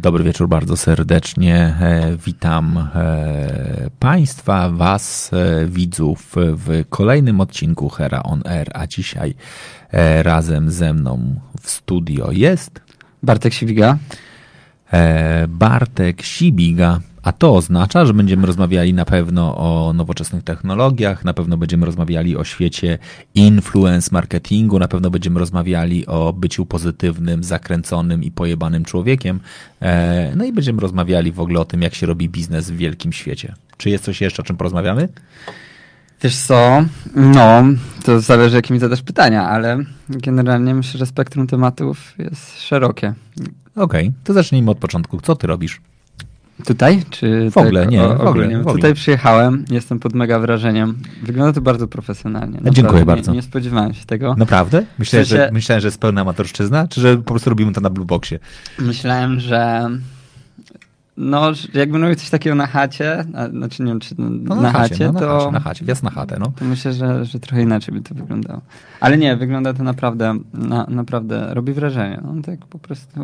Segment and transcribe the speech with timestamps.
[0.00, 1.56] Dobry wieczór bardzo serdecznie.
[1.56, 9.34] E, witam e, Państwa, Was, e, widzów w kolejnym odcinku Hera on Air, a dzisiaj
[10.22, 12.80] razem ze mną w studio jest
[13.22, 13.98] Bartek Siwiga.
[15.48, 21.56] Bartek Sibiga, a to oznacza, że będziemy rozmawiali na pewno o nowoczesnych technologiach, na pewno
[21.56, 22.98] będziemy rozmawiali o świecie
[23.34, 29.40] influence marketingu, na pewno będziemy rozmawiali o byciu pozytywnym, zakręconym i pojebanym człowiekiem.
[29.82, 33.12] E, no i będziemy rozmawiali w ogóle o tym, jak się robi biznes w wielkim
[33.12, 33.54] świecie.
[33.76, 35.08] Czy jest coś jeszcze, o czym porozmawiamy?
[36.22, 37.64] Wiesz co, no,
[38.04, 43.14] to zależy jakie mi zadasz pytania, ale generalnie myślę, że spektrum tematów jest szerokie.
[43.78, 45.20] Okej, okay, to zacznijmy od początku.
[45.20, 45.80] Co ty robisz?
[46.66, 47.02] Tutaj?
[47.10, 48.74] Czy w ogóle, tak, nie, w ogóle, w ogóle.
[48.74, 50.98] Tutaj przyjechałem, jestem pod mega wrażeniem.
[51.22, 52.52] Wygląda to bardzo profesjonalnie.
[52.52, 52.82] Naprawdę.
[52.82, 53.30] Dziękuję bardzo.
[53.30, 54.34] Nie, nie, spodziewałem się tego.
[54.38, 54.84] Naprawdę?
[54.98, 58.06] Myślałem, że, myślałem, że jest pełna amatorszczyzna, czy że po prostu robimy to na Blue
[58.06, 58.38] Boxie?
[58.78, 59.90] Myślałem, że
[61.16, 64.62] no, jakbym robił coś takiego na chacie, a, znaczy nie wiem, czy no, no, na,
[64.62, 65.26] na, chacie, chacie, no, to...
[65.26, 66.52] Na chacie, na chacie, wjazd na chatę, no.
[66.56, 68.60] To myślę, że, że trochę inaczej by to wyglądało.
[69.00, 72.20] Ale nie, wygląda to naprawdę, na, naprawdę robi wrażenie.
[72.24, 73.20] No, tak po prostu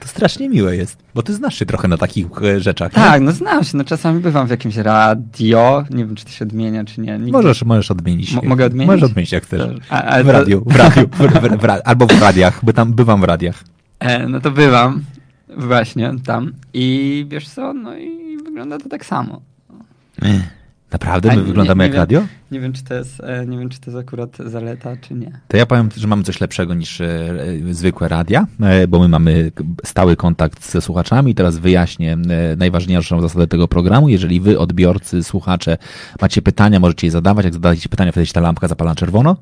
[0.00, 2.92] to strasznie miłe jest, bo ty znasz się trochę na takich e, rzeczach.
[2.92, 3.26] Tak, nie?
[3.26, 3.76] no znam się.
[3.76, 5.84] No czasami bywam w jakimś radio.
[5.90, 7.18] Nie wiem, czy to się odmienia, czy nie.
[7.18, 7.32] Nigdy...
[7.32, 8.42] Możesz, możesz odmienić.
[8.42, 8.86] mogę odmienić?
[8.86, 9.76] Możesz odmienić, jak chcesz.
[9.88, 13.24] A, w radiu, w radiu w, w, w, albo w radiach, by tam bywam w
[13.24, 13.64] radiach.
[13.98, 15.04] E, no to bywam
[15.56, 19.40] właśnie tam i wiesz co, no i wygląda to tak samo.
[20.92, 21.28] Naprawdę?
[21.28, 22.32] My nie, wyglądamy nie, nie jak wiem, radio?
[22.50, 25.40] Nie wiem, czy to jest, e, nie wiem, czy to jest akurat zaleta, czy nie.
[25.48, 27.34] To ja powiem, że mamy coś lepszego niż e,
[27.70, 29.52] zwykłe radia, e, bo my mamy
[29.84, 31.34] stały kontakt ze słuchaczami.
[31.34, 32.18] Teraz wyjaśnię
[32.56, 34.08] najważniejszą zasadę tego programu.
[34.08, 35.78] Jeżeli wy, odbiorcy, słuchacze,
[36.20, 37.44] macie pytania, możecie je zadawać.
[37.44, 39.36] Jak zadacie pytania, wtedy się ta lampka zapala na czerwono.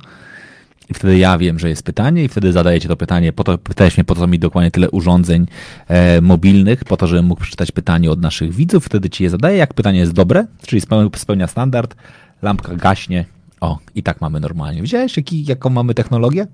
[0.90, 3.96] I wtedy ja wiem, że jest pytanie i wtedy zadajecie to pytanie, po to, pytałeś
[3.96, 5.46] mnie, po co mi dokładnie tyle urządzeń
[5.88, 9.56] e, mobilnych, po to, żebym mógł przeczytać pytanie od naszych widzów, wtedy ci je zadaję,
[9.56, 10.82] jak pytanie jest dobre, czyli
[11.16, 11.96] spełnia standard,
[12.42, 13.24] lampka gaśnie,
[13.60, 14.82] o, i tak mamy normalnie.
[14.82, 16.46] Widziałeś, jaki, jaką mamy technologię?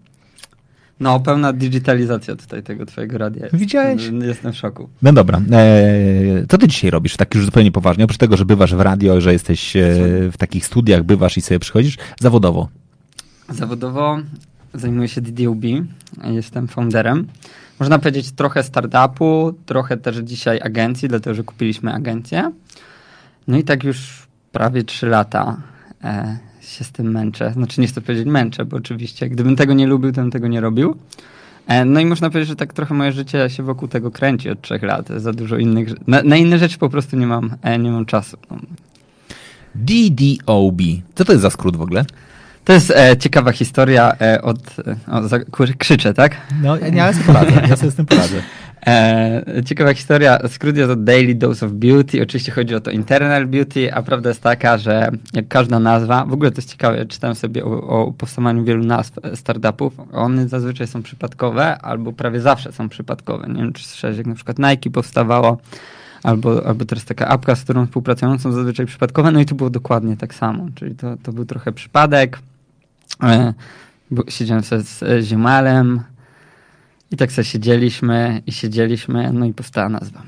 [1.01, 3.47] No, pełna digitalizacja tutaj tego twojego radia.
[3.53, 4.11] Widziałeś?
[4.23, 4.89] Jestem w szoku.
[5.03, 5.41] No dobra.
[5.53, 7.17] Eee, co ty dzisiaj robisz?
[7.17, 8.05] Tak już zupełnie poważnie.
[8.05, 9.81] Oprócz tego, że bywasz w radio, że jesteś e,
[10.33, 12.69] w takich studiach, bywasz i sobie przychodzisz, zawodowo.
[13.49, 14.19] Zawodowo
[14.75, 15.65] zajmuję się DDOB,
[16.25, 17.27] jestem founderem.
[17.81, 22.53] Można powiedzieć trochę startupu, trochę też dzisiaj agencji, dlatego że kupiliśmy agencję.
[23.49, 25.56] No i tak już prawie 3 lata
[26.05, 27.53] e, się z tym męczę.
[27.53, 30.61] Znaczy nie chcę powiedzieć męczę, bo oczywiście gdybym tego nie lubił, to bym tego nie
[30.61, 30.97] robił.
[31.67, 34.62] E, no i można powiedzieć, że tak trochę moje życie się wokół tego kręci od
[34.62, 35.09] trzech lat.
[35.17, 36.09] Za dużo innych...
[36.09, 38.37] Na, na inne rzeczy po prostu nie mam, e, nie mam czasu.
[39.75, 40.81] DDOB.
[41.15, 42.05] Co to jest za skrót w ogóle?
[42.66, 44.59] To jest e, ciekawa historia e, od...
[45.09, 45.38] E, o, za,
[45.78, 46.37] krzyczę, tak?
[46.62, 47.53] No, ja, ja sobie poradzę.
[47.69, 48.43] Ja sobie z tym poradzę.
[48.87, 50.38] E, ciekawa historia.
[50.49, 52.22] Skrót jest od Daily Dose of Beauty.
[52.22, 56.32] Oczywiście chodzi o to Internal Beauty, a prawda jest taka, że jak każda nazwa, w
[56.32, 59.93] ogóle to jest ciekawe, czytałem sobie o, o powstawaniu wielu nazw startupów.
[60.12, 63.49] One zazwyczaj są przypadkowe, albo prawie zawsze są przypadkowe.
[63.49, 65.59] Nie wiem, czy słyszałeś, jak na przykład Nike powstawało,
[66.22, 69.32] albo, albo teraz taka apka, z którą współpracują, są zazwyczaj przypadkowe.
[69.32, 70.66] No i tu było dokładnie tak samo.
[70.75, 72.38] Czyli to, to był trochę przypadek.
[73.22, 73.55] E,
[74.28, 76.00] siedziałem sobie z ziomalem
[77.11, 80.22] i tak sobie siedzieliśmy i siedzieliśmy, no i powstała nazwa.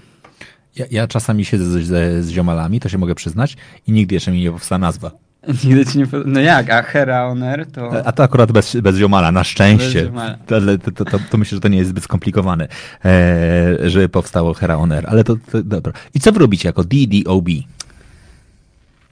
[0.77, 3.57] Ja, ja czasami siedzę z, z, ziomalami, to się mogę przyznać,
[3.87, 5.11] i nigdy jeszcze mi nie powstała nazwa.
[5.65, 8.07] Nigdy ci nie No jak, a Hera Oner to...
[8.07, 10.05] A to akurat bez, bez ziomala, na szczęście.
[10.05, 10.39] Ziomala.
[10.47, 10.61] To,
[10.95, 12.69] to, to, to, myślę, że to nie jest zbyt skomplikowane,
[13.05, 15.93] e, żeby powstało Hera Oner, ale to, to dobra.
[16.15, 17.49] I co wy robicie jako DDOB?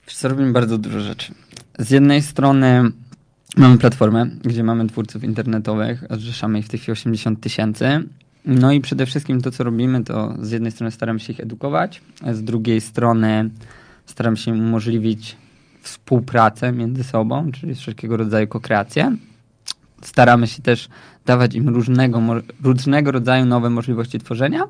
[0.07, 1.35] Wiesz co, robimy bardzo dużo rzeczy.
[1.79, 2.91] Z jednej strony
[3.57, 8.03] Mamy platformę, gdzie mamy twórców internetowych, zrzeszamy ich w tej chwili 80 tysięcy.
[8.45, 12.03] No i przede wszystkim to, co robimy, to z jednej strony staramy się ich edukować,
[12.33, 13.51] z drugiej strony
[14.07, 15.37] staramy się umożliwić
[15.83, 19.17] współpracę między sobą, czyli wszelkiego rodzaju kokreację.
[20.03, 20.89] Staramy się też
[21.27, 22.23] dawać im różnego,
[22.63, 24.63] różnego rodzaju nowe możliwości tworzenia.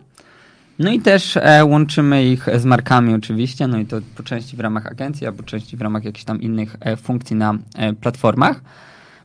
[0.78, 4.60] No i też e, łączymy ich z markami oczywiście, no i to po części w
[4.60, 8.60] ramach agencji, a po części w ramach jakichś tam innych e, funkcji na e, platformach.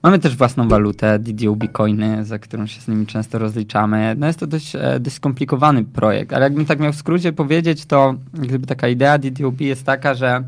[0.04, 4.16] Mamy też własną walutę, DDOB Coiny, za którą się z nimi często rozliczamy.
[4.18, 7.86] No jest to dość, e, dość skomplikowany projekt, ale jakbym tak miał w skrócie powiedzieć,
[7.86, 10.44] to gdyby taka idea DDOB jest taka, że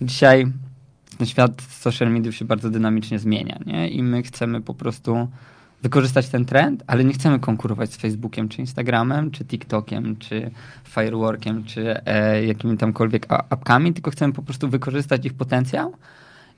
[0.00, 0.46] dzisiaj
[1.18, 3.88] ten świat social mediów się bardzo dynamicznie zmienia, nie?
[3.88, 5.28] I my chcemy po prostu
[5.82, 10.50] wykorzystać ten trend, ale nie chcemy konkurować z Facebookiem, czy Instagramem, czy TikTokiem, czy
[10.88, 15.92] Fireworkiem, czy e, jakimi tamkolwiek apkami, tylko chcemy po prostu wykorzystać ich potencjał,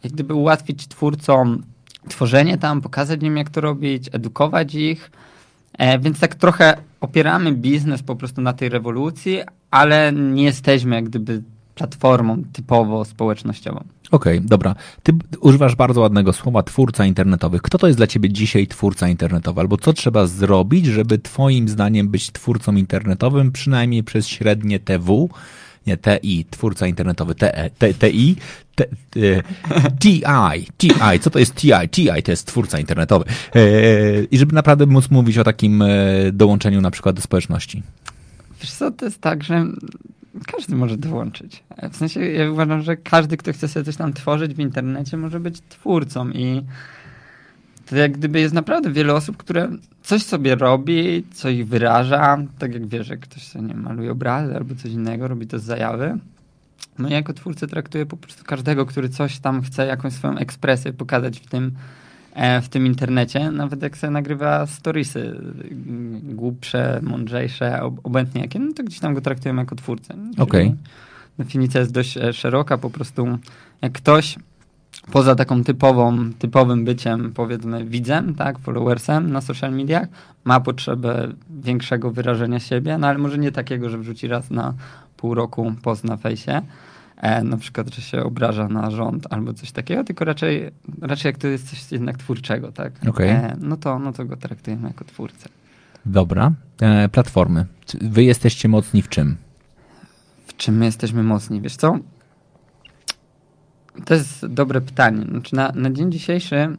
[0.04, 1.62] jak gdyby ułatwić twórcom
[2.08, 5.10] tworzenie tam, pokazać im jak to robić, edukować ich,
[5.78, 9.40] e, więc tak trochę opieramy biznes po prostu na tej rewolucji,
[9.70, 11.42] ale nie jesteśmy jak gdyby
[11.74, 13.84] platformą typowo społecznościową.
[14.12, 14.74] Okej, okay, dobra.
[15.02, 17.60] Ty używasz bardzo ładnego słowa twórca internetowy.
[17.62, 19.60] Kto to jest dla ciebie dzisiaj twórca internetowy?
[19.60, 25.30] Albo co trzeba zrobić, żeby twoim zdaniem być twórcą internetowym, przynajmniej przez średnie TW,
[25.86, 28.36] nie TI, twórca internetowy, TE, TI,
[30.00, 30.22] TI,
[30.78, 31.88] TI, co to jest TI?
[31.90, 33.24] TI to jest twórca internetowy.
[33.54, 33.60] E,
[34.30, 35.88] I żeby naprawdę móc mówić o takim e,
[36.32, 37.82] dołączeniu na przykład do społeczności.
[38.60, 39.66] Wiesz co, to jest tak, że
[40.46, 41.64] każdy może dołączyć.
[41.92, 45.40] W sensie ja uważam, że każdy, kto chce sobie coś tam tworzyć w internecie, może
[45.40, 46.62] być twórcą i
[47.86, 49.68] to jak gdyby jest naprawdę wiele osób, które
[50.02, 54.74] coś sobie robi, coś wyraża, tak jak wiesz, że ktoś sobie nie maluje obrazy albo
[54.74, 56.18] coś innego, robi to z zajawy.
[56.98, 60.92] No i jako twórcę traktuję po prostu każdego, który coś tam chce, jakąś swoją ekspresję
[60.92, 61.72] pokazać w tym,
[62.62, 65.40] w tym internecie, nawet jak sobie nagrywa storiesy
[66.22, 70.14] głupsze, mądrzejsze, obojętnie jakie, no to gdzieś tam go traktujemy jako twórcę.
[70.38, 70.66] Okej.
[70.66, 70.76] Okay.
[71.38, 73.38] Definicja jest dość e, szeroka, po prostu
[73.82, 74.36] jak ktoś
[75.12, 80.08] poza taką typową, typowym byciem, powiedzmy, widzem, tak, followersem na social mediach,
[80.44, 81.32] ma potrzebę
[81.62, 84.74] większego wyrażenia siebie, no ale może nie takiego, że wrzuci raz na
[85.16, 86.62] pół roku post na fejsie,
[87.22, 90.70] e, na przykład, że się obraża na rząd albo coś takiego, tylko raczej,
[91.00, 92.92] raczej jak to jest coś jednak twórczego, tak?
[93.08, 93.28] Okay.
[93.28, 95.48] E, no, to, no to go traktujemy jako twórcę.
[96.06, 96.52] Dobra.
[96.80, 97.66] E, platformy.
[98.00, 99.36] Wy jesteście mocni w czym?
[100.46, 101.60] W czym my jesteśmy mocni?
[101.60, 101.98] Wiesz co?
[104.04, 105.24] To jest dobre pytanie.
[105.30, 106.76] Znaczy na, na dzień dzisiejszy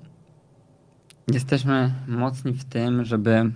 [1.28, 3.52] jesteśmy mocni w tym, żeby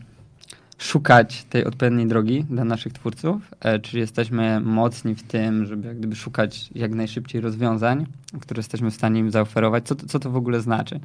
[0.77, 5.97] szukać tej odpowiedniej drogi dla naszych twórców, e, czyli jesteśmy mocni w tym, żeby jak
[5.97, 8.05] gdyby szukać jak najszybciej rozwiązań,
[8.41, 9.87] które jesteśmy w stanie im zaoferować.
[9.87, 10.99] Co to, co to w ogóle znaczy?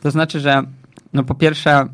[0.00, 0.62] To znaczy, że
[1.12, 1.88] no po pierwsze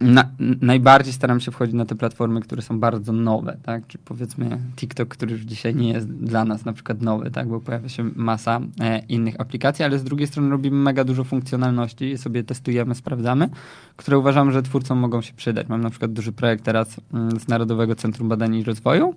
[0.00, 0.30] na,
[0.60, 3.86] najbardziej staram się wchodzić na te platformy, które są bardzo nowe, tak?
[3.86, 7.48] Czy powiedzmy TikTok, który już dzisiaj nie jest dla nas na przykład nowy, tak?
[7.48, 12.18] Bo pojawia się masa e, innych aplikacji, ale z drugiej strony robimy mega dużo funkcjonalności
[12.18, 13.48] sobie testujemy, sprawdzamy,
[13.96, 15.68] które uważam, że twórcom mogą się przydać.
[15.68, 19.14] Mam na przykład duży projekt teraz mm, z Narodowego Centrum Badań i Rozwoju,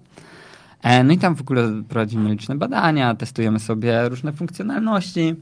[0.81, 5.35] e, no i tam w ogóle prowadzimy liczne badania, testujemy sobie różne funkcjonalności.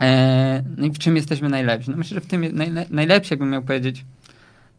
[0.00, 1.90] E, no i w czym jesteśmy najlepsi?
[1.90, 4.04] No myślę, że w tym najle najlepsi, jakbym miał powiedzieć,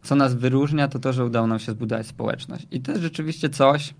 [0.04, 2.66] co nas wyróżnia, to to, że udało nam się zbudować społeczność.
[2.70, 3.94] I to jest rzeczywiście coś,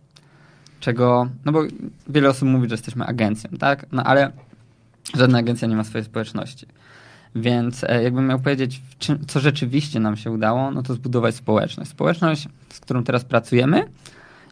[0.81, 1.63] czego, no bo
[2.09, 3.87] wiele osób mówi, że jesteśmy agencją, tak?
[3.93, 4.33] No ale
[5.17, 6.67] żadna agencja nie ma swojej społeczności.
[7.35, 11.91] Więc e, jakbym miał powiedzieć, czym, co rzeczywiście nam się udało, no to zbudować społeczność.
[11.91, 13.85] Społeczność, z którą teraz pracujemy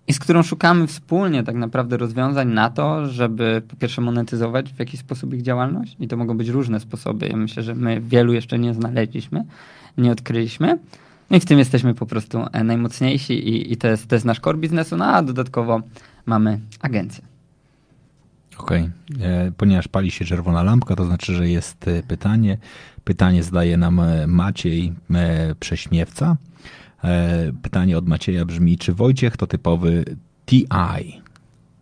[0.08, 4.78] i z którą szukamy wspólnie tak naprawdę rozwiązań na to, żeby po pierwsze monetyzować w
[4.78, 5.96] jakiś sposób ich działalność.
[6.00, 7.28] I to mogą być różne sposoby.
[7.28, 9.44] Ja myślę, że my wielu jeszcze nie znaleźliśmy,
[9.99, 10.78] nie odkryliśmy.
[11.31, 14.41] I w tym jesteśmy po prostu e, najmocniejsi i, i to, jest, to jest nasz
[14.41, 15.81] core biznesu, no a dodatkowo
[16.26, 17.25] mamy agencję.
[18.59, 19.26] Okej, okay.
[19.26, 22.59] E, ponieważ pali się czerwona lampka, to znaczy, że jest e, pytanie.
[23.05, 24.93] Pytanie zdaje nam Maciej
[25.61, 26.37] Prześmiewca.
[27.62, 30.05] Pytanie od Macieja brzmi, czy Wojciech to typowy
[30.47, 30.67] TI?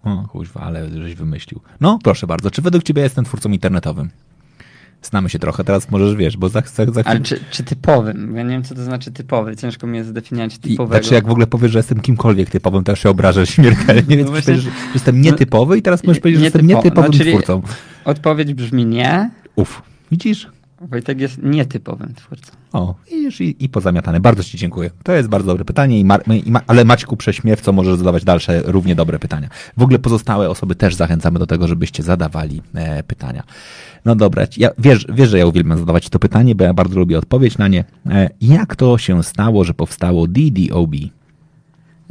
[0.05, 1.61] O, kuźwa, ale żeś wymyślił.
[1.81, 4.11] No, proszę bardzo, czy według ciebie jestem twórcą internetowym?
[5.03, 8.37] Znamy się trochę, teraz możesz, wiesz, bo za, za, za Ale czy, czy typowym?
[8.37, 9.57] Ja nie wiem, co to znaczy typowy.
[9.57, 10.99] Ciężko mi jest zdefiniować typowego.
[10.99, 14.17] I, znaczy, jak w ogóle powiesz, że jestem kimkolwiek typowym, to już się obrażasz śmiertelnie,
[14.17, 17.63] więc no właśnie, że jestem nietypowy i teraz możesz powiedzieć, że jestem nietypowym no, twórcą.
[18.05, 19.31] Odpowiedź brzmi nie.
[19.57, 20.49] Uf, widzisz?
[20.81, 22.53] Wojtek jest nietypowym twórcą.
[22.73, 24.21] O, widzisz, i, i pozamiatane.
[24.21, 24.91] Bardzo Ci dziękuję.
[25.03, 28.63] To jest bardzo dobre pytanie, i Mar i Ma ale Maćku Prześmiewco możesz zadawać dalsze
[28.65, 29.49] równie dobre pytania.
[29.77, 33.43] W ogóle pozostałe osoby też zachęcamy do tego, żebyście zadawali e, pytania.
[34.05, 37.19] No dobra, ja, wiesz, wiesz, że ja uwielbiam zadawać to pytanie, bo ja bardzo lubię
[37.19, 37.85] odpowiedź na nie.
[38.11, 40.95] E, jak to się stało, że powstało DDOB?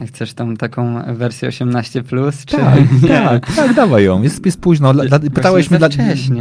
[0.07, 4.21] Chcesz tą taką wersję 18, plus, czy tak, tak, tak, dawaj ją.
[4.21, 4.93] Jest, jest późno.
[4.93, 5.89] Dla, pytałeś, mnie, dla,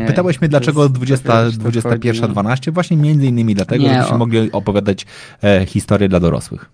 [0.07, 2.73] pytałeś mnie, dlaczego 20, 21, 12?
[2.73, 4.19] Właśnie między innymi dlatego, nie, żebyśmy o...
[4.19, 5.07] mogli opowiadać
[5.43, 6.71] e, historię dla dorosłych.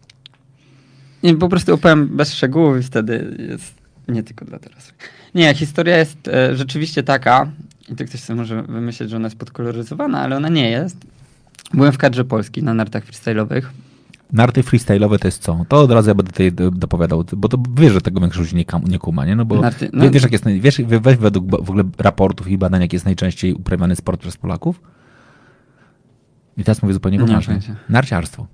[1.22, 3.74] Nie, po prostu opowiem bez szczegółów i wtedy jest
[4.08, 4.94] nie tylko dla dorosłych.
[5.34, 7.48] Nie, historia jest e, rzeczywiście taka,
[7.88, 10.96] i to ktoś sobie może wymyśleć, że ona jest podkoloryzowana, ale ona nie jest.
[11.74, 13.62] Byłem w kadrze Polski na nartach freestyle'owych.
[14.34, 15.64] Narty freestyle'owe to jest co?
[15.68, 18.64] To od razu ja będę tutaj do- dopowiadał, bo to wiesz, że tego większość nie,
[18.64, 19.36] kam- nie kuma, nie?
[19.36, 22.80] No bo Narty- no- wiesz, jak jest, wiesz, weź według w ogóle raportów i badań,
[22.82, 24.80] jak jest najczęściej uprawiany sport przez Polaków?
[26.56, 27.54] I teraz mówię zupełnie poważnie.
[27.88, 28.46] Narciarstwo.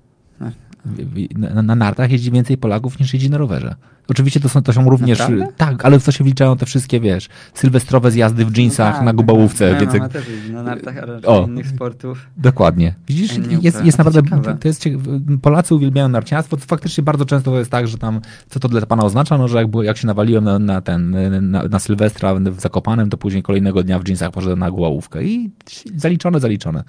[1.35, 3.75] Na, na nartach jeździ więcej Polaków niż jeździ na rowerze.
[4.07, 5.47] Oczywiście to są, to są również, Naprawdę?
[5.57, 9.13] tak, ale w co się wliczają te wszystkie, wiesz, sylwestrowe zjazdy w jeansach tak, na
[9.13, 9.65] gubałówce.
[9.67, 11.45] Moja więc mama jak- też jeździ na nartach, a raczej O.
[11.47, 12.27] innych sportów.
[12.37, 12.95] Dokładnie.
[13.07, 14.57] Widzisz, jest, jest to naprawdę, ciekawe.
[14.61, 14.97] to jest, cie-
[15.41, 18.85] Polacy uwielbiają narciarstwo, to faktycznie bardzo często to jest tak, że tam, co to dla
[18.85, 21.15] pana oznacza, no, że jak, jak się nawaliłem na, na ten,
[21.51, 25.51] na, na Sylwestra w Zakopanem, to później kolejnego dnia w jeansach poszedłem na głowówkę i
[25.95, 26.83] zaliczone, zaliczone.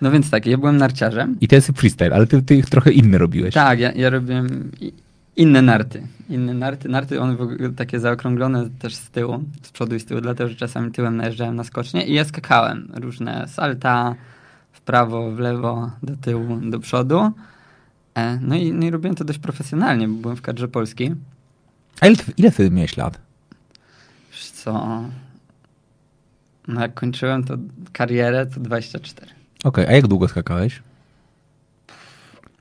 [0.00, 1.36] No więc tak, ja byłem narciarzem.
[1.40, 3.54] I to jest freestyle, ale ty, ty ich trochę inny robiłeś.
[3.54, 4.70] Tak, ja, ja robiłem
[5.36, 6.06] inne narty.
[6.28, 6.88] Inne narty.
[6.88, 10.50] Narty, one w ogóle takie zaokrąglone też z tyłu, z przodu i z tyłu, dlatego,
[10.50, 12.88] że czasami tyłem najeżdżałem na skocznie i ja skakałem.
[12.94, 14.14] Różne salta,
[14.72, 17.30] w prawo, w lewo, do tyłu, do przodu.
[18.14, 21.14] E, No i, no i robiłem to dość profesjonalnie, bo byłem w kadrze polskiej.
[22.00, 23.18] A ile, ty- ile wtedy miałeś lat?
[24.32, 25.02] Wiesz co...
[26.68, 27.56] No jak kończyłem to
[27.92, 29.35] karierę, to 24.
[29.64, 30.82] Okej, a jak długo skakałeś?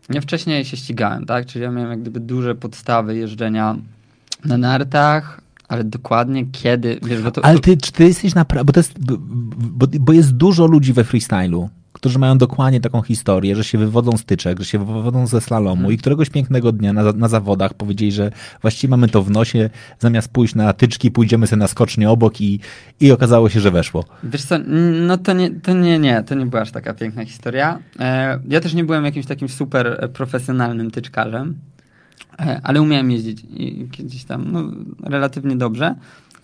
[0.09, 1.45] Ja wcześniej się ścigałem, tak?
[1.45, 3.75] Czyli ja miałem jak gdyby duże podstawy jeżdżenia
[4.45, 7.45] na nartach, ale dokładnie kiedy, wiesz, bo to...
[7.45, 8.93] Ale ty, czy ty jesteś naprawdę, bo to jest,
[9.57, 14.17] bo, bo jest dużo ludzi we freestylu, którzy mają dokładnie taką historię, że się wywodzą
[14.17, 15.93] z tyczek, że się wywodzą ze slalomu Mhm.
[15.93, 20.27] i któregoś pięknego dnia na, na zawodach powiedzieli, że właściwie mamy to w nosie, zamiast
[20.27, 22.59] pójść na tyczki, pójdziemy sobie na skocznie obok i,
[22.99, 24.05] i okazało się, że weszło.
[24.23, 24.55] Wiesz co,
[25.07, 27.79] no to nie, to nie, nie, to nie była aż taka piękna historia.
[27.99, 31.55] E, ja też nie byłem jakimś takim super e, profesjonalnym tyczkarzem,
[32.39, 34.71] e, ale umiałem jeździć i gdzieś tam, no,
[35.03, 35.95] relatywnie dobrze,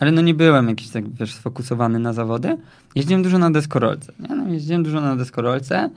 [0.01, 2.57] ale no nie byłem jakiś tak, wiesz, sfokusowany na zawody.
[2.95, 4.35] Jeździłem dużo na deskorolce, nie?
[4.35, 5.89] No, jeździłem dużo na deskorolce,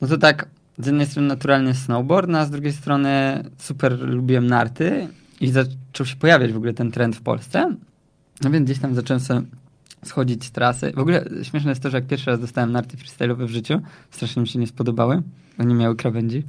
[0.00, 4.46] no to tak, z jednej strony naturalnie snowboard, no a z drugiej strony super lubiłem
[4.46, 5.08] narty
[5.40, 7.74] i zaczął się pojawiać w ogóle ten trend w Polsce.
[8.42, 9.42] No więc gdzieś tam zacząłem sobie
[10.04, 10.92] schodzić z trasy.
[10.92, 13.80] W ogóle śmieszne jest to, że jak pierwszy raz dostałem narty freestyle'owe w życiu,
[14.10, 15.22] strasznie mi się nie spodobały,
[15.58, 16.42] bo nie miały krawędzi.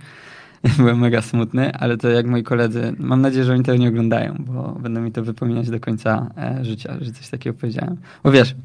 [0.77, 4.35] Byłem mega smutny, ale to jak moi koledzy, mam nadzieję, że oni tego nie oglądają,
[4.39, 7.97] bo będą mi to wypominać do końca e, życia, że coś takiego powiedziałem.
[8.23, 8.55] Bo wiesz,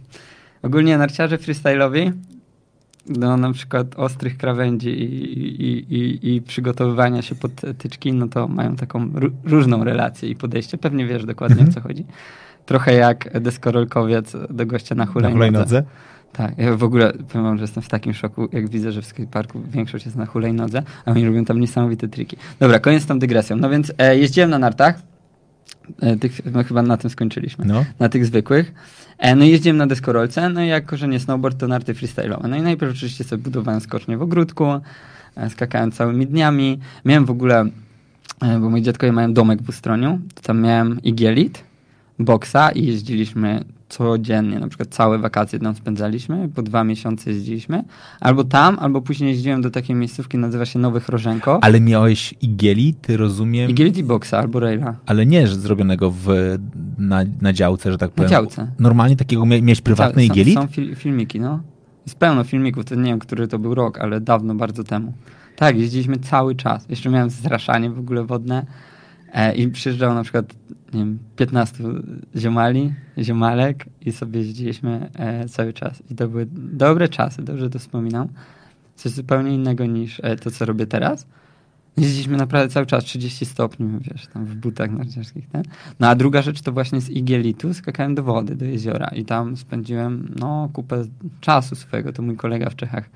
[0.62, 2.12] ogólnie narciarze freestyle'owi
[3.06, 8.48] do na przykład ostrych krawędzi i, i, i, i przygotowywania się pod tyczki, no to
[8.48, 10.78] mają taką ró- różną relację i podejście.
[10.78, 12.04] Pewnie wiesz dokładnie o co chodzi.
[12.66, 15.84] Trochę jak deskorolkowiec do gościa na Na hulajnodze.
[16.32, 19.06] Tak, ja w ogóle powiem wam, że jestem w takim szoku, jak widzę, że w
[19.06, 22.36] skateparku większość jest na hulajnodze, a oni robią tam niesamowite triki.
[22.60, 23.56] Dobra, koniec z tą dygresją.
[23.56, 25.02] No więc e, jeździłem na nartach,
[26.00, 27.84] e, tych, no chyba na tym skończyliśmy, No.
[27.98, 28.74] na tych zwykłych.
[29.18, 32.48] E, no i jeździłem na deskorolce, no i jako, że nie snowboard, to narty freestyle'owe.
[32.48, 34.66] No i najpierw oczywiście sobie budowałem skocznie w ogródku,
[35.36, 36.78] e, skakałem całymi dniami.
[37.04, 37.64] Miałem w ogóle,
[38.42, 41.64] e, bo moi dziadkowie mają domek w Ustroniu, to tam miałem igielit,
[42.18, 43.64] boksa i jeździliśmy
[43.96, 47.84] codziennie, na przykład całe wakacje tam spędzaliśmy, po dwa miesiące jeździliśmy,
[48.20, 51.58] albo tam, albo później jeździłem do takiej miejscówki, nazywa się Nowy Chrożenko.
[51.62, 54.94] Ale miałeś igieli, ty rozumiem, Igielit i boksa, albo raila.
[55.06, 56.26] ale nie że zrobionego w,
[56.98, 58.30] na, na działce, że tak powiem.
[58.30, 58.70] działce.
[58.78, 60.54] Normalnie takiego mia- miałeś prywatny są, igielit?
[60.54, 61.60] Są fil filmiki, no.
[62.06, 65.12] Jest pełno filmików, to nie wiem, który to był rok, ale dawno, bardzo temu.
[65.56, 66.86] Tak, jeździliśmy cały czas.
[66.88, 68.66] Jeszcze miałem zraszanie w ogóle wodne
[69.56, 70.54] i przyjeżdżało na przykład,
[70.94, 71.84] nie wiem, 15
[72.36, 76.02] ziomali, ziomalek i sobie jeździliśmy e, cały czas.
[76.10, 78.28] I to były dobre czasy, dobrze to wspominam.
[78.96, 81.26] Coś zupełnie innego niż e, to, co robię teraz.
[81.96, 85.48] Jeździliśmy naprawdę cały czas 30 stopni, wiesz, tam w butach narciarskich.
[85.48, 85.62] Ten.
[86.00, 89.56] No a druga rzecz to właśnie z Igielitu skakałem do wody, do jeziora i tam
[89.56, 91.04] spędziłem no kupę
[91.40, 92.12] czasu swojego.
[92.12, 93.10] To mój kolega w Czechach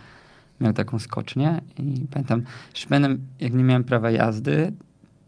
[0.60, 2.42] miał taką skocznię i pamiętam,
[2.88, 4.72] pamiętam, jak nie miałem prawa jazdy,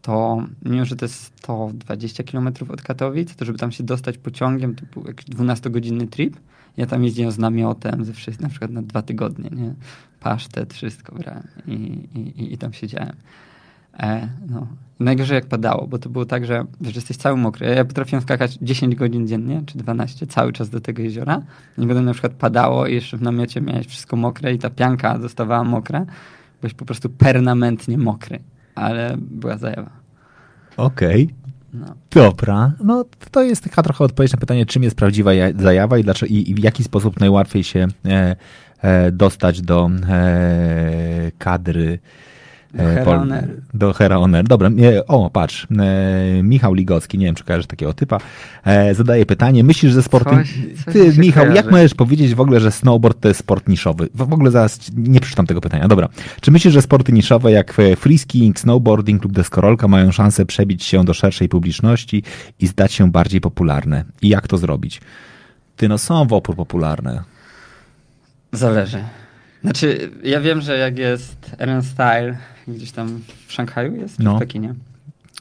[0.09, 4.75] to mimo, że to jest 120 km od Katowic, to żeby tam się dostać pociągiem,
[4.75, 6.37] to był jakiś 12-godzinny trip.
[6.77, 9.73] Ja tam jeździłem z namiotem, ze wszystkim, na przykład na dwa tygodnie, nie?
[10.19, 13.15] Pasztet, wszystko brałem i, i, i tam siedziałem.
[13.99, 14.67] E, no.
[14.99, 17.67] Najgorzej jak padało, bo to było tak, że, że jesteś cały mokry.
[17.67, 21.41] Ja potrafiłem skakać 10 godzin dziennie, czy 12, cały czas do tego jeziora.
[21.77, 25.19] I potem na przykład padało i jeszcze w namiocie miałeś wszystko mokre i ta pianka
[25.19, 26.05] zostawała mokra.
[26.61, 28.39] Byłeś po prostu permanentnie mokry.
[28.75, 29.98] Ale była zajawa.
[30.79, 31.29] Okej.
[31.73, 31.85] No.
[32.11, 36.03] Dobra, no to jest taka trochę odpowiedź na pytanie, czym jest prawdziwa ja- zajawa i,
[36.03, 38.35] dlaczego, i, i w jaki sposób najłatwiej się e,
[38.81, 41.99] e, dostać do e, kadry
[42.77, 43.25] Hera.
[43.73, 44.47] Do Hera On Air.
[44.47, 48.17] Dobra, e, o patrz, e, Michał Ligocki, nie wiem czy kojarzysz takiego typa,
[48.65, 50.29] e, zadaje pytanie, myślisz, że sport...
[50.29, 50.53] Coś-
[50.85, 51.71] coś Ty, Michał, jak kojarzy.
[51.71, 54.09] możesz powiedzieć w ogóle, że snowboard to jest sport niszowy?
[54.15, 55.87] W ogóle zaraz nie przeczytam tego pytania.
[55.87, 56.09] Dobra,
[56.41, 61.05] czy myślisz, że sporty niszowe jak e, freeskiing, snowboarding lub deskorolka mają szansę przebić się
[61.05, 62.23] do szerszej publiczności
[62.59, 64.03] i zdać się bardziej popularne?
[64.21, 65.01] I jak to zrobić?
[65.75, 67.23] Ty, no są w opór popularne.
[68.51, 69.03] Zależy.
[69.63, 72.37] Znaczy, ja wiem, że jak jest Eren Style
[72.73, 74.35] gdzieś tam w Szanghaju jest, czy No.
[74.35, 74.73] w Pekinie,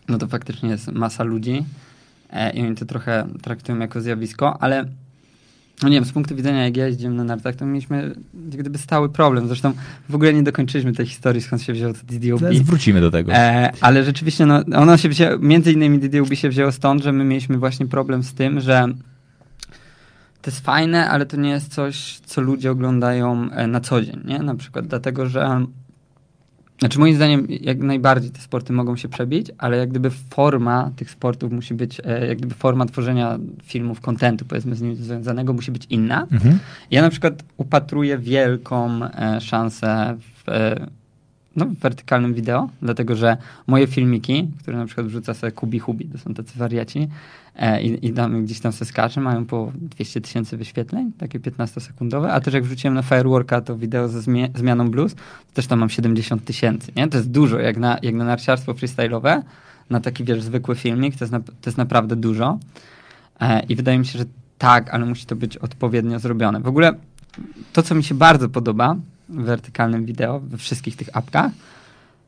[0.09, 1.65] no to faktycznie jest masa ludzi
[2.31, 4.85] e, i oni to trochę traktują jako zjawisko, ale
[5.83, 8.15] no nie wiem, z punktu widzenia jak ja jeździłem na nartach, to mieliśmy
[8.51, 9.47] jak gdyby stały problem.
[9.49, 9.73] Zresztą
[10.09, 12.41] w ogóle nie dokończyliśmy tej historii, skąd się wzięło to DDOB.
[12.41, 13.33] Zaraz wrócimy do tego.
[13.33, 17.25] E, ale rzeczywiście, no, ono się wzięło, między innymi DDUB się wzięło stąd, że my
[17.25, 18.87] mieliśmy właśnie problem z tym, że
[20.43, 24.21] to jest fajne, ale to nie jest coś, co ludzie oglądają e, na co dzień,
[24.25, 24.39] nie?
[24.39, 25.65] Na przykład dlatego, że
[26.79, 31.11] znaczy moim zdaniem jak najbardziej te sporty mogą się przebić, ale jak gdyby forma tych
[31.11, 35.73] sportów musi być, e, jak gdyby forma tworzenia filmów, kontentu powiedzmy z nimi związanego musi
[35.73, 36.27] być inna.
[36.33, 36.59] Mhm.
[36.91, 40.87] Ja na przykład upatruję wielką e, szansę w, e,
[41.59, 43.37] no, wertykalnym wideo, dlatego że
[43.67, 47.09] moje filmiki, które na przykład wrzuca sobie Kubi Hubi, to są tacy wariaci,
[47.57, 52.29] e, i, i tam, gdzieś tam se skacze, mają po 200 tysięcy wyświetleń, takie 15-sekundowe,
[52.31, 54.21] a też jak wrzuciłem na Fireworka to wideo ze
[54.55, 57.09] zmianą blues, to też tam mam 70 tysięcy, nie?
[57.09, 59.43] To jest dużo, jak na, jak na narciarstwo freestyle'owe,
[59.91, 62.59] na taki, wiesz, zwykły filmik, to jest, na, to jest naprawdę dużo.
[63.41, 64.25] E, I wydaje mi się, że
[64.59, 66.61] tak, ale musi to być odpowiednio zrobione.
[66.61, 66.93] W ogóle
[67.73, 68.97] to, co mi się bardzo podoba
[69.29, 71.53] wertykalnym wideo, we wszystkich tych apkach,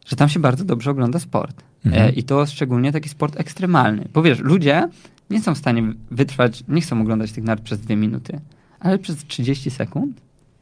[0.07, 1.63] że tam się bardzo dobrze ogląda sport.
[1.87, 2.09] Mhm.
[2.09, 4.09] E, I to szczególnie taki sport ekstremalny.
[4.13, 4.89] Bo wiesz, ludzie
[5.31, 8.41] nie są w stanie wytrwać, nie chcą oglądać tych nart przez dwie minuty,
[8.81, 10.21] ale przez 30 sekund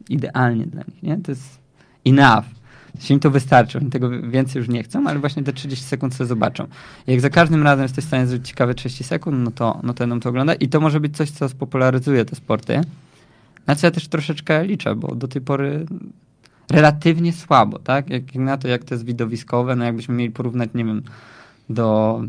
[0.09, 1.16] idealnie dla nich, nie?
[1.16, 1.59] To jest
[2.07, 2.45] enough.
[2.95, 6.14] Jeśli im to wystarczy, oni tego więcej już nie chcą, ale właśnie te 30 sekund
[6.14, 6.66] sobie zobaczą.
[7.07, 9.99] Jak za każdym razem jesteś w stanie zrobić ciekawe 30 sekund, no to, no to
[9.99, 10.59] będą to oglądać.
[10.61, 12.80] I to może być coś, co spopularyzuje te sporty.
[13.66, 15.87] Na co ja też troszeczkę liczę, bo do tej pory
[16.71, 18.11] relatywnie słabo, tak?
[18.11, 21.03] Jak, na to, jak to jest widowiskowe, no jakbyśmy mieli porównać, nie wiem,
[21.69, 22.21] do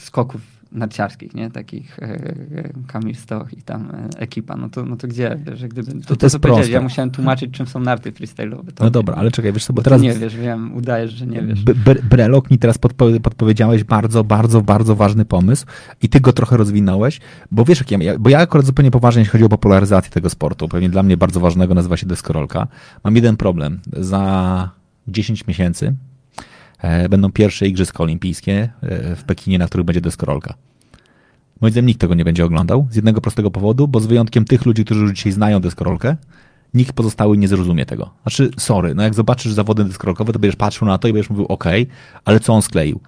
[0.00, 1.50] skoków narciarskich, nie?
[1.50, 5.70] Takich e, e, Kamil Stoch i tam e, ekipa, no to, no to gdzie, jak
[5.70, 6.00] gdyby...
[6.00, 6.72] To, to, jest powiedziałeś, proste.
[6.72, 8.72] Ja musiałem tłumaczyć, czym są narty freestyle'owe.
[8.74, 10.02] To No dobra, ale czekaj, wiesz co, bo bo teraz...
[10.02, 11.64] Nie wiesz, wiem, udajesz, że nie wiesz.
[12.10, 15.66] Brelok mi teraz podpo- podpowiedziałeś bardzo, bardzo, bardzo ważny pomysł
[16.02, 19.32] i ty go trochę rozwinąłeś, bo wiesz, jak ja, bo ja akurat zupełnie poważnie, jeśli
[19.32, 22.66] chodzi o popularyzację tego sportu, pewnie dla mnie bardzo ważnego nazywa się deskorolka.
[23.04, 23.80] Mam jeden problem.
[23.92, 24.70] Za
[25.08, 25.94] 10 miesięcy
[27.08, 30.54] będą pierwsze Igrzyska Olimpijskie e, w Pekinie, na których będzie deskorolka.
[31.60, 34.66] Moim zdaniem nikt tego nie będzie oglądał z jednego prostego powodu, bo z wyjątkiem tych
[34.66, 36.16] ludzi, którzy już dzisiaj znają deskorolkę,
[36.74, 38.10] nikt pozostały nie zrozumie tego.
[38.22, 41.46] Znaczy, sorry, no jak zobaczysz zawody deskorolkowe, to będziesz patrzył na to i będziesz mówił,
[41.46, 41.86] okej,
[42.24, 43.00] ale co on skleił?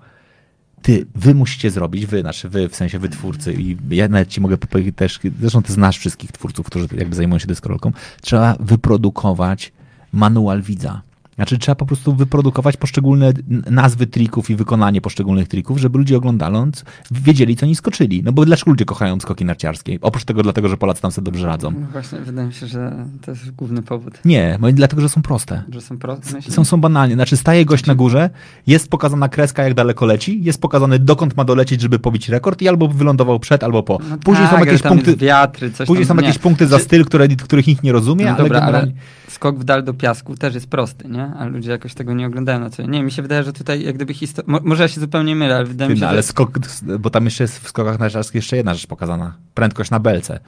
[0.82, 4.40] Ty, wy musicie zrobić, wy, znaczy wy, w sensie wy twórcy i ja nawet ci
[4.40, 4.56] mogę
[4.96, 9.72] też, zresztą ty znasz wszystkich twórców, którzy jakby zajmują się deskorolką, trzeba wyprodukować
[10.12, 11.02] manual widza.
[11.36, 13.32] Znaczy trzeba po prostu wyprodukować poszczególne
[13.70, 18.22] nazwy trików i wykonanie poszczególnych trików, żeby ludzie oglądając wiedzieli, co oni skoczyli.
[18.22, 19.98] No bo dlaczego ludzie kochają skoki narciarskie?
[20.00, 21.70] Oprócz tego dlatego, że Polacy tam sobie dobrze radzą.
[21.70, 24.18] No właśnie, wydaje mi się, że to jest główny powód.
[24.24, 25.62] Nie, dlatego, że są proste.
[25.72, 26.42] Że są proste.
[26.42, 27.14] Są, są banalnie.
[27.14, 28.30] Znaczy staje gość na górze,
[28.66, 32.68] jest pokazana kreska, jak daleko leci, jest pokazane dokąd ma dolecieć, żeby pobić rekord i
[32.68, 33.98] albo wylądował przed, albo po.
[34.10, 36.26] No Później tak, są ale jakieś punkty, wiatry, później tam, są nie.
[36.26, 38.92] jakieś punkty za styl, które, których nikt nie rozumie, No ale dobra, ale generalnie...
[39.28, 41.25] skok w dal do piasku też jest prosty, nie?
[41.38, 42.90] A ludzie jakoś tego nie oglądają na co dzień.
[42.90, 44.52] Nie, mi się wydaje, że tutaj jak gdyby historia...
[44.52, 46.22] Mo- może ja się zupełnie mylę, ale wydaje mi Ty, się, no, ale że...
[46.22, 46.58] skok,
[46.98, 49.34] bo tam jeszcze jest w skokach narciarskich jeszcze jedna rzecz pokazana.
[49.54, 50.40] Prędkość na belce.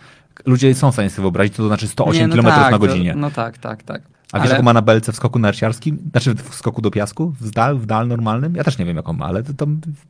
[0.47, 2.87] Ludzie są w stanie sobie wyobrazić, to znaczy 108 Nie, no km tak, na to-
[2.87, 3.14] godzinie.
[3.17, 4.03] No tak, tak, tak.
[4.33, 5.99] A wiesz, jaką ma na belce w skoku narciarskim?
[6.11, 7.35] Znaczy w skoku do piasku?
[7.41, 8.55] W dal, w dal normalnym?
[8.55, 9.67] Ja też nie wiem, jaką ma, ale to, to,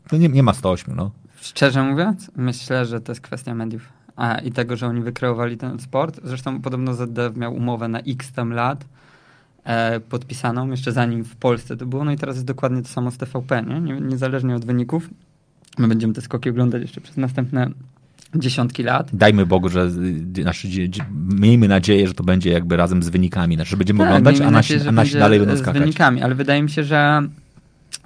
[0.08, 1.10] to nie, nie ma 108, no.
[1.40, 3.82] Szczerze mówiąc, myślę, że to jest kwestia mediów.
[4.16, 6.20] A, I tego, że oni wykreowali ten sport.
[6.24, 8.84] Zresztą podobno ZDF miał umowę na x tam lat
[10.08, 12.04] podpisaną, jeszcze zanim w Polsce to było.
[12.04, 13.80] No i teraz jest dokładnie to samo z TVP, nie?
[13.80, 14.00] nie?
[14.00, 15.10] Niezależnie od wyników.
[15.78, 17.70] My będziemy te skoki oglądać jeszcze przez następne
[18.34, 19.10] dziesiątki lat.
[19.12, 19.90] Dajmy Bogu, że
[20.42, 20.68] znaczy,
[21.28, 24.50] miejmy nadzieję, że to będzie jakby razem z wynikami, znaczy, że będziemy Tak, oglądać, a
[24.50, 25.80] nasi, nadzieję, a nasi dalej będą z skakać.
[25.82, 27.22] wynikami, ale wydaje mi się, że,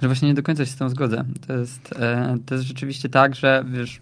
[0.01, 1.23] że właśnie nie do końca się z tym zgodzę.
[1.47, 4.01] To jest, e, to jest rzeczywiście tak, że wiesz,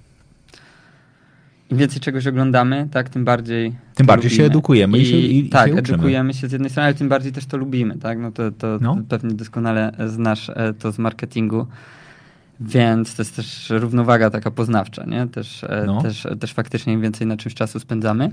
[1.72, 4.48] im więcej czegoś oglądamy, tak, tym bardziej Tym to bardziej się lubimy.
[4.52, 7.32] edukujemy i się- i- i tak, się edukujemy się z jednej strony, ale tym bardziej
[7.32, 8.98] też to lubimy, tak, no to, to No.
[9.10, 11.68] pewnie doskonale znasz e, to z marketingu.
[12.60, 15.28] Więc to jest też równowaga taka poznawcza, nie?
[15.28, 16.02] Też, e, No.
[16.02, 18.30] też, też faktycznie im więcej na czymś czasu spędzamy.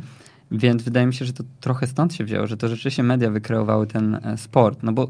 [0.53, 3.87] Więc wydaje mi się, że to trochę stąd się wzięło, że to rzeczywiście media wykreowały
[3.87, 4.79] ten e, sport.
[4.83, 5.09] No bo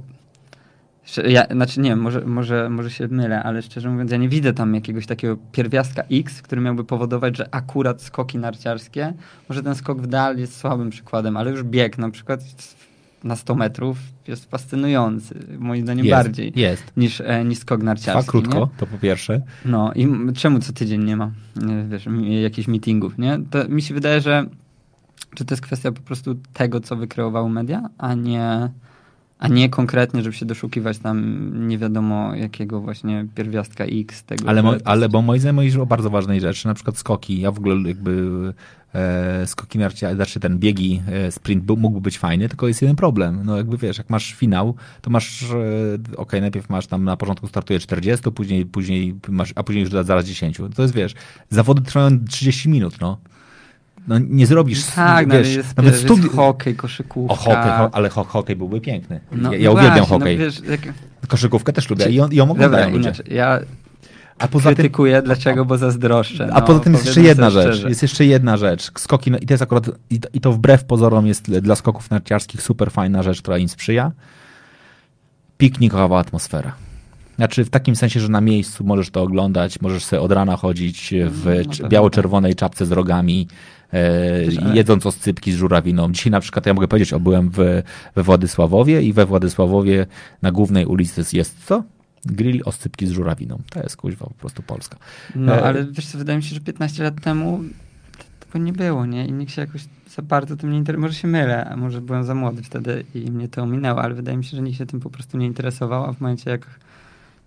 [1.28, 4.74] Ja, znaczy nie, może, może, może się mylę, ale szczerze mówiąc, ja nie widzę tam
[4.74, 9.12] jakiegoś takiego pierwiastka X, który miałby powodować, że akurat skoki narciarskie,
[9.48, 12.40] może ten skok w dal jest słabym przykładem, ale już bieg na przykład
[13.24, 16.92] na 100 metrów jest fascynujący, moim zdaniem jest, bardziej jest.
[16.96, 18.22] Niż, e, niż skok narciarski.
[18.22, 18.66] Trwa krótko, nie?
[18.78, 19.40] to po pierwsze.
[19.64, 21.30] No i czemu co tydzień nie ma
[21.88, 22.08] wiesz,
[22.42, 23.38] jakichś meetingów, nie?
[23.50, 24.46] To mi się wydaje, że
[25.34, 28.70] czy to jest kwestia po prostu tego, co wykreowały media, a nie
[29.38, 34.48] a nie konkretnie, żeby się doszukiwać tam nie wiadomo jakiego właśnie pierwiastka X tego.
[34.48, 37.40] Ale, mo, ale bo moim zdaniem mówisz o bardzo ważnej rzeczy, na przykład skoki.
[37.40, 38.32] Ja w ogóle jakby
[38.94, 42.96] e, skoki narciarskie, znaczy ten biegi, e, sprint był, mógłby być fajny, tylko jest jeden
[42.96, 43.42] problem.
[43.44, 47.48] No jakby wiesz, jak masz finał, to masz, e, ok, najpierw masz tam na początku
[47.48, 50.58] startuje 40, później, później masz, a później już zaraz 10.
[50.74, 51.14] To jest wiesz,
[51.50, 53.18] zawody trwają 30 minut, no
[54.08, 54.84] no nie zrobisz.
[54.84, 57.34] Tak, no, wiesz, jest, nawet studi- jest hokej, koszykówka.
[57.34, 59.20] O hokej, ho, ale ho, hokej byłby piękny.
[59.32, 60.38] No, ja, ja uwielbiam właśnie, no hokej.
[60.38, 60.80] No, wiesz, jak...
[61.28, 63.08] Koszykówkę też lubię i on, ją oglądają ludzie.
[63.08, 63.60] Inaczej, ja
[64.38, 66.48] a poza krytykuję, tym, dlaczego, bo zazdroszczę.
[66.52, 67.66] A no, poza tym jest jeszcze jedna rzecz.
[67.66, 67.88] Szczerze.
[67.88, 68.90] Jest jeszcze jedna rzecz.
[68.98, 72.10] Skoki, no, i to jest akurat, i to, i to wbrew pozorom jest dla skoków
[72.10, 74.12] narciarskich super fajna rzecz, która im sprzyja.
[75.58, 76.72] Piknikowa atmosfera.
[77.36, 81.14] Znaczy w takim sensie, że na miejscu możesz to oglądać, możesz sobie od rana chodzić
[81.30, 83.48] w no, no biało-czerwonej czapce z rogami,
[83.92, 86.12] e, jedząc oscypki z żurawiną.
[86.12, 87.82] Dzisiaj na przykład, ja mogę powiedzieć, o, byłem w,
[88.14, 90.06] we Władysławowie i we Władysławowie
[90.42, 91.82] na głównej ulicy jest co?
[92.24, 93.58] Grill oscypki z żurawiną.
[93.70, 94.96] To jest kuźwa po prostu Polska.
[95.34, 95.64] No, e...
[95.64, 97.60] ale wiesz co, wydaje mi się, że 15 lat temu
[98.40, 99.26] tego nie było, nie?
[99.26, 99.82] I nikt się jakoś
[100.16, 101.08] za bardzo tym nie interesował.
[101.08, 104.38] Może się mylę, a może byłem za młody wtedy i mnie to ominęło, ale wydaje
[104.38, 106.66] mi się, że nikt się tym po prostu nie interesował, a w momencie jak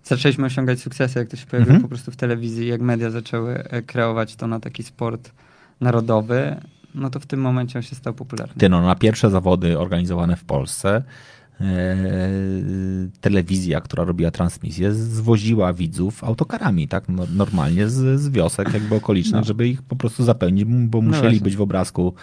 [0.04, 1.82] zaczęliśmy osiągać sukcesy, jak to się pojawiło mhm.
[1.82, 5.30] po prostu w telewizji, jak media zaczęły e, kreować to na taki sport
[5.82, 6.56] narodowy,
[6.94, 8.54] no to w tym momencie on się stał popularny.
[8.58, 11.02] Ty, no, na pierwsze zawody organizowane w Polsce
[11.60, 11.96] e,
[13.20, 17.08] telewizja, która robiła transmisję, zwoziła widzów autokarami, tak?
[17.08, 19.44] No, normalnie z, z wiosek jakby okolicznych, no.
[19.44, 22.14] żeby ich po prostu zapełnić, bo no musieli no być w obrazku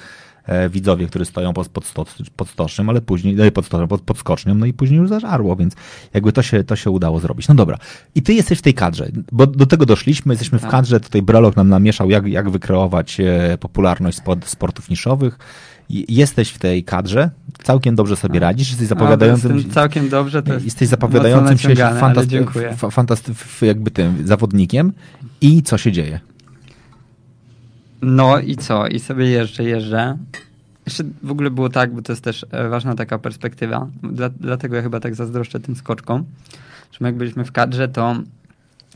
[0.70, 4.56] widzowie, którzy stoją pod, pod, pod stocznym, ale później, no pod, stocznym, pod, pod skocznią,
[4.56, 5.74] no i później już zażarło, więc
[6.14, 7.48] jakby to się, to się udało zrobić.
[7.48, 7.78] No dobra.
[8.16, 10.72] I ty jesteś w tej kadrze, bo do tego doszliśmy, jesteśmy w tak.
[10.72, 15.38] kadrze, tutaj Brolog nam namieszał, jak, jak wykreować e, popularność sport, sportów niszowych.
[15.90, 17.30] Jesteś w tej kadrze,
[17.64, 18.42] całkiem dobrze sobie tak.
[18.42, 19.58] radzisz, jesteś zapowiadającym...
[19.68, 22.46] No, całkiem dobrze, to Jesteś zapowiadającym się fantasty,
[22.92, 24.94] fantasty, jakby tym zawodnikiem
[25.42, 26.20] i co się dzieje?
[28.02, 28.88] No i co?
[28.88, 30.18] I sobie jeżdżę, jeżdżę.
[30.86, 33.88] Jeszcze w ogóle było tak, bo to jest też e, ważna taka perspektywa.
[34.04, 36.26] Dla, dlatego ja chyba tak zazdroszczę tym skoczkom,
[36.92, 38.16] że jak byliśmy w kadrze, to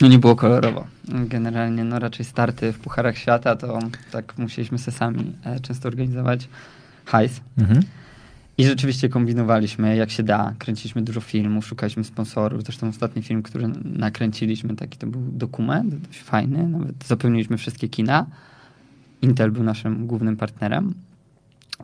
[0.02, 0.88] no nie było kolorowo.
[1.08, 3.80] Generalnie no raczej starty w Pucharach Świata to
[4.12, 6.48] tak musieliśmy se sami e, często organizować
[7.06, 7.42] hajs.
[7.58, 7.84] Mhm.
[8.58, 10.54] I rzeczywiście kombinowaliśmy jak się da.
[10.60, 12.64] Kręciliśmy dużo filmów, szukaliśmy sponsorów.
[12.64, 16.68] Zresztą ostatni film, który nakręciliśmy, taki to był dokument, dość fajny.
[16.68, 18.26] Nawet zapełniliśmy wszystkie kina.
[19.24, 20.94] Intel był naszym głównym partnerem.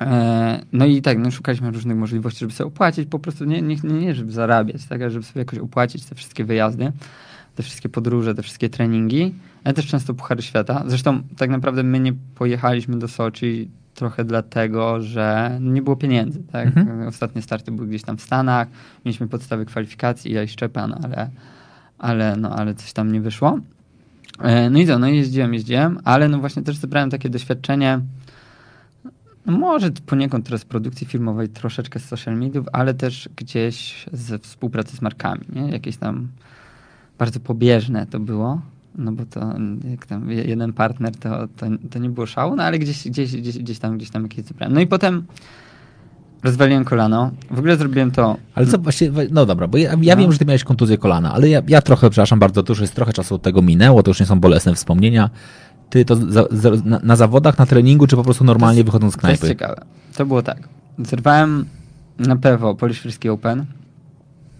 [0.02, 3.75] E, no i tak, no szukaliśmy różnych możliwości, żeby sobie opłacić, po prostu nie, nie,
[3.84, 6.91] nie żeby zarabiać, tak, ale żeby sobie jakoś opłacić te wszystkie wyjazdy,
[7.56, 10.84] te wszystkie podróże, te wszystkie treningi, ale też często Puchary Świata.
[10.88, 16.43] Zresztą tak naprawdę my nie pojechaliśmy do Soczi trochę dlatego, że nie było pieniędzy.
[16.52, 16.67] Tak?
[16.67, 17.08] Mhm.
[17.08, 18.67] Ostatnie starty były gdzieś tam w Stanach,
[19.06, 21.30] mieliśmy podstawy kwalifikacji, ja i Szczepan, ale,
[21.97, 23.60] ale, no, ale coś tam nie wyszło.
[24.41, 27.99] E, no i co, no jeździłem, jeździłem, ale no właśnie też zebrałem takie doświadczenie,
[29.45, 34.97] no może poniekąd teraz produkcji filmowej, troszeczkę z social mediów, ale też gdzieś ze współpracy
[34.97, 35.69] z markami, nie?
[35.69, 36.28] Jakieś tam
[37.17, 38.62] bardzo pobieżne to było,
[38.95, 39.54] no bo to
[39.89, 43.58] jak tam jeden partner, to, to, to nie było szału, no ale gdzieś, gdzieś, gdzieś,
[43.58, 44.73] gdzieś tam, gdzieś tam jakieś zebrałem.
[44.73, 45.25] No i potem
[46.43, 47.32] Rozwaliłem kolano.
[47.52, 48.38] W ogóle zrobiłem to.
[48.56, 50.21] Ale co właśnie, no dobra, bo ja, ja no.
[50.21, 52.95] wiem, że ty miałeś kontuzję kolana, ale ja, ja trochę, przepraszam bardzo, to już jest
[52.95, 55.30] trochę czasu od tego minęło, to już nie są bolesne wspomnienia.
[55.89, 59.13] Ty to za, za, na, na, zawodach, na treningu, czy po prostu normalnie jest, wychodząc
[59.13, 59.39] z knajpy?
[59.39, 59.82] To jest ciekawe.
[60.17, 60.69] To było tak.
[60.99, 61.65] Zerwałem
[62.19, 63.65] na PWO Polish Frisky Open.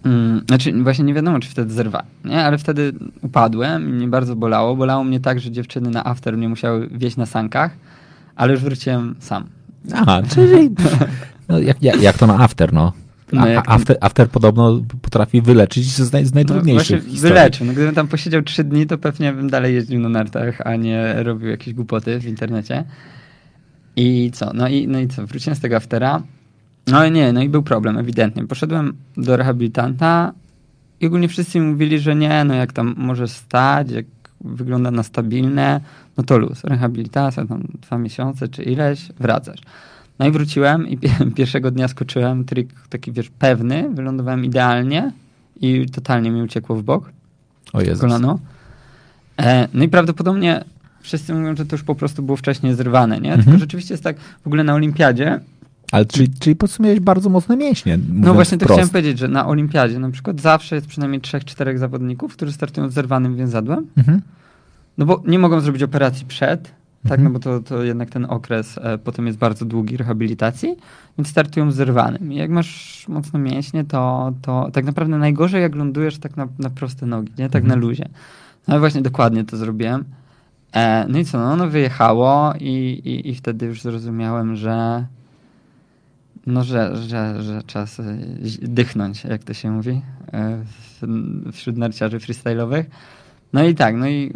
[0.02, 2.44] Hmm, znaczy, właśnie nie wiadomo, czy wtedy zerwałem, nie?
[2.44, 4.76] Ale wtedy upadłem i mnie bardzo bolało.
[4.76, 7.70] Bolało mnie tak, że dziewczyny na after mnie musiały wieść na sankach,
[8.36, 9.44] ale już wróciłem sam.
[9.94, 10.70] Aha, czyli
[11.50, 12.92] No, jak, jak, jak to na after, no?
[13.32, 17.66] no after, after podobno potrafi wyleczyć z, naj, z najtrudniejszych no, Wyleczył.
[17.66, 21.22] No, gdybym tam posiedział trzy dni, to pewnie bym dalej jeździł na nartach, a nie
[21.22, 22.84] robił jakieś głupoty w internecie.
[23.96, 24.50] I co?
[24.54, 25.26] No i, no i co?
[25.26, 26.22] Wróciłem z tego aftera.
[26.86, 28.46] No nie, no i był problem, ewidentnie.
[28.46, 30.32] Poszedłem do rehabilitanta
[31.00, 34.06] i ogólnie wszyscy mówili, że nie, no jak tam może stać, jak
[34.40, 35.80] wygląda na stabilne,
[36.16, 36.64] no to luz.
[36.64, 39.60] Rehabilitacja, tam dwa miesiące czy ileś, wracasz.
[40.20, 40.98] No i wróciłem i
[41.36, 45.12] pierwszego dnia skoczyłem trik taki, wiesz, pewny, wylądowałem idealnie
[45.60, 47.10] i totalnie mi uciekło w bok.
[47.72, 48.00] O Jezus.
[48.00, 48.38] Kolano.
[49.38, 50.64] E, no i prawdopodobnie
[51.02, 53.28] wszyscy mówią, że to już po prostu było wcześniej zrywane, nie?
[53.28, 53.44] Mhm.
[53.44, 55.40] Tylko rzeczywiście jest tak, w ogóle na olimpiadzie,
[55.92, 57.98] Ale czyli, czyli podsumiałeś bardzo mocne mięśnie.
[58.12, 58.78] no właśnie to wprost.
[58.78, 62.88] chciałem powiedzieć, że na olimpiadzie na przykład zawsze jest przynajmniej trzech, czterech zawodników, którzy startują
[62.88, 64.20] z zerwanym więzadłem, Mhm.
[64.98, 67.24] no bo nie mogą zrobić operacji przed, tak, Mhm.
[67.24, 70.76] no bo to, to jednak ten okres e, potem jest bardzo długi rehabilitacji,
[71.18, 72.32] więc startują zerwanym.
[72.32, 76.70] I jak masz mocne mięśnie, to, to tak naprawdę najgorzej jak lądujesz tak na, na
[76.70, 77.50] proste nogi, nie?
[77.50, 77.80] Tak Mhm.
[77.80, 78.08] na luzie.
[78.68, 80.04] No i właśnie dokładnie to zrobiłem.
[80.72, 82.66] E, no i co, no ono wyjechało i,
[83.04, 85.06] i, i wtedy już zrozumiałem, że
[86.46, 88.00] no, że, że, że czas
[88.44, 90.58] zi- dychnąć, jak to się mówi, e,
[91.52, 92.84] wśród narciarzy freestyle'owych.
[93.52, 94.32] No i tak, no i,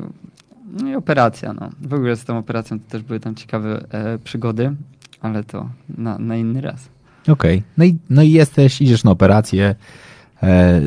[0.82, 1.70] no i operacja, no.
[1.80, 4.74] W ogóle z tą operacją to też były tam ciekawe e, przygody,
[5.20, 6.88] ale to na, na inny raz.
[7.28, 7.62] Okej.
[7.78, 9.74] No, i, no i jesteś, idziesz na operację,
[10.42, 10.80] e,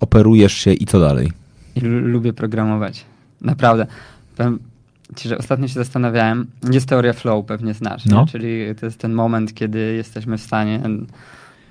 [0.00, 1.32] operujesz się i co dalej?
[1.76, 3.04] I lu- lubię programować.
[3.40, 3.86] Naprawdę.
[4.36, 4.58] Powiem
[5.16, 8.26] ci, że ostatnio się zastanawiałem, jest teoria flow, pewnie znasz, No.
[8.26, 10.80] czyli to jest ten moment, kiedy jesteśmy w stanie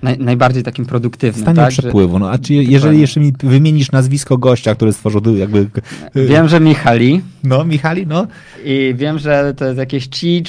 [0.04, 1.42] naj, najbardziej takim produktywnym.
[1.42, 1.70] stanie tak?
[1.70, 2.18] Przepływu.
[2.18, 5.66] No, a czy jeżeli jeszcze mi wymienisz nazwisko gościa, który stworzył jakby...
[6.14, 8.26] Wiem, że Michali No, Michali, no.
[8.64, 10.48] i wiem, że to jest jakieś cheat,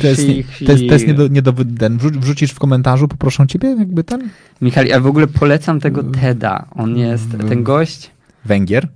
[0.00, 1.52] To jest, nie, to jest, to jest nie, do, nie do...
[1.78, 4.28] Ten, wrzu- wrzucisz w komentarzu, poproszę ciebie, jakby ten...
[4.62, 6.66] Michali, a w ogóle polecam tego TEDa.
[6.74, 7.48] On jest, Mm.
[7.48, 8.10] ten gość,
[8.44, 8.88] Węgier.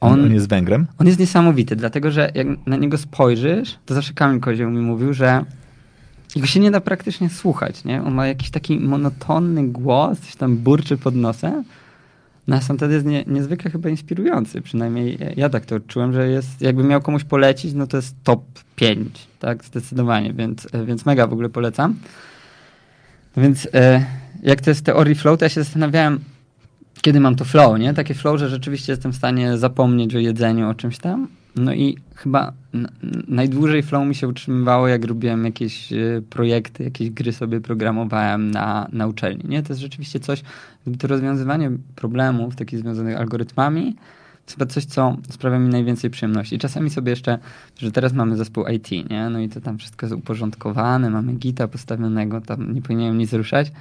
[0.00, 0.86] On, On- on jest Węgrem.
[0.98, 5.12] on jest niesamowity, dlatego że jak na niego spojrzysz, to zawsze Kamil Kozioł mi mówił,
[5.14, 5.44] że
[6.36, 8.02] jego się nie da praktycznie słuchać, nie?
[8.02, 11.64] On ma jakiś taki monotonny głos, coś tam burczy pod nosem.
[12.48, 16.28] No a sam wtedy jest nie, niezwykle chyba inspirujący, przynajmniej ja tak to odczułem, że
[16.28, 18.44] jest, jakby miał komuś polecić, no to jest top
[18.76, 21.94] 5, tak, zdecydowanie, więc, więc mega w ogóle polecam.
[23.36, 24.06] Więc e,
[24.42, 26.20] jak to jest w teorii flow, to ja się zastanawiałem,
[27.02, 27.94] kiedy mam to flow, nie?
[27.94, 31.28] Takie flow, że rzeczywiście jestem w stanie zapomnieć o jedzeniu, o czymś tam.
[31.56, 32.52] No i chyba
[33.28, 35.96] najdłużej flow mi się utrzymywało, jak robiłem jakieś e,
[36.30, 39.62] projekty, jakieś gry sobie programowałem na, na uczelni, nie?
[39.62, 40.42] To jest rzeczywiście coś,
[40.98, 43.96] to rozwiązywanie problemów takich związanych algorytmami,
[44.46, 46.56] to chyba coś, co sprawia mi najwięcej przyjemności.
[46.56, 47.38] I czasami sobie jeszcze,
[47.78, 49.30] że teraz mamy zespół IT, nie?
[49.30, 53.72] No i to tam wszystko jest uporządkowane, mamy gita postawionego, tam nie powinienem nic ruszać,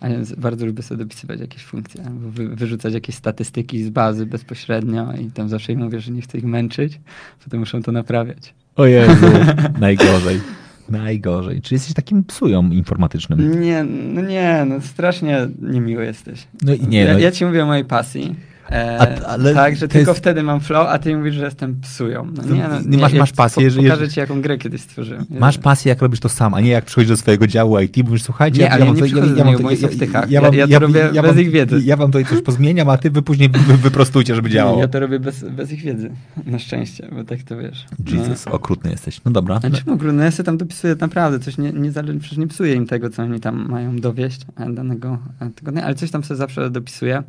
[0.00, 4.26] ale z- bardzo lubię sobie dopisywać jakieś funkcje, albo wy, wyrzucać jakieś statystyki z bazy
[4.26, 7.00] bezpośrednio i tam zawsze im mówię, że nie chcę ich męczyć,
[7.44, 8.54] potem muszą to naprawiać.
[8.76, 9.26] O Jezu,
[9.80, 10.40] najgorzej.
[10.88, 11.62] Najgorzej.
[11.62, 13.60] Czy jesteś takim psują informatycznym?
[13.60, 16.46] Nie, no nie, no strasznie niemiły jesteś.
[16.62, 18.34] No i nie, ja, no, ja ci mówię o mojej pasji.
[18.70, 21.44] E, A- ale tak, że to tylko jest- wtedy mam flow, a ty mówisz, że
[21.44, 22.26] jestem psują.
[22.36, 24.58] No To nie, no, nie masz- ja masz pasję, po- jeżeli- Pokażę ci, jaką grę
[24.58, 25.24] kiedyś stworzyłem.
[25.30, 28.22] Masz pasję, jak robisz to sam, a nie jak przychodzisz do swojego działu IT, mówisz,
[28.22, 30.30] słuchajcie, Nie, ale ja wam nie tutaj- bo jest w wtykach.
[30.30, 31.80] Ja, wam- Ja- ja to robię bez wam- ich wiedzy.
[31.84, 34.80] Ja wam tutaj coś pozmieniam, a ty wy później wy- wyprostujcie, żeby działało.
[34.80, 36.10] Ja to robię bez, bez ich wiedzy.
[36.46, 37.84] Na szczęście, bo tak to wiesz.
[38.12, 39.20] Jesus, okrutny jesteś.
[39.24, 39.54] No dobra.
[39.54, 39.60] No.
[39.60, 43.10] Znaczy, ogólnie ja sobie tam dopisuję naprawdę coś, nie, nie, przecież nie psuję im tego,
[43.10, 47.22] co oni tam mają dowieść e, danego e, tygodnia, ale coś tam sobie zawsze dopisuję.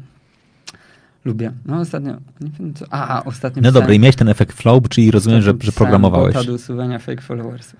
[1.25, 1.51] Lubię.
[1.65, 4.89] No ostatnio, nie wiem co, a, a ostatnio No dobra, i miałeś ten efekt flow,
[4.89, 6.33] czyli rozumiem, że, że programowałeś.
[6.33, 7.79] bota do usuwania fake followersów.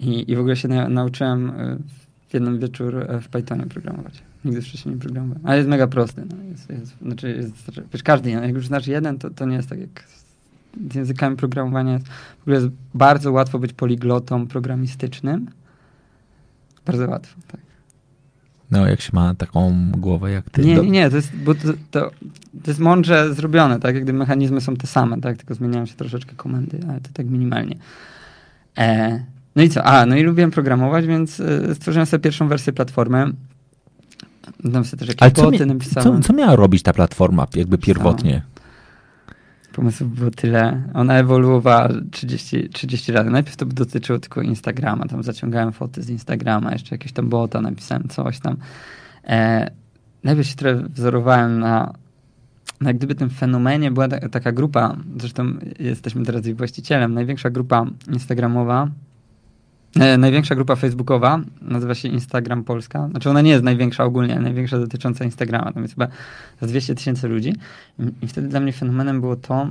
[0.00, 1.76] I, I w ogóle się na, nauczyłem e,
[2.28, 4.22] w jeden wieczór e, w Pythonie programować.
[4.44, 5.46] Nigdy wcześniej nie programowałem.
[5.46, 6.22] Ale jest mega prosty.
[6.30, 6.44] No.
[6.50, 7.52] Jest, jest, znaczy, jest,
[7.92, 10.24] wiesz, każdy, jak już znasz jeden, to, to nie jest tak jak z,
[10.92, 11.92] z językami programowania.
[11.92, 15.50] Jest, w ogóle jest bardzo łatwo być poliglotą programistycznym.
[16.86, 17.60] Bardzo łatwo, tak.
[18.70, 20.62] No, jak się ma taką głowę jak ty.
[20.62, 22.10] Nie, Do- nie, to jest, bo to, to,
[22.62, 23.94] to jest mądrze zrobione, tak?
[23.94, 25.36] Jak gdyby mechanizmy są te same, tak?
[25.36, 27.76] Tylko zmieniają się troszeczkę komendy, ale to tak minimalnie.
[28.78, 29.20] E,
[29.56, 29.84] no i co?
[29.84, 33.32] A, no i lubiłem programować, więc e, stworzyłem sobie pierwszą wersję platformy.
[34.72, 36.22] Tam sobie też jakieś Ale co, mi, napisałem.
[36.22, 38.42] co, co miała robić ta platforma jakby pierwotnie?
[39.74, 40.82] Pomysłów było tyle.
[40.94, 43.30] Ona ewoluowała 30, 30 razy.
[43.30, 45.06] Najpierw to dotyczyło tylko Instagrama.
[45.06, 48.56] Tam zaciągałem foty z Instagrama, jeszcze jakieś tam bota, napisałem coś tam.
[49.24, 49.70] E,
[50.24, 51.92] najpierw się trochę wzorowałem na,
[52.80, 55.44] na jak gdyby tym fenomenie była ta, taka grupa, zresztą
[55.78, 58.88] jesteśmy teraz ich właścicielem, największa grupa instagramowa,
[60.18, 63.08] największa grupa facebookowa, nazywa się Instagram Polska.
[63.08, 65.72] Znaczy ona nie jest największa ogólnie, największa dotycząca Instagrama.
[65.72, 66.08] Tam jest chyba
[66.62, 67.54] z 200 tysięcy ludzi.
[68.22, 69.68] I, wtedy dla mnie fenomenem było to,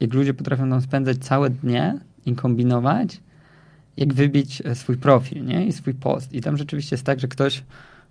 [0.00, 3.20] jak ludzie potrafią tam spędzać całe dnie i kombinować,
[3.96, 5.66] jak wybić e, swój profil nie?
[5.66, 6.32] i swój post.
[6.32, 7.62] I tam rzeczywiście jest tak, że ktoś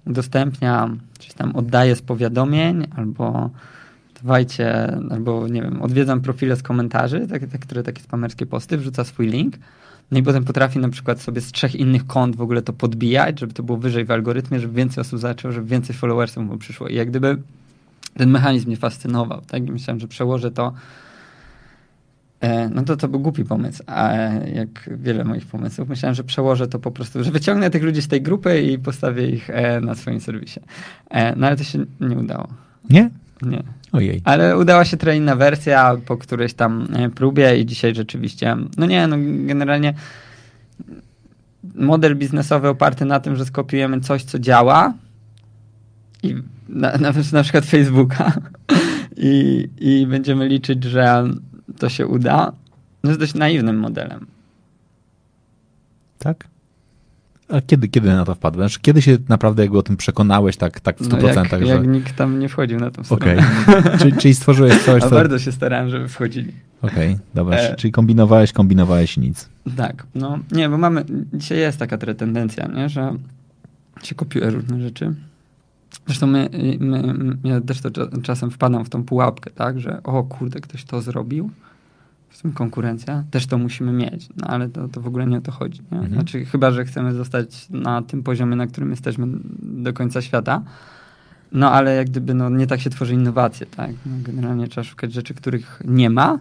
[0.06, 3.50] udostępnia, czy tam oddaje z powiadomień, albo
[4.24, 9.04] dawajcie, albo nie wiem, odwiedzam profile z komentarzy, tak, tak, które takie spamerskie posty, wrzuca
[9.04, 9.56] swój link.
[10.12, 13.40] No i potem potrafi na przykład sobie z trzech innych kont w ogóle to podbijać,
[13.40, 16.88] żeby to było wyżej w algorytmie, żeby więcej osób zaczęło, żeby więcej followersów mu przyszło.
[16.88, 17.38] I jak gdyby
[18.18, 19.68] ten mechanizm mnie fascynował, tak?
[19.68, 20.74] I myślałem, że przełożę to.
[22.40, 24.14] E, no to to był głupi pomysł, a
[24.54, 28.08] jak wiele moich pomysłów, myślałem, że przełożę to po prostu, że wyciągnę tych ludzi z
[28.08, 30.60] tej grupy i postawię ich e, na swoim serwisie.
[31.10, 32.48] E, no ale to się nie udało.
[32.90, 33.10] Nie?
[33.42, 33.64] Nie.
[33.92, 34.22] Ojej.
[34.24, 39.08] Ale udała się inna wersja po którejś tam e, próbie i dzisiaj rzeczywiście, no nie,
[39.08, 39.16] no
[39.48, 39.94] generalnie
[41.76, 44.94] model biznesowy oparty na tym, że skopiujemy coś, co działa
[46.24, 46.36] i
[46.70, 48.32] na, nawet na przykład Facebooka
[49.18, 51.24] i, i będziemy liczyć, że
[51.80, 52.52] to się uda,
[53.04, 54.28] no jest dość naiwnym modelem.
[56.20, 56.48] Tak?
[57.50, 58.72] A kiedy, kiedy na to wpadłeś?
[58.72, 61.22] Znaczy, kiedy się naprawdę jakby o tym przekonałeś tak, tak w 100%?
[61.22, 61.74] No jak, że...
[61.74, 63.24] jak nikt tam nie wchodził na tą stronę.
[63.24, 63.44] Okej.
[64.00, 65.16] czyli, czyli stworzyłeś coś, A co...
[65.16, 66.54] bardzo się starałem, żeby wchodzili.
[66.82, 67.58] Okej, dobra.
[67.58, 69.50] E- Czyli kombinowałeś, kombinowałeś nic.
[69.78, 73.14] Tak, no nie, bo mamy, dzisiaj jest taka tendencja, nie, że
[74.04, 75.14] się kopiuje różne rzeczy.
[76.06, 80.24] Zresztą my, my, ja też to cza- czasem wpadam w tą pułapkę, tak, że o
[80.24, 81.50] kurde, ktoś to zrobił,
[82.44, 85.52] w konkurencja, też to musimy mieć, no ale to, to w ogóle nie o to
[85.52, 85.98] chodzi, nie?
[85.98, 86.14] Mhm.
[86.14, 89.28] Znaczy chyba, że chcemy zostać na tym poziomie, na którym jesteśmy
[89.62, 90.62] do końca świata,
[91.52, 95.14] no ale jak gdyby, no nie tak się tworzy innowacje, tak, no, generalnie trzeba szukać
[95.14, 96.40] rzeczy, których nie ma,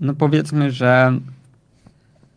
[0.00, 1.18] no powiedzmy, że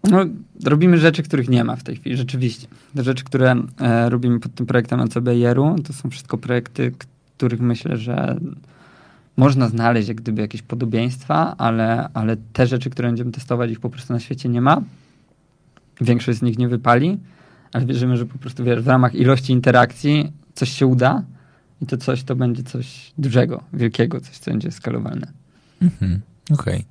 [0.03, 0.25] no,
[0.65, 2.67] robimy rzeczy, których nie ma w tej chwili, rzeczywiście.
[2.95, 6.93] Te rzeczy, które e, robimy pod tym projektem ACBR-u, to są wszystko projekty,
[7.37, 8.39] których myślę, że
[9.37, 13.89] można znaleźć jak gdyby jakieś podobieństwa, ale, ale te rzeczy, które będziemy testować, ich po
[13.89, 14.81] prostu na świecie nie ma.
[16.01, 17.17] Większość z nich nie wypali,
[17.73, 21.23] ale wierzymy, że po prostu wiesz, w ramach ilości interakcji coś się uda
[21.81, 25.27] i to coś to będzie coś dużego, wielkiego, coś, co będzie skalowalne.
[25.81, 26.21] Mhm.
[26.51, 26.85] Okej.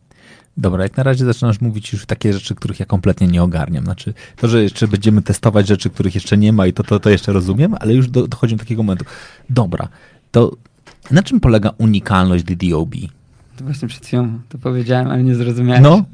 [0.56, 3.84] Dobra, jak na razie zaczynasz mówić już takie rzeczy, których ja kompletnie nie ogarniam.
[3.84, 7.10] Znaczy, to, że jeszcze będziemy testować rzeczy, których jeszcze nie ma i to, to, to
[7.10, 9.04] jeszcze rozumiem, ale już do, dochodzi do takiego momentu.
[9.50, 9.88] Dobra,
[10.30, 10.52] to
[11.10, 12.94] na czym polega unikalność DDoB?
[13.56, 15.82] To właśnie przed chwilą to powiedziałem, ale nie zrozumiałem.
[15.82, 16.04] No,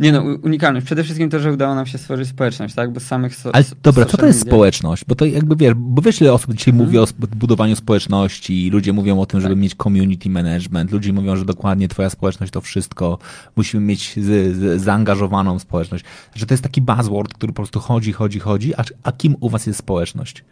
[0.00, 0.86] Nie no, unikalność.
[0.86, 2.92] Przede wszystkim to, że udało nam się stworzyć społeczność, tak?
[2.92, 5.04] Bo samych so, ale dobra, co to jest media- społeczność?
[5.04, 6.86] Bo to jakby wiesz, bo wiesz, ile osób dzisiaj Mhm.
[6.86, 9.62] mówi o budowaniu społeczności, ludzie mówią o tym, żeby Tak.
[9.62, 13.18] mieć community management, ludzie mówią, że dokładnie twoja społeczność to wszystko,
[13.56, 16.04] musimy mieć z, z, zaangażowaną społeczność.
[16.34, 19.48] Że to jest taki buzzword, który po prostu chodzi, chodzi, chodzi, a, a kim u
[19.48, 20.44] was jest społeczność?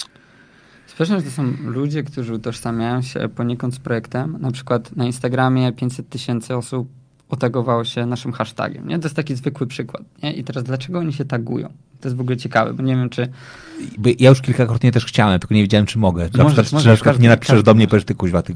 [0.96, 4.36] Społeczność to są ludzie, którzy utożsamiają się poniekąd z projektem.
[4.40, 6.88] Na przykład na Instagramie 500 tysięcy osób
[7.28, 8.88] otagowało się naszym hashtagiem.
[8.88, 8.98] Nie?
[8.98, 10.02] To jest taki zwykły przykład.
[10.22, 10.32] Nie?
[10.32, 11.68] I teraz dlaczego oni się tagują?
[12.00, 13.28] To jest w ogóle ciekawe, bo nie wiem, czy
[14.18, 16.22] ja już kilkakrotnie też chciałem, tylko nie wiedziałem, czy mogę.
[16.22, 18.42] Możesz, przykład, czy możesz, na przykład każdy- nie napiszesz każdy do mnie, powiesz, ty kuźwa,
[18.42, 18.54] ty,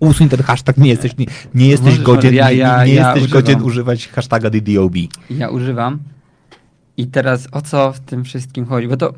[0.00, 3.06] usuń ten hashtag, nie jesteś, nie, nie jesteś Możesz, godzien, ja- nie, ja- nie ja
[3.06, 3.42] jesteś używam.
[3.42, 4.94] godzien używać hashtaga DDoB.
[5.30, 5.98] ja używam.
[6.96, 8.88] I teraz o co w tym wszystkim chodzi?
[8.88, 9.14] Bo to,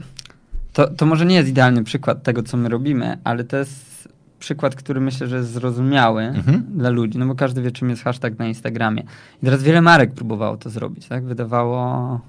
[0.74, 4.08] to, to może nie jest idealny przykład tego, co my robimy, ale to jest
[4.38, 6.64] przykład, który myślę, że jest zrozumiały Mhm.
[6.68, 9.02] dla ludzi, no bo każdy wie, czym jest hashtag na Instagramie.
[9.42, 11.24] I teraz wiele marek próbowało to zrobić, tak?
[11.24, 12.20] Wydawało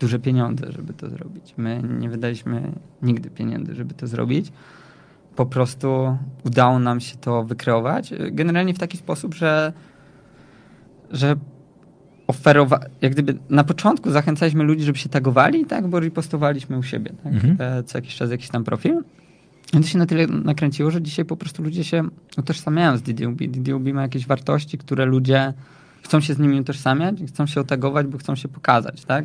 [0.00, 1.54] duże pieniądze, żeby to zrobić.
[1.56, 4.52] My nie wydaliśmy nigdy pieniędzy, żeby to zrobić.
[5.36, 8.14] Po prostu udało nam się to wykreować.
[8.30, 9.72] Generalnie w taki sposób, że,
[11.10, 11.36] że
[12.26, 12.80] oferowa...
[13.02, 17.32] jak gdyby na początku zachęcaliśmy ludzi, żeby się tagowali, tak, bo repostowaliśmy u siebie, tak,
[17.32, 17.84] Mhm.
[17.84, 19.02] co jakiś czas jakiś tam profil.
[19.74, 22.02] I to się na tyle nakręciło, że dzisiaj po prostu ludzie się
[22.38, 23.36] utożsamiają z DDoB.
[23.48, 25.52] DDoB ma jakieś wartości, które ludzie
[26.02, 29.24] chcą się z nimi utożsamiać, chcą się otagować, bo chcą się pokazać, tak,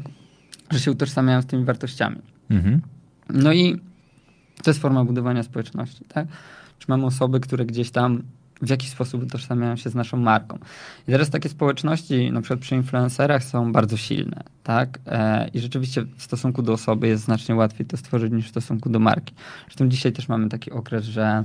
[0.71, 2.17] że się utożsamiają z tymi wartościami.
[2.49, 2.81] Mhm.
[3.29, 3.81] No i
[4.63, 6.27] to jest forma budowania społeczności, tak?
[6.79, 8.23] Czy mamy osoby, które gdzieś tam
[8.62, 10.58] w jakiś sposób utożsamiają się z naszą marką.
[11.08, 15.00] I teraz takie społeczności, na przykład przy influencerach, są bardzo silne, tak?
[15.08, 18.89] E, I rzeczywiście w stosunku do osoby jest znacznie łatwiej to stworzyć niż w stosunku
[18.89, 19.34] do marki.
[19.65, 21.43] Zresztą dzisiaj też mamy taki okres, że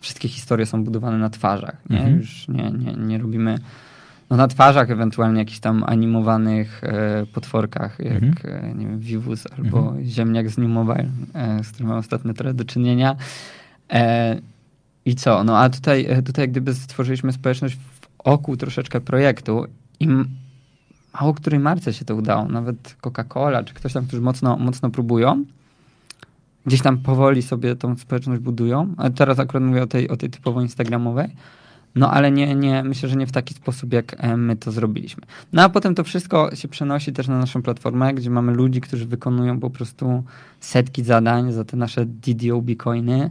[0.00, 1.98] wszystkie historie są budowane na twarzach, nie?
[1.98, 2.16] Mhm.
[2.16, 3.58] Już nie, nie, nie robimy
[4.30, 8.64] no na twarzach, ewentualnie jakichś tam animowanych e, potworkach, jak Mhm.
[8.64, 12.54] e, nie wiem, Vivus albo Ziemniak z New Mobile, e, z którym mam ostatnio trochę
[12.54, 13.16] do czynienia.
[15.06, 15.44] I co?
[15.44, 17.78] No a tutaj, e, tutaj gdyby stworzyliśmy społeczność
[18.24, 19.64] wokół troszeczkę projektu
[20.00, 20.08] i
[21.20, 22.44] mało której marce się to udało.
[22.48, 25.44] Nawet Coca-Cola czy ktoś tam, którzy mocno, mocno próbują,
[26.66, 28.94] gdzieś tam powoli sobie tą społeczność budują.
[28.96, 31.28] A teraz akurat mówię o tej, o tej typowo instagramowej.
[31.94, 35.22] No ale nie, nie, myślę, że nie w taki sposób, jak e, my to zrobiliśmy.
[35.52, 39.06] No a potem to wszystko się przenosi też na naszą platformę, gdzie mamy ludzi, którzy
[39.06, 40.24] wykonują po prostu
[40.60, 43.30] setki zadań za te nasze DDoB coiny.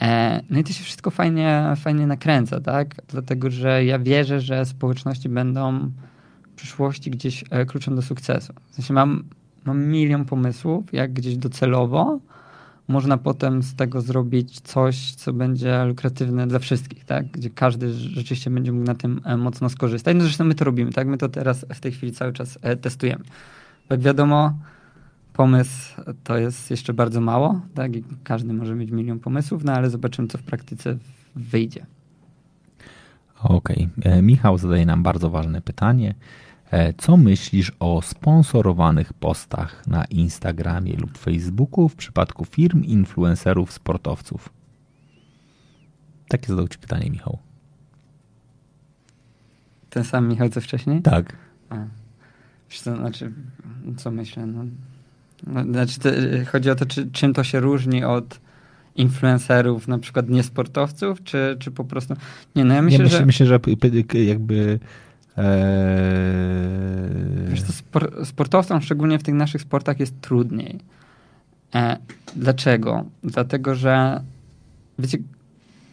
[0.00, 2.94] E, no i to się wszystko fajnie, fajnie nakręca, tak?
[3.08, 5.90] Dlatego, że ja wierzę, że społeczności będą
[6.42, 8.52] w przyszłości gdzieś e, kluczem do sukcesu.
[8.70, 9.24] W sensie mam,
[9.64, 12.18] mam milion pomysłów, jak gdzieś docelowo
[12.88, 17.26] można potem z tego zrobić coś, co będzie lukratywne dla wszystkich, tak?
[17.26, 20.16] Gdzie każdy rzeczywiście będzie mógł na tym e, mocno skorzystać.
[20.16, 21.06] No zresztą my to robimy, tak?
[21.06, 23.24] My to teraz w tej chwili cały czas testujemy.
[23.90, 24.58] Jak wiadomo,
[25.36, 27.96] pomysł to jest jeszcze bardzo mało, tak?
[27.96, 30.98] I każdy może mieć milion pomysłów, no ale zobaczymy, co w praktyce
[31.36, 31.86] wyjdzie.
[33.42, 33.88] Okej.
[33.98, 34.22] Okay.
[34.22, 36.14] Michał zadaje nam bardzo ważne pytanie.
[36.70, 44.48] E, co myślisz o sponsorowanych postach na Instagramie lub Facebooku w przypadku firm, influencerów, sportowców?
[46.28, 47.38] Takie zadał Ci pytanie, Michał.
[49.90, 51.02] Ten sam Michał, co wcześniej?
[51.02, 51.36] Tak.
[51.70, 51.76] A.
[52.68, 53.32] Co, znaczy,
[53.96, 54.46] co myślę?
[54.46, 54.64] No
[55.70, 56.08] znaczy, to,
[56.52, 58.40] chodzi o to, czy, czym to się różni od
[58.96, 62.14] influencerów, na przykład niesportowców, czy, czy po prostu...
[62.56, 63.26] Nie, no ja myślę, nie, myślę, że...
[63.26, 63.60] Myślę, że
[64.24, 64.78] jakby
[65.36, 65.46] Eee...
[67.48, 70.78] Wiesz, to spor sportowcom, szczególnie w tych naszych sportach, jest trudniej.
[71.74, 71.96] E,
[72.36, 73.04] dlaczego?
[73.22, 74.20] Dlatego, że
[74.98, 75.18] wiecie,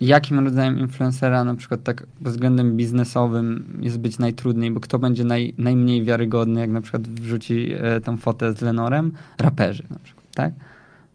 [0.05, 5.23] jakim rodzajem influencera na przykład tak pod względem biznesowym jest być najtrudniej, bo kto będzie
[5.23, 9.11] naj, najmniej wiarygodny, jak na przykład wrzuci e, tą fotę z Lenorem?
[9.37, 10.53] Raperzy na przykład, tak?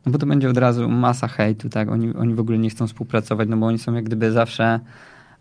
[0.06, 1.90] No bo to będzie od razu masa hejtu, tak?
[1.90, 4.80] Oni, oni w ogóle nie chcą współpracować, no bo oni są jak gdyby zawsze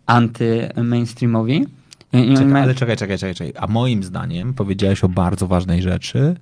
[0.06, 1.66] anty-mainstreamowi.
[2.10, 3.52] Czekaj, ale czekaj, czekaj, czekaj, czekaj.
[3.56, 6.36] A moim zdaniem powiedziałeś o bardzo ważnej rzeczy,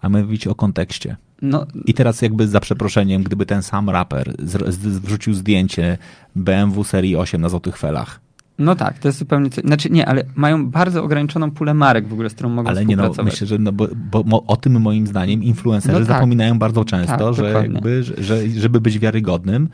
[0.00, 1.16] a my mówić o kontekście.
[1.42, 1.66] No.
[1.86, 4.34] I teraz jakby za przeproszeniem, gdyby ten sam raper
[4.78, 5.98] wrzucił zdjęcie
[6.36, 8.20] BMW serii 8 na złotych felach,
[8.60, 9.64] no tak, to jest zupełnie coś.
[9.64, 13.18] Znaczy nie, ale mają bardzo ograniczoną pulę marek w ogóle, z którą mogą ale współpracować.
[13.18, 13.88] Ale nie, no, myślę, że no, bo,
[14.24, 16.16] bo o tym moim zdaniem influencerzy no tak.
[16.16, 19.68] zapominają bardzo często, tak, że, jakby, że żeby być wiarygodnym,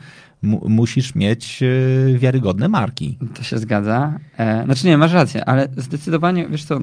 [0.67, 3.17] musisz mieć e, wiarygodne marki.
[3.33, 4.19] To się zgadza.
[4.37, 6.79] E, znaczy nie, masz rację, ale zdecydowanie, wiesz co,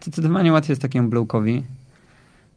[0.00, 1.62] zdecydowanie łatwiej jest takiemu Blowkowi,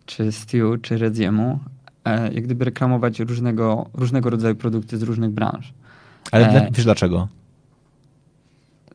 [0.07, 1.59] czy Stew, czy Redziemu,
[2.05, 5.73] e, jak gdyby reklamować różnego, różnego rodzaju produkty z różnych branż.
[6.31, 7.27] Ale dla, wiesz dlaczego?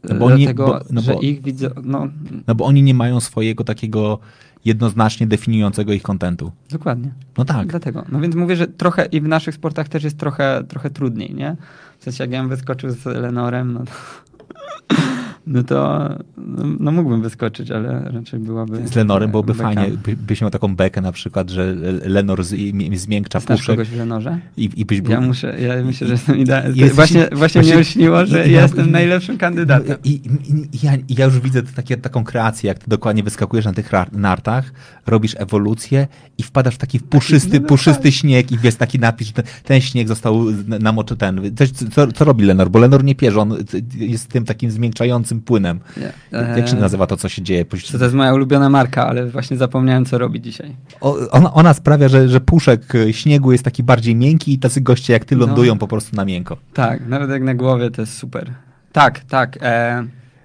[0.04, 2.08] No bo Dlatego, oni, bo, no że bo, ich widzę, no...
[2.46, 4.18] no bo oni nie mają swojego takiego
[4.64, 6.52] jednoznacznie definiującego ich kontentu.
[6.70, 7.10] Dokładnie.
[7.38, 7.66] No tak.
[7.66, 8.04] Dlatego.
[8.12, 11.56] No więc mówię, że trochę i w naszych sportach też jest trochę, trochę trudniej, nie?
[11.98, 13.92] W sensie jak ja bym wyskoczył z Lenorem, no to
[15.46, 16.08] no to
[16.80, 18.88] no, mógłbym wyskoczyć, ale raczej byłaby...
[18.88, 19.64] Z Lenorem byłoby beka.
[19.64, 21.74] fajnie, by, byś miał taką bekę na przykład, że
[22.04, 22.54] Lenor z,
[22.94, 23.76] zmiękcza Znasz puszek.
[23.76, 24.38] kogoś w Lenorze?
[24.56, 25.12] I, i byś był...
[25.12, 26.76] Ja, muszę, ja myślę, że jestem idealny.
[26.76, 29.96] Jesteś, właśnie, właśnie, właśnie mnie śniło, że ja, jestem najlepszym kandydatem.
[30.04, 30.20] I, i,
[30.82, 34.72] ja, ja już widzę takie, taką kreację, jak ty dokładnie wyskakujesz na tych nartach,
[35.06, 39.32] robisz ewolucję i wpadasz w taki puszysty, no, puszysty śnieg i jest taki napis, że
[39.32, 40.44] ten, ten śnieg został
[40.80, 41.50] namoczony.
[41.50, 41.68] Ten.
[41.92, 42.70] Co, co robi Lenor?
[42.70, 43.56] Bo Lenor nie pierze, on
[43.94, 45.80] jest tym takim zmiękczającym płynem.
[45.96, 46.12] Nie.
[46.56, 47.64] Jak się nazywa to, co się dzieje?
[47.64, 50.76] To, to jest moja ulubiona marka, ale właśnie zapomniałem, co robi dzisiaj.
[51.00, 55.12] O, ona, ona, sprawia, że, że puszek śniegu jest taki bardziej miękki i tacy goście
[55.12, 55.78] jak ty lądują no.
[55.78, 56.56] po prostu na miękko.
[56.74, 58.50] Tak, nawet jak na głowie to jest super.
[58.92, 59.58] Tak, tak.
[59.62, 60.04] E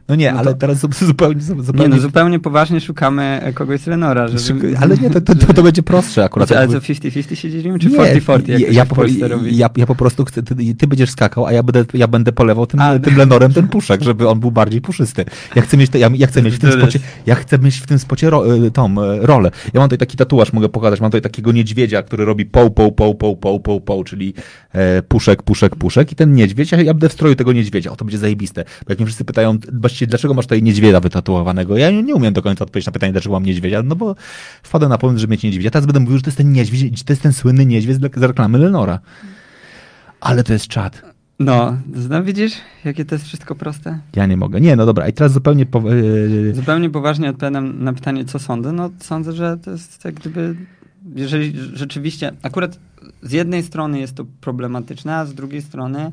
[0.10, 0.58] no nie, no ale to...
[0.58, 0.78] teraz
[1.08, 1.82] zupełnie, zupełnie...
[1.82, 4.28] Nie, no zupełnie poważnie szukamy kogoś z Lenora.
[4.28, 4.78] Żeby...
[4.82, 6.52] Ale nie, to, to, to, będzie prostsze akurat.
[6.52, 9.06] Ale co, 50-50 się dzielimy, czy 40-40, jak ja, po,
[9.46, 12.68] ja, ja, po prostu chcę, ty, ty, będziesz skakał, a ja będę, ja będę polewał
[12.68, 15.26] tym, a, tym Lenorem ten puszek, żeby on był bardziej puszysty.
[15.56, 18.00] Ja chcę mieć, ja, ja chcę mieć w tym spocie, ja chcę mieć w tym
[18.00, 19.52] spocie ro, y, tą y, rolę.
[19.74, 22.92] Ja mam tutaj taki tatuaż, mogę pokazać, mam tutaj takiego niedźwiedzia, który robi poł, poł,
[22.92, 24.34] poł, poł, poł, poł, poł, czyli
[24.74, 27.92] e, puszek, puszek, puszek i ten niedźwiedź, ja, ja będę w stroju tego niedźwiedzia.
[27.92, 28.64] O, to będzie zajebiste.
[28.64, 29.58] Bo jak mnie wszyscy pytają,
[29.98, 31.78] właściwie dlaczego masz tutaj niedźwiedzia, wytatuowanego.
[31.78, 34.16] Ja nie umiem do końca odpowiedzieć na pytanie, dlaczego mam niedźwiedzia, no bo
[34.64, 35.72] wpadłem na pomysł, żeby mieć niedźwiedzia.
[35.72, 38.58] Teraz będę mówił, że to jest ten niedźwiedź, to jest ten słynny niedźwiedź z reklamy
[38.58, 39.00] Lenora.
[40.22, 41.02] Ale to jest czad.
[41.40, 41.78] No,
[42.10, 42.54] no widzisz,
[42.86, 44.00] jakie to jest wszystko proste?
[44.16, 44.62] Ja nie mogę.
[44.62, 45.66] Nie, no dobra, i teraz zupełnie...
[45.66, 45.80] Po...
[45.80, 48.72] E, zupełnie poważnie odpowiadam na pytanie, co sądzę.
[48.72, 50.56] No sądzę, że to jest jak gdyby,
[51.16, 52.80] jeżeli rzeczywiście, akurat
[53.24, 56.12] z jednej strony jest to problematyczne, a z drugiej strony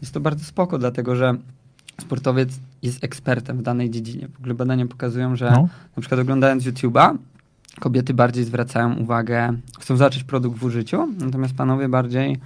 [0.00, 1.34] jest to bardzo spoko, dlatego że
[2.00, 2.48] sportowiec
[2.84, 4.28] jest ekspertem w danej dziedzinie.
[4.28, 5.68] W ogóle badania pokazują, że no.
[5.96, 7.16] na przykład oglądając YouTube'a,
[7.80, 12.38] kobiety bardziej zwracają uwagę, chcą zacząć produkt w użyciu, natomiast panowie bardziej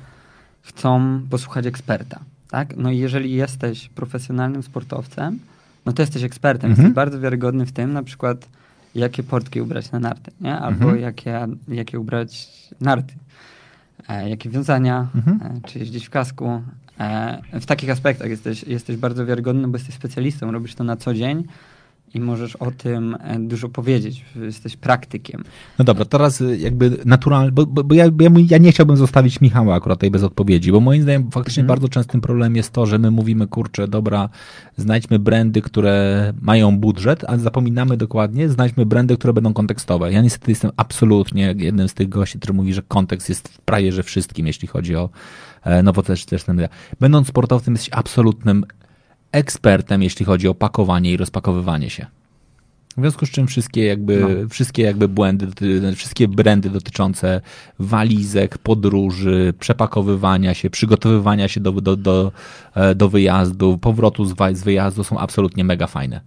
[0.63, 2.21] chcą posłuchać eksperta.
[2.51, 2.77] Tak?
[2.77, 5.39] No i jeżeli jesteś profesjonalnym sportowcem,
[5.87, 6.87] no to jesteś ekspertem, mhm.
[6.87, 8.49] jesteś bardzo wiarygodny w tym, na przykład
[8.95, 10.59] jakie portki ubrać na narty, nie?
[10.59, 11.01] albo mhm.
[11.01, 12.49] jakie, jakie ubrać
[12.81, 13.15] narty,
[14.09, 15.41] e, jakie wiązania, mhm.
[15.43, 16.63] e, czy jeździć w kasku,
[17.61, 21.45] w takich aspektach jesteś, jesteś bardzo wiarygodny, bo jesteś specjalistą, robisz to na co dzień
[22.15, 24.25] i możesz o tym e, dużo powiedzieć.
[24.37, 25.45] Jesteś praktykiem.
[25.79, 28.05] No dobra, teraz y, jakby naturalnie, bo, bo, bo ja,
[28.51, 31.69] ja, nie chciałbym zostawić Michała akurat tutaj bez odpowiedzi, bo moim zdaniem faktycznie mhm.
[31.69, 34.29] bardzo częstym problemem jest to, że my mówimy, kurczę, dobra,
[34.77, 40.13] znajdźmy brandy, które mają budżet, a zapominamy dokładnie, znajdźmy brandy, które będą kontekstowe.
[40.13, 43.93] Ja niestety jestem absolutnie jednym z tych gości, który mówi, że kontekst jest w prawie,
[43.93, 45.11] że wszystkim, jeśli chodzi o
[45.65, 46.69] e, nowoczesne media.
[47.01, 48.65] Będąc sportowcem, jesteś absolutnym
[49.33, 52.07] ekspertem, jeśli chodzi o pakowanie i rozpakowywanie się.
[52.99, 54.49] W związku z czym wszystkie jakby, no.
[54.49, 55.47] wszystkie jakby błędy,
[55.95, 57.41] wszystkie brandy dotyczące
[57.79, 62.33] walizek, podróży, przepakowywania się, przygotowywania się do, do, do,
[62.75, 66.21] e, do wyjazdu, powrotu z, z wyjazdu są absolutnie mega fajne.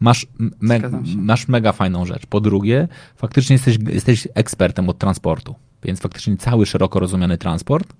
[0.00, 0.26] Masz,
[0.60, 0.80] me,
[1.16, 2.26] masz mega fajną rzecz.
[2.26, 7.92] Po drugie, faktycznie jesteś, jesteś ekspertem od transportu, więc faktycznie cały szeroko rozumiany transport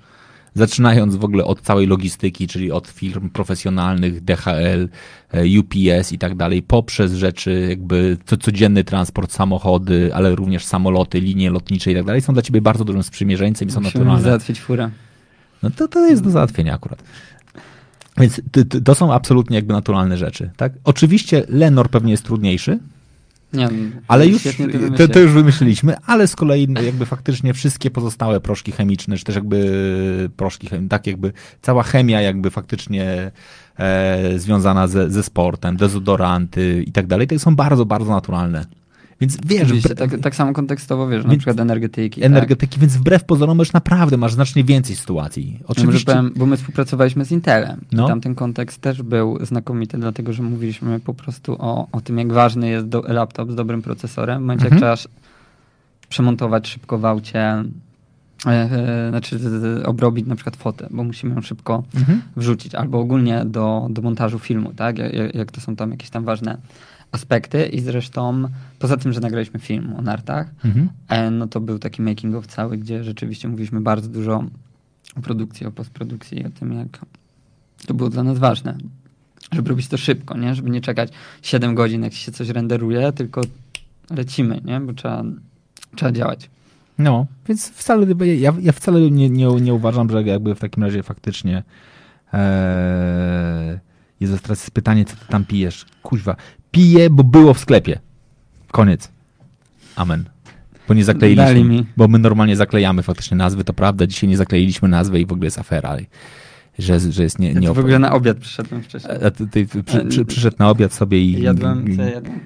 [0.56, 4.88] zaczynając w ogóle od całej logistyki, czyli od firm profesjonalnych, DHL,
[5.30, 11.20] e, UPS i tak dalej, poprzez rzeczy jakby co, codzienny transport, samochody, ale również samoloty,
[11.20, 14.22] linie lotnicze i tak dalej, są dla ciebie bardzo dużym sprzymierzeńcem i są Musimy naturalne.
[14.22, 14.90] załatwić furę.
[15.62, 17.02] No to, to jest do załatwienia akurat.
[18.18, 18.40] Więc
[18.84, 20.50] to są absolutnie jakby naturalne rzeczy.
[20.56, 20.72] Tak?
[20.84, 22.78] Oczywiście Lenor pewnie jest trudniejszy,
[23.52, 23.68] nie,
[24.08, 24.42] ale już
[24.96, 29.34] to, to, już wymyśliliśmy, ale z kolei jakby faktycznie wszystkie pozostałe proszki chemiczne, czy też
[29.34, 31.32] jakby proszki, tak jakby
[31.62, 33.30] cała chemia jakby faktycznie
[33.78, 38.64] e, związana ze, ze sportem, dezodoranty i tak dalej, to są bardzo, bardzo naturalne.
[39.20, 39.82] Więc wiesz...
[39.96, 42.24] tak, tak samo kontekstowo, wiesz, na przykład energetyki.
[42.24, 42.80] Energetyki, tak?
[42.80, 45.60] więc wbrew pozorom już naprawdę masz znacznie więcej sytuacji.
[45.66, 46.12] Oczywiście.
[46.12, 48.04] Ja powiem, bo my współpracowaliśmy z Intelem no.
[48.04, 52.18] i tam ten kontekst też był znakomity, dlatego że mówiliśmy po prostu o, o tym,
[52.18, 54.38] jak ważny jest do, laptop z dobrym procesorem.
[54.38, 54.82] W momencie, mhm.
[54.82, 55.12] jak trzeba
[56.08, 57.64] przemontować szybko w aucie,
[58.46, 59.40] e, znaczy
[59.84, 62.22] obrobić na przykład fotę, bo musimy ją szybko mhm.
[62.36, 64.98] wrzucić, albo ogólnie do, do montażu filmu, tak?
[64.98, 66.58] Jak, jak to są tam jakieś tam ważne
[67.16, 68.48] aspekty i zresztą
[68.78, 70.88] poza tym, że nagraliśmy film o nartach, mhm.
[71.08, 74.44] E, no to był taki making of cały, gdzie rzeczywiście mówiliśmy bardzo dużo
[75.16, 76.98] o produkcji, o postprodukcji, o tym jak
[77.86, 78.78] to było dla nas ważne,
[79.52, 80.54] żeby robić to szybko, nie?
[80.54, 81.12] Żeby nie czekać
[81.42, 83.40] 7 godzin, jak się coś renderuje, tylko
[84.10, 84.80] lecimy, nie?
[84.80, 85.24] Bo trzeba,
[85.96, 86.50] trzeba działać.
[86.98, 88.06] No, więc wcale,
[88.36, 91.62] ja, ja wcale nie, nie, nie uważam, że jakby w takim razie faktycznie
[92.32, 93.80] ee,
[94.20, 95.86] jest teraz pytanie, co ty tam pijesz.
[96.02, 96.36] Kuźwa,
[96.76, 97.98] piję, bo było w sklepie.
[98.72, 99.08] Koniec.
[99.96, 100.24] Amen.
[100.88, 101.84] Bo nie zakleiliśmy.
[101.96, 104.06] Bo my normalnie zaklejamy faktycznie nazwy, to prawda.
[104.06, 105.96] Dzisiaj nie zakleiliśmy nazwy i w ogóle jest afera.
[106.78, 109.16] Że, że jest nie, nie ja w ogóle na obiad przyszedłem wcześniej.
[109.24, 111.42] A ty, ty, przy, przy, przyszedł na obiad sobie i...
[111.42, 112.40] Jadłem, co jadłem?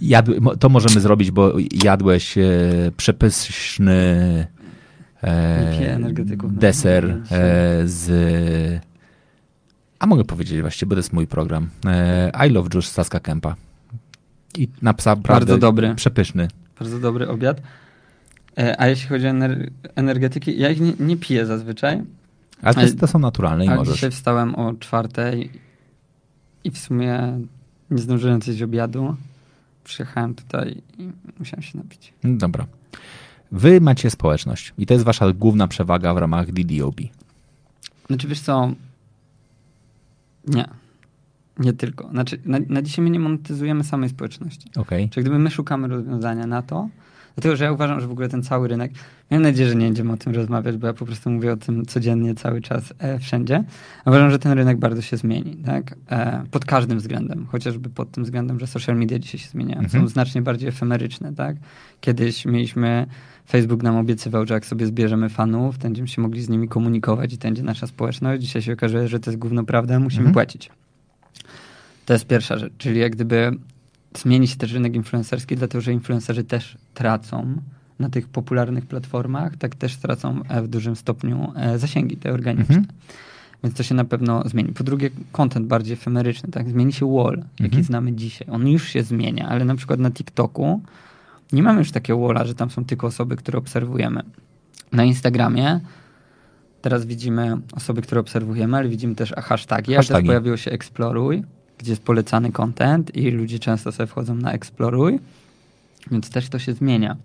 [0.00, 1.52] Jadł, to możemy zrobić, bo
[1.84, 2.42] jadłeś e,
[2.96, 3.92] przepyszny
[5.22, 5.98] e,
[6.42, 7.18] deser e,
[7.84, 8.89] z
[10.00, 11.68] a mogę powiedzieć właściwie, bo to jest mój program.
[11.86, 13.56] E, I Love Juice Saska Kempa.
[14.58, 15.94] I na psa Bardzo dobry.
[15.94, 16.48] Przepyszny.
[16.78, 17.62] Bardzo dobry obiad.
[18.58, 19.32] E, a jeśli chodzi o
[19.94, 22.02] energetyki, ja ich nie, nie piję zazwyczaj.
[22.62, 23.94] Ale to, to są naturalne i a możesz.
[23.94, 25.50] dzisiaj wstałem o czwartej
[26.64, 27.38] i w sumie
[27.90, 29.16] nie zdążyłem zjeść obiadu.
[29.84, 32.12] Przyjechałem tutaj i musiałem się napić.
[32.24, 32.66] Dobra.
[33.52, 37.00] Wy macie społeczność i to jest wasza główna przewaga w ramach DDOB.
[38.06, 38.72] Znaczy wiesz co,
[40.46, 40.68] nie.
[41.58, 42.08] Nie tylko.
[42.08, 44.70] Znaczy, na, na dzisiaj my nie monetyzujemy samej społeczności.
[44.76, 45.08] Okay.
[45.08, 46.88] Czyli gdyby my szukamy rozwiązania na to,
[47.34, 48.92] dlatego że ja uważam, że w ogóle ten cały rynek,
[49.30, 51.86] mam nadzieję, że nie będziemy o tym rozmawiać, bo ja po prostu mówię o tym
[51.86, 53.64] codziennie, cały czas, e, wszędzie.
[54.06, 55.94] Uważam, że ten rynek bardzo się zmieni, tak?
[56.10, 59.80] E, pod każdym względem, chociażby pod tym względem, że social media dzisiaj się zmieniają.
[59.80, 60.02] Mhm.
[60.02, 61.56] Są znacznie bardziej efemeryczne, tak?
[62.00, 63.06] Kiedyś mieliśmy
[63.50, 67.32] Facebook nam obiecywał, że jak sobie zbierzemy fanów, to będziemy się mogli z nimi komunikować
[67.32, 68.42] i to będzie nasza społeczność.
[68.42, 70.34] Dzisiaj się okazuje, że to jest główną prawda, musimy mhm.
[70.34, 70.70] płacić.
[72.06, 73.50] To jest pierwsza rzecz, czyli jak gdyby
[74.16, 77.56] zmieni się też rynek influencerski, dlatego że influencerzy też tracą
[77.98, 82.76] na tych popularnych platformach, tak też tracą e, w dużym stopniu e, zasięgi te organiczne.
[82.76, 82.96] Mhm.
[83.64, 84.72] Więc to się na pewno zmieni.
[84.72, 86.70] Po drugie, content bardziej efemeryczny, tak?
[86.70, 87.46] Zmieni się wall, mhm.
[87.62, 88.48] jaki znamy dzisiaj.
[88.50, 90.82] On już się zmienia, ale na przykład na TikToku
[91.52, 94.22] nie mamy już takiego walla, że tam są tylko osoby, które obserwujemy.
[94.92, 95.80] Na Instagramie
[96.82, 99.94] teraz widzimy osoby, które obserwujemy, ale widzimy też hashtagi.
[99.94, 100.18] hashtagi.
[100.18, 101.44] A też pojawiło się Exploruj,
[101.78, 105.20] gdzie jest polecany content i ludzie często sobie wchodzą na Exploruj,
[106.10, 107.16] więc też to się zmienia.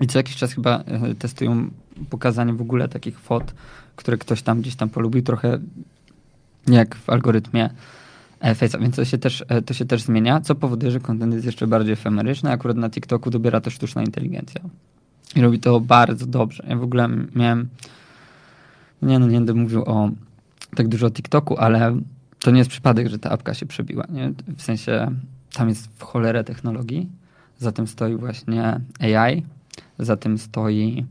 [0.00, 1.70] I co jakiś czas chyba e, testują
[2.10, 3.54] pokazanie w ogóle takich fot,
[3.96, 5.58] które ktoś tam gdzieś tam polubił, trochę
[6.66, 7.70] jak w algorytmie
[8.40, 11.46] Face'a, więc to się, też, e, to się też zmienia, co powoduje, że kontent jest
[11.46, 12.50] jeszcze bardziej efemeryczny.
[12.50, 14.60] Akurat na TikToku dobiera to sztuczna inteligencja.
[15.36, 16.64] I robi to bardzo dobrze.
[16.68, 17.68] Ja w ogóle miałem.
[19.02, 20.10] Nie, no nie będę mówił o
[20.76, 21.96] tak dużo o TikToku, ale
[22.38, 24.04] to nie jest przypadek, że ta apka się przebiła.
[24.08, 24.32] Nie?
[24.56, 25.10] W sensie
[25.52, 27.08] tam jest w cholerę technologii.
[27.58, 29.42] Za tym stoi właśnie AI,
[29.98, 31.04] za tym stoi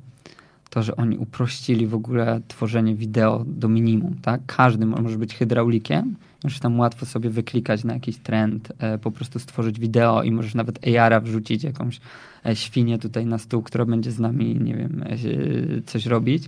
[0.69, 4.41] to, że oni uprościli w ogóle tworzenie wideo do minimum, tak?
[4.45, 6.15] Każdy może być hydraulikiem,
[6.46, 10.56] możesz tam łatwo sobie wyklikać na jakiś trend, e, po prostu stworzyć wideo i możesz
[10.56, 12.00] nawet AR-a wrzucić, jakąś
[12.46, 16.43] e, świnię tutaj na stół, która będzie z nami, nie wiem, e, coś robić.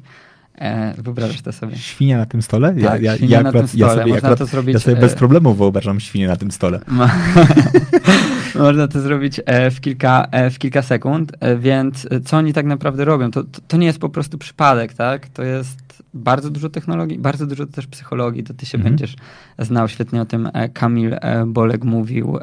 [0.98, 1.78] Wyobrażasz to sobie?
[1.78, 2.70] Świnia na tym stole?
[2.70, 4.80] Tak, ja, ja, świnia ja na akurat, tym ja sobie, Można akurat, to zrobić, ja
[4.80, 6.80] sobie bez problemu wyobrażam świnię na tym stole.
[8.60, 12.66] Można to zrobić e, w kilka, e, w kilka sekund, e, więc co oni tak
[12.66, 13.32] naprawdę robią?
[13.32, 15.30] To, to, to nie jest po prostu przypadek, tak?
[15.30, 18.95] To jest bardzo dużo technologii, bardzo dużo też psychologii, to ty się Mhm.
[18.95, 19.16] będziesz
[19.60, 19.88] znał.
[19.88, 21.16] Świetnie o tym Kamil
[21.47, 22.38] Bolek mówił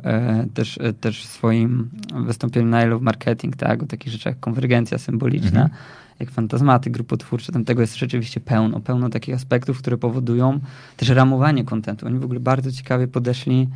[0.55, 1.91] też, też w swoim
[2.27, 3.83] wystąpieniu na I Love Marketing, tak?
[3.83, 5.71] O takich rzeczach jak konwergencja symboliczna, Mhm.
[6.21, 10.61] jak fantazmaty grupotwórcze, tam tego jest rzeczywiście pełno, pełno takich aspektów, które powodują
[10.97, 12.07] też ramowanie kontentu.
[12.07, 13.69] Oni w ogóle bardzo ciekawie podeszli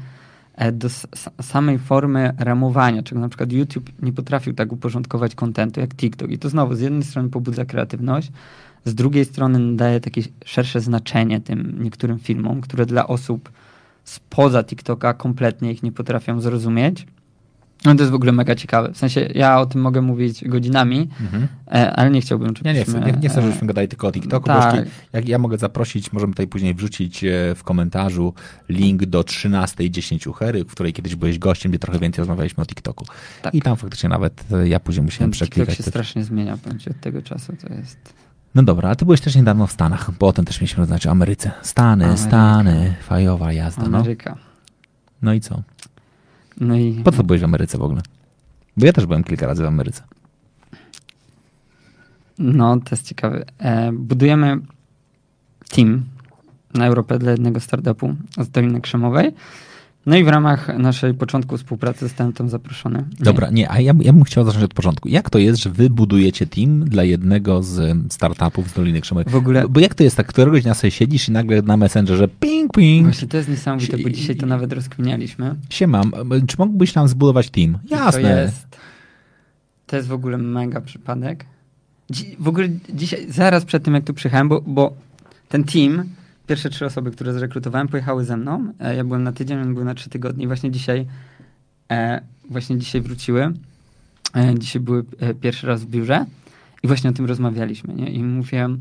[0.73, 5.81] do s- s- samej formy ramowania, czego na przykład YouTube nie potrafił tak uporządkować kontentu
[5.81, 6.31] jak TikTok.
[6.31, 8.33] I to znowu z jednej strony pobudza kreatywność,
[8.85, 13.51] z drugiej strony daje takie szersze znaczenie tym niektórym filmom, które dla osób
[14.05, 17.07] spoza TikToka kompletnie ich nie potrafią zrozumieć.
[17.85, 18.93] No to jest w ogóle mega ciekawe.
[18.93, 21.49] W sensie ja o tym mogę mówić godzinami, Mhm.
[21.73, 24.07] e, ale nie chciałbym, Ja nie chcę, żebyśmy, nie, nie chcę, e, żebyśmy gadali tylko
[24.09, 24.85] o TikToku, tak.
[25.13, 28.35] jak ja mogę zaprosić, możemy tutaj później wrzucić e, w komentarzu
[28.69, 33.05] link do 13.10 Hery, w której kiedyś byłeś gościem, gdzie trochę więcej rozmawialiśmy o TikToku.
[33.43, 33.55] Tak.
[33.55, 35.77] I tam faktycznie nawet ja później musiałem Ten TikTok przeklikać.
[35.77, 37.53] się strasznie zmienia, powiem od tego czasu.
[37.69, 38.15] To jest...
[38.55, 41.07] No dobra, a ty byłeś też niedawno w Stanach, bo o tym też mieliśmy rozmawiać,
[41.07, 41.51] o Ameryce.
[41.63, 42.27] Stany, Ameryka.
[42.29, 43.99] Stany, fajowa jazda, no.
[43.99, 44.37] Ameryka.
[45.23, 45.63] No i co?
[46.61, 48.01] No i Po co byłeś w Ameryce w ogóle?
[48.77, 50.03] Bo ja też byłem kilka razy w Ameryce.
[52.39, 53.45] no, to jest ciekawe.
[53.59, 54.59] E, budujemy
[55.69, 56.05] team
[56.75, 59.33] na Europę dla jednego startupu z Doliny Krzemowej.
[60.09, 63.05] No i w ramach naszej początku współpracy zostałem tam zaproszony.
[63.21, 65.09] Dobra, nie, a ja, ja bym chciał zacząć od początku.
[65.09, 69.33] Jak to jest, że wy budujecie team dla jednego z startupów z Doliny Krzemowej?
[69.33, 72.29] W ogóle- Bo jak to jest, tak któregoś dnia sobie siedzisz i nagle na Messengerze
[72.29, 75.55] ping, ping, Właśnie to jest niesamowite, bo dzisiaj to nawet rozkminialiśmy.
[75.71, 76.13] się mam.
[76.47, 77.79] Czy mógłbyś nam zbudować team?
[77.85, 78.23] I Jasne.
[78.23, 78.67] To jest,
[79.87, 81.45] to jest w ogóle mega przypadek.
[82.13, 84.93] Dzi- w ogóle dzisiaj, zaraz przed tym jak tu przyjechałem, bo, bo
[85.49, 86.05] ten team,
[86.49, 88.73] pierwsze trzy osoby, które zrekrutowałem, pojechały ze mną.
[88.81, 91.07] E, ja byłem na tydzień, on był na trzy tygodnie właśnie dzisiaj,
[91.91, 92.21] e,
[92.51, 93.53] właśnie dzisiaj wróciły.
[94.37, 95.05] E, dzisiaj były
[95.41, 96.27] pierwszy raz w biurze
[96.83, 98.11] i właśnie o tym rozmawialiśmy, nie?
[98.11, 98.81] I mówiłem,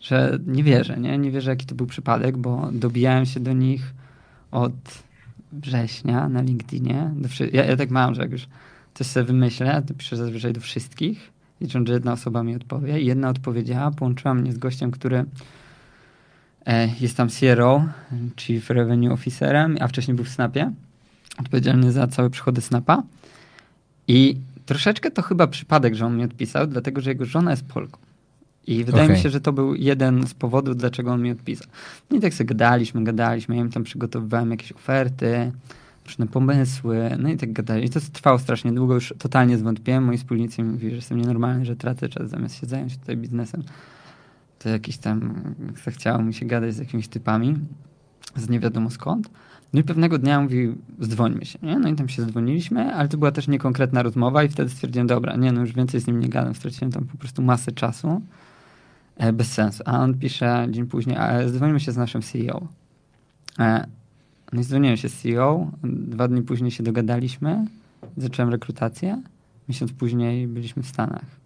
[0.00, 1.18] że nie wierzę, nie?
[1.18, 3.94] Nie wierzę, jaki to był przypadek, bo dobijałem się do nich
[4.50, 4.72] od
[5.52, 7.10] września na LinkedInie.
[7.16, 8.46] Do wszy- ja, ja tak mam, że jak już
[8.94, 11.30] coś sobie wymyślę, to piszę zazwyczaj do wszystkich,
[11.60, 13.00] licząc, że jedna osoba mi odpowie.
[13.00, 15.24] I jedna odpowiedziała, połączyła mnie z gościem, który
[17.00, 17.84] jest tam CRO,
[18.36, 20.72] Chief Revenue Officerem, a wcześniej był w Snapie,
[21.38, 23.02] odpowiedzialny za całe przychody Snapa.
[24.08, 24.36] I
[24.66, 27.98] troszeczkę to chyba przypadek, że on mi odpisał, dlatego że jego żona jest Polką.
[28.66, 29.16] I wydaje Okej.
[29.16, 31.68] mi się, że to był jeden z powodów, dlaczego on mi odpisał.
[32.10, 35.52] No i tak sobie gadaliśmy, gadaliśmy, ja im tam przygotowywałem jakieś oferty,
[36.06, 37.84] różne pomysły, no i tak gadali.
[37.84, 40.04] I to trwało strasznie długo, już totalnie zwątpiłem.
[40.04, 43.62] Moi wspólnicy mi mówili, że jestem nienormalny, że tracę czas zamiast się zająć tutaj biznesem.
[44.64, 45.34] To jakiś tam,
[45.84, 47.56] zachciało mi się gadać z jakimiś typami,
[48.36, 49.30] z nie wiadomo skąd.
[49.72, 51.78] No i pewnego dnia mówi, zdzwońmy się, nie?
[51.78, 55.36] No i tam się zdzwoniliśmy, ale to była też niekonkretna rozmowa i wtedy stwierdziłem, dobra,
[55.36, 58.22] nie, no już więcej z nim nie gadam, straciłem tam po prostu masę czasu.
[59.16, 59.82] E, bez sensu.
[59.86, 62.66] A on pisze dzień później, a zdzwonimy się z naszym CEO.
[63.58, 63.86] E,
[64.52, 67.66] no i dzwoniłem się z CEO, dwa dni później się dogadaliśmy,
[68.16, 69.22] zacząłem rekrutację,
[69.68, 71.43] miesiąc później byliśmy w Stanach.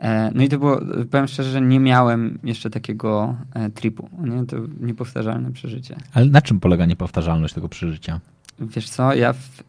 [0.00, 0.80] E, no i to było,
[1.10, 4.08] powiem szczerze, że nie miałem jeszcze takiego e, tripu.
[4.24, 4.46] Nie?
[4.46, 5.96] To niepowtarzalne przeżycie.
[6.14, 8.20] Ale na czym polega niepowtarzalność tego przeżycia?
[8.60, 9.62] Wiesz co, ja w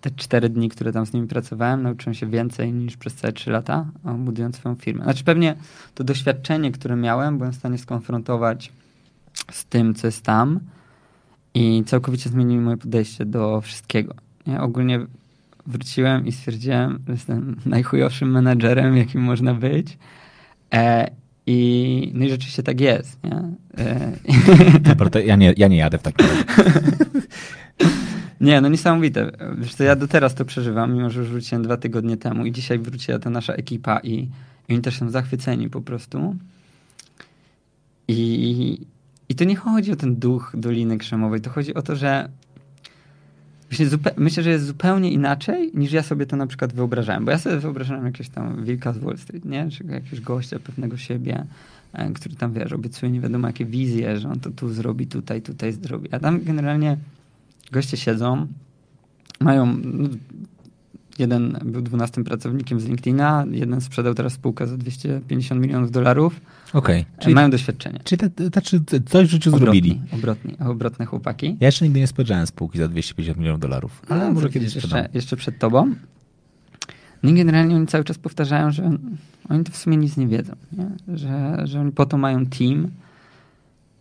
[0.00, 3.50] te cztery dni, które tam z nimi pracowałem, nauczyłem się więcej niż przez całe trzy
[3.50, 3.86] lata,
[4.18, 5.04] budując swoją firmę.
[5.04, 5.54] Znaczy pewnie
[5.94, 8.72] to doświadczenie, które miałem, byłem w stanie skonfrontować
[9.52, 10.60] z tym, co jest tam
[11.54, 14.14] i całkowicie zmieniło moje podejście do wszystkiego.
[14.46, 14.60] Nie?
[14.60, 15.06] Ogólnie
[15.68, 19.98] wróciłem i stwierdziłem, że jestem najchujowszym menadżerem, jakim można być.
[20.74, 21.10] E,
[21.46, 23.24] i, no i rzeczywiście tak jest.
[23.24, 23.42] Nie?
[23.84, 24.12] E,
[24.90, 26.44] Dobra, to ja nie, ja nie jadę w takim razie.
[28.40, 29.30] Nie, no niesamowite.
[29.58, 32.52] Wiesz co, ja do teraz to przeżywam, mimo że już wróciłem dwa tygodnie temu i
[32.52, 34.14] dzisiaj wróciła ta nasza ekipa i,
[34.68, 36.36] i oni też są zachwyceni po prostu.
[38.08, 38.86] I,
[39.28, 42.28] I to nie chodzi o ten duch Doliny Krzemowej, to chodzi o to, że
[44.16, 47.56] myślę, że jest zupełnie inaczej niż ja sobie to na przykład wyobrażałem, bo ja sobie
[47.56, 49.70] wyobrażałem jakiegoś tam wilka z Wall Street, nie?
[49.70, 51.44] Czy jakiegoś gościa pewnego siebie,
[51.92, 55.42] e, który tam, wiesz, obiecuje nie wiadomo jakie wizje, że on to tu zrobi, tutaj,
[55.42, 56.08] tutaj zrobi.
[56.12, 56.96] A tam generalnie
[57.72, 58.46] goście siedzą,
[59.40, 60.08] mają no,
[61.18, 66.40] jeden był 12 pracownikiem z LinkedIna, jeden sprzedał teraz spółkę za 250 milionów dolarów.
[66.72, 67.04] Okej.
[67.04, 68.00] Czyli Czyli, mają doświadczenie.
[68.04, 70.00] czyli te, te, znaczy coś w życiu Obrotni, zrobili.
[70.12, 71.56] Obrotni, obrotne chłopaki.
[71.60, 74.98] Ja jeszcze nigdy nie spojrzałem spółki za 250 milionów dolarów, ale No, może kiedyś sprzedam.
[74.98, 75.94] jeszcze, jeszcze przed tobą.
[77.22, 78.90] No i generalnie oni cały czas powtarzają, że
[79.48, 80.52] oni to w sumie nic nie wiedzą.
[80.72, 81.16] Nie?
[81.16, 82.88] Że, że oni po to mają team,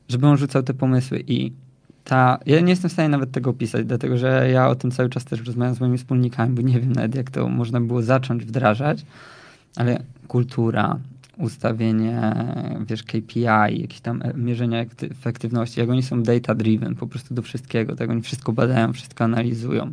[0.09, 1.51] żeby on rzucał te pomysły i
[2.07, 5.09] ta, ja nie jestem w stanie nawet tego opisać, dlatego że ja o tym cały
[5.09, 8.45] czas też rozmawiam z moimi wspólnikami, bo nie wiem nawet jak to można było zacząć
[8.45, 9.05] wdrażać,
[9.75, 10.99] ale kultura,
[11.37, 12.21] ustawienie,
[12.85, 13.41] wiesz, KPI,
[13.81, 17.95] jakieś tam e, mierzenia ekty- efektywności, jak oni są data driven po prostu do wszystkiego,
[17.95, 19.91] tak oni wszystko badają, wszystko analizują.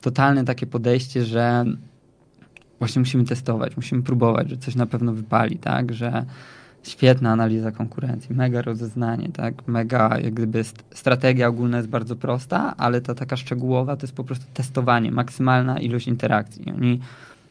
[0.00, 1.64] Totalne takie podejście, że
[2.78, 6.24] właśnie musimy testować, musimy próbować, że coś na pewno wypali, tak, że
[6.88, 12.74] świetna analiza konkurencji, mega rozeznanie, tak, mega jak gdyby st- strategia ogólna jest bardzo prosta,
[12.76, 16.72] ale ta taka szczegółowa to jest po prostu testowanie, maksymalna ilość interakcji.
[16.76, 17.00] Oni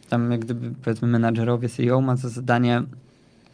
[0.09, 2.83] tam jak gdyby powiedzmy menadżerowie CEO ma za zadanie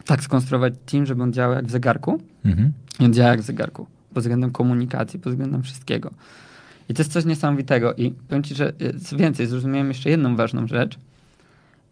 [0.04, 2.72] tak skonstruować team, żeby on działał jak w zegarku, Mhm.
[3.00, 3.86] i on działa jak w zegarku.
[4.14, 6.10] Pod względem komunikacji, pod względem wszystkiego.
[6.88, 7.94] I to jest coś niesamowitego.
[7.94, 10.98] I powiem ci, że e, co więcej, zrozumiałem jeszcze jedną ważną rzecz.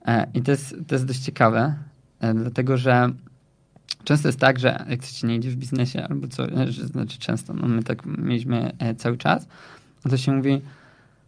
[0.07, 1.75] E, I to jest, to jest dość ciekawe,
[2.21, 3.11] e, dlatego że
[4.05, 7.55] często jest tak, że jak coś nie idzie w biznesie albo co, e, znaczy często,
[7.55, 9.49] no my tak mieliśmy e, cały czas,
[10.05, 10.61] no to się mówi,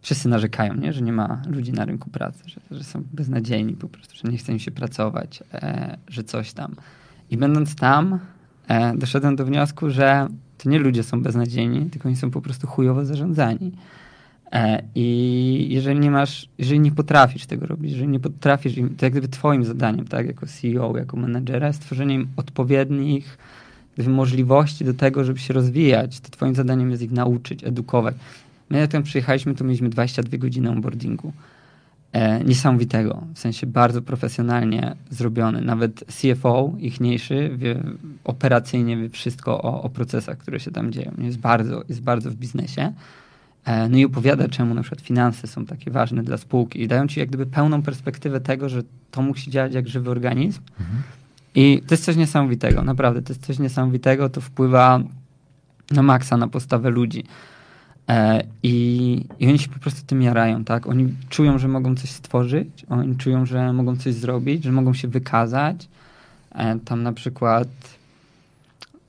[0.03, 0.93] wszyscy narzekają, nie?
[0.93, 4.37] że nie ma ludzi na rynku pracy, że, że są beznadziejni po prostu, że nie
[4.37, 6.75] chce im się pracować, e, że coś tam.
[7.31, 8.19] I będąc tam,
[8.67, 12.67] e, doszedłem do wniosku, że to nie ludzie są beznadziejni, tylko oni są po prostu
[12.67, 13.71] chujowo zarządzani.
[14.53, 19.13] E, I jeżeli nie masz, jeżeli nie potrafisz tego robić, jeżeli nie potrafisz, to jak
[19.13, 23.37] gdyby twoim zadaniem, tak, jako CEO, jako menedżera, jest stworzenie im odpowiednich
[24.07, 26.19] możliwości do tego, żeby się rozwijać.
[26.19, 28.15] To twoim zadaniem jest ich nauczyć, edukować.
[28.69, 31.33] My jak tam przyjechaliśmy, to mieliśmy 22 godziny onboardingu.
[32.11, 35.61] E, niesamowitego, w sensie bardzo profesjonalnie zrobiony.
[35.61, 37.79] Nawet CFO, ichniejszy, wie
[38.23, 41.11] operacyjnie wie wszystko o, o procesach, które się tam dzieją.
[41.17, 42.93] Jest bardzo, jest bardzo w biznesie.
[43.65, 47.07] E, no i opowiada, czemu na przykład finanse są takie ważne dla spółki i dają
[47.07, 50.61] ci jak gdyby pełną perspektywę tego, że to musi działać jak żywy organizm.
[51.55, 54.99] I to jest coś niesamowitego, naprawdę, to jest coś niesamowitego, to wpływa
[55.91, 57.23] na maksa, na postawę ludzi.
[58.09, 60.87] E, i, I oni się po prostu tym jarają, tak?
[60.87, 65.07] Oni czują, że mogą coś stworzyć, oni czują, że mogą coś zrobić, że mogą się
[65.07, 65.87] wykazać.
[66.51, 67.67] E, tam na przykład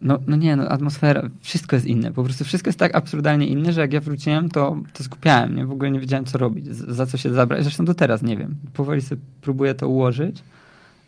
[0.05, 2.13] no, no nie, no atmosfera, wszystko jest inne.
[2.13, 5.67] Po prostu wszystko jest tak absurdalnie inne, że jak ja wróciłem, to, to skupiałem, nie?
[5.67, 7.63] W ogóle nie wiedziałem, co robić, za co się zabrać.
[7.63, 8.57] Zresztą do teraz nie wiem.
[8.73, 10.43] Powoli sobie próbuję to ułożyć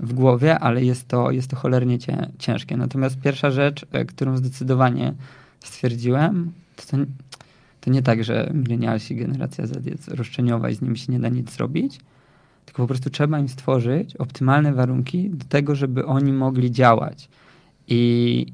[0.01, 1.99] w głowie, ale jest to, jest to cholernie
[2.39, 2.77] ciężkie.
[2.77, 5.15] Natomiast pierwsza rzecz, e, którą zdecydowanie
[5.61, 6.97] stwierdziłem, to, to,
[7.81, 11.29] to nie tak, że milenialsi, generacja Z jest roszczeniowa i z nimi się nie da
[11.29, 11.99] nic zrobić,
[12.65, 17.29] tylko po prostu trzeba im stworzyć optymalne warunki do tego, żeby oni mogli działać.
[17.89, 18.47] I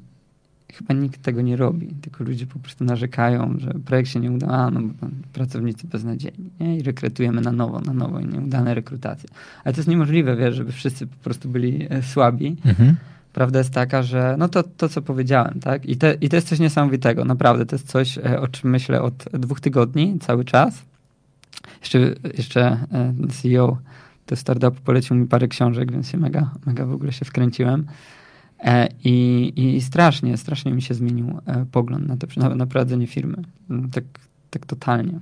[0.73, 4.47] chyba nikt tego nie robi, tylko ludzie po prostu narzekają, że projekt się nie uda,
[4.47, 6.77] a no bo pracownicy beznadziejni, nie?
[6.77, 9.29] I rekrutujemy na nowo, na nowo i nieudane rekrutacje.
[9.63, 12.57] Ale to jest niemożliwe, wiesz, żeby wszyscy po prostu byli e, słabi.
[12.65, 12.95] Mhm.
[13.33, 15.85] Prawda jest taka, że no to, to co powiedziałem, tak?
[15.85, 17.65] I, te, I to jest coś niesamowitego, naprawdę.
[17.65, 20.83] To jest coś, e, o czym myślę od dwóch tygodni, cały czas.
[21.81, 21.99] Jeszcze,
[22.37, 22.61] jeszcze
[22.91, 23.77] e, CEO
[24.27, 27.85] do startupu polecił mi parę książek, więc się mega, mega w ogóle się wkręciłem.
[28.63, 33.07] E, I, I strasznie, strasznie mi się zmienił e, pogląd na, to, na, na prowadzenie
[33.07, 33.37] firmy.
[33.69, 34.03] Mm, Tak,
[34.49, 35.19] tak totalnie.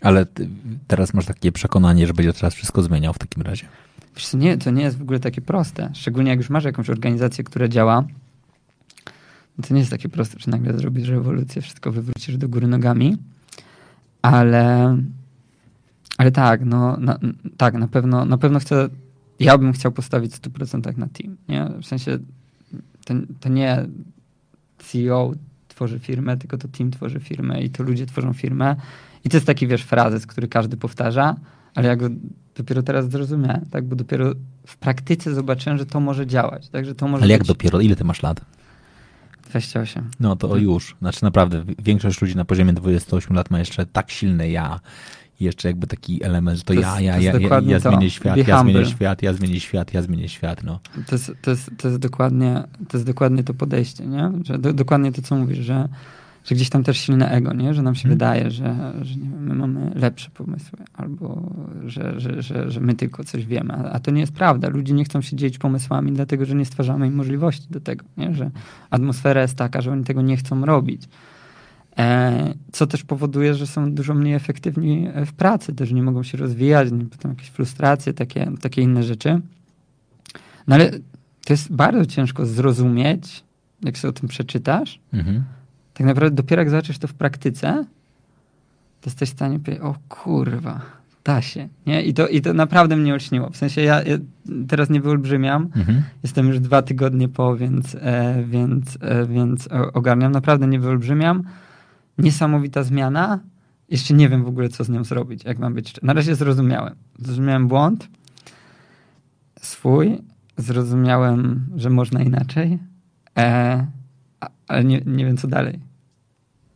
[0.00, 0.26] Ale
[0.86, 3.66] teraz masz takie przekonanie, że będzie teraz wszystko zmieniał w takim razie.
[4.16, 5.90] Wiesz co, nie, to nie jest w ogóle takie proste.
[5.94, 8.04] Szczególnie jak już masz jakąś organizację, która działa,
[9.58, 13.16] no to nie jest takie proste, że nagle zrobisz rewolucję, wszystko wywrócisz do góry nogami.
[14.22, 14.96] Ale,
[16.18, 17.18] ale tak, no na,
[17.56, 18.88] tak, na pewno, na pewno chcę,
[19.44, 21.36] ja bym chciał postawić w 100% na team.
[21.48, 21.70] Nie?
[21.82, 22.18] W sensie
[23.04, 23.86] to, to nie
[24.78, 25.32] CEO
[25.68, 28.76] tworzy firmę, tylko to team tworzy firmę i to ludzie tworzą firmę.
[29.24, 31.36] I to jest taki, wiesz, frazes, który każdy powtarza,
[31.74, 32.08] ale ja go
[32.56, 33.84] dopiero teraz zrozumiałem, tak?
[33.84, 34.32] Bo dopiero
[34.66, 36.84] w praktyce zobaczyłem, że to może działać, tak?
[36.84, 37.80] Że to może Ale jak być dopiero?
[37.80, 38.40] Ile ty masz lat?
[39.50, 40.10] 28.
[40.20, 40.96] No to już.
[40.98, 44.80] Znaczy naprawdę, większość ludzi na poziomie 28 lat ma jeszcze tak silne ja.
[45.42, 48.36] I jeszcze jakby taki element, że to, To ja, ja, ja, ja, ja zmienię świat,
[48.48, 50.80] ja zmienię świat, ja zmienię świat, ja zmienię świat, no.
[51.06, 54.30] To jest, to jest, to jest, dokładnie, to jest dokładnie to podejście, nie?
[54.44, 55.88] Że do, dokładnie to, co mówisz, że,
[56.44, 57.74] że gdzieś tam też silne ego, nie?
[57.74, 58.14] Że nam się Mhm.
[58.14, 61.52] wydaje, że, że nie wiem, my mamy lepsze pomysły albo
[61.86, 64.68] że, że, że, że my tylko coś wiemy, a, a to nie jest prawda.
[64.68, 68.34] Ludzie nie chcą się dzielić pomysłami, dlatego że nie stwarzamy im możliwości do tego, nie?
[68.34, 68.50] Że
[68.90, 71.02] atmosfera jest taka, że oni tego nie chcą robić.
[71.98, 76.38] E, co też powoduje, że są dużo mniej efektywni w pracy, też nie mogą się
[76.38, 79.40] rozwijać, potem jakieś frustracje, takie, takie inne rzeczy.
[80.66, 80.90] No ale
[81.44, 83.44] to jest bardzo ciężko zrozumieć,
[83.82, 85.00] jak sobie o tym przeczytasz.
[85.12, 85.44] Mhm.
[85.94, 87.84] Tak naprawdę dopiero jak zobaczysz to w praktyce,
[89.00, 90.80] to jesteś w stanie powiedzieć, o kurwa,
[91.24, 91.68] da się.
[91.86, 92.02] Nie?
[92.02, 93.50] I, to, I to naprawdę mnie olśniło.
[93.50, 94.18] W sensie ja, ja
[94.68, 95.68] teraz nie wyolbrzymiam.
[95.76, 96.02] Mhm.
[96.22, 100.32] Jestem już dwa tygodnie po, więc, e, więc, e, więc ogarniam.
[100.32, 101.42] Naprawdę nie wyolbrzymiam.
[102.22, 103.40] Niesamowita zmiana.
[103.88, 105.94] Jeszcze nie wiem w ogóle, co z nią zrobić, jak mam być.
[106.02, 106.94] Na razie zrozumiałem.
[107.18, 108.08] Zrozumiałem błąd
[109.60, 110.18] swój.
[110.56, 112.78] Zrozumiałem, że można inaczej.
[113.38, 113.86] E,
[114.68, 115.80] ale nie, nie wiem, co dalej.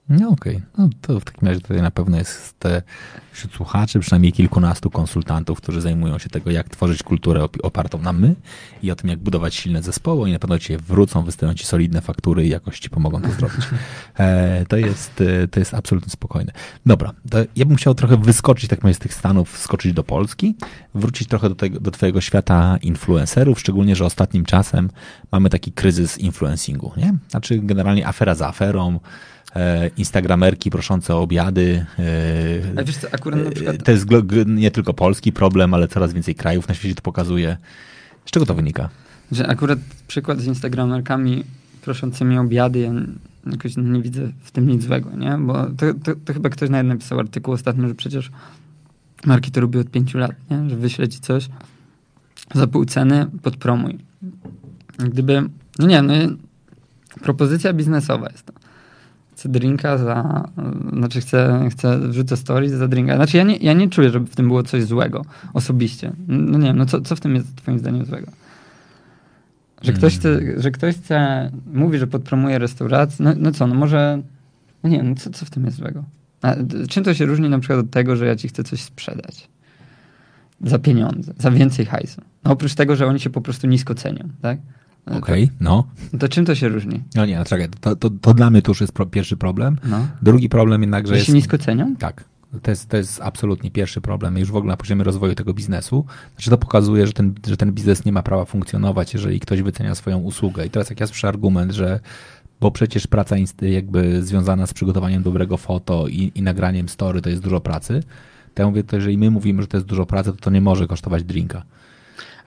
[0.08, 0.66] No okej, okay.
[0.78, 2.82] no to w takim razie tutaj na pewno jest te,
[3.32, 8.34] wśród słuchaczy przynajmniej kilkunastu konsultantów, którzy zajmują się tego, jak tworzyć kulturę opartą na my
[8.82, 12.00] i o tym, jak budować silne zespoły i na pewno ci wrócą, wystawią ci solidne
[12.00, 13.66] faktury i jakoś ci pomogą to zrobić.
[14.18, 16.52] E, to, jest, e, to jest absolutnie spokojne.
[16.86, 17.12] Dobra,
[17.56, 20.54] ja bym chciał trochę wyskoczyć tak z tych Stanów, skoczyć do Polski,
[20.94, 24.90] wrócić trochę do, tego, do twojego świata influencerów, szczególnie, że ostatnim czasem
[25.32, 27.14] mamy taki kryzys influencingu, nie?
[27.28, 29.00] Znaczy generalnie afera za aferą,
[29.96, 31.86] instagramerki proszące o obiady.
[32.76, 33.84] A wiesz co, akurat na przykład...
[33.84, 34.06] To jest
[34.46, 37.56] nie tylko polski problem, ale coraz więcej krajów na świecie to pokazuje.
[38.24, 38.88] Z czego to wynika?
[39.32, 39.78] Że akurat
[40.08, 41.44] przykład z instagramerkami
[41.82, 42.92] proszącymi o obiady, ja
[43.52, 45.38] jakoś nie widzę w tym nic złego, nie?
[45.38, 48.30] Bo to, to, to chyba ktoś na jednym pisał artykuł ostatnio, że przecież
[49.24, 50.70] marki to robiły od pięciu lat, nie?
[50.70, 51.48] Że wyśleć ci coś
[52.54, 53.98] za pół ceny, podpromuj.
[54.98, 55.42] Gdyby,
[55.78, 56.14] no nie, no
[57.22, 58.52] propozycja biznesowa jest to
[59.36, 60.44] chcę drinka za,
[60.92, 63.16] znaczy chcę, chcę wrzucę stories za drinka.
[63.16, 65.24] Znaczy ja nie, ja nie czuję, żeby w tym było coś złego
[65.54, 66.12] osobiście.
[66.28, 68.26] No nie wiem, no co, co w tym jest twoim zdaniem złego?
[69.82, 70.62] Że ktoś chce, hmm.
[70.62, 74.22] że ktoś chce, mówi, że podpromuje restaurację, no, no co, no może,
[74.82, 76.04] no nie wiem, no co, co w tym jest złego?
[76.42, 76.54] A,
[76.88, 79.48] czym to się różni na przykład od tego, że ja ci chcę coś sprzedać?
[80.60, 82.22] Za pieniądze, za więcej hajsu.
[82.44, 84.58] No oprócz tego, że oni się po prostu nisko cenią, tak?
[85.06, 85.86] Okej, okay, no.
[86.18, 87.02] To czym to się różni?
[87.14, 89.78] No nie, no czekaj, to, to, to dla mnie to już jest pro, pierwszy problem.
[89.84, 90.06] No.
[90.22, 91.26] Drugi problem jednak, że, że jest...
[91.26, 91.96] się nisko cenią?
[91.96, 92.24] Tak.
[92.62, 94.38] To jest, to jest absolutnie pierwszy problem.
[94.38, 96.04] Już w ogóle na poziomie rozwoju tego biznesu.
[96.34, 99.94] Znaczy to pokazuje, że ten, że ten biznes nie ma prawa funkcjonować, jeżeli ktoś wycenia
[99.94, 100.66] swoją usługę.
[100.66, 102.00] I teraz jak ja słyszę argument, że
[102.60, 107.42] bo przecież praca jakby związana z przygotowaniem dobrego foto i, i nagraniem story to jest
[107.42, 108.02] dużo pracy,
[108.54, 110.60] to ja mówię, to jeżeli my mówimy, że to jest dużo pracy, to to nie
[110.60, 111.62] może kosztować drinka.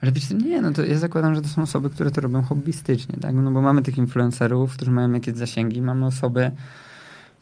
[0.02, 3.16] Ale wiesz, nie, no to ja zakładam, że to są osoby, które to robią hobbystycznie,
[3.20, 3.34] tak?
[3.34, 6.50] No bo mamy tych influencerów, którzy mają jakieś zasięgi, mamy osoby,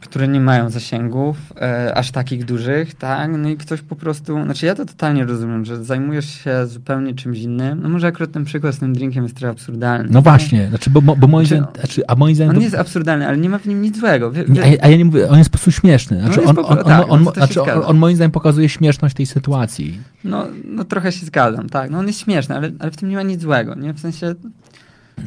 [0.00, 3.30] które nie mają zasięgów e, aż takich dużych, tak?
[3.38, 7.38] No i ktoś po prostu, znaczy ja to totalnie rozumiem, że zajmujesz się zupełnie czymś
[7.38, 7.82] innym.
[7.82, 10.08] No może akurat ten przykład z tym drinkiem jest trochę absurdalny.
[10.12, 12.50] No właśnie, znaczy, bo, bo moim znaczy, zdaniem, znaczy, a moim zdaniem...
[12.50, 12.62] On to...
[12.62, 14.32] jest absurdalny, ale nie ma w nim nic złego.
[14.32, 14.62] Wie, wie...
[14.62, 16.20] A, a, ja nie mówię, on jest po prostu śmieszny.
[16.20, 19.26] Znaczy, no on, on, tak, on, no znaczy, on, on, moim zdaniem pokazuje śmieszność tej
[19.26, 19.98] sytuacji.
[20.24, 21.90] No, no trochę się zgadzam, tak.
[21.90, 23.94] No on jest śmieszny, ale, ale w tym nie ma nic złego, nie?
[23.94, 24.34] W sensie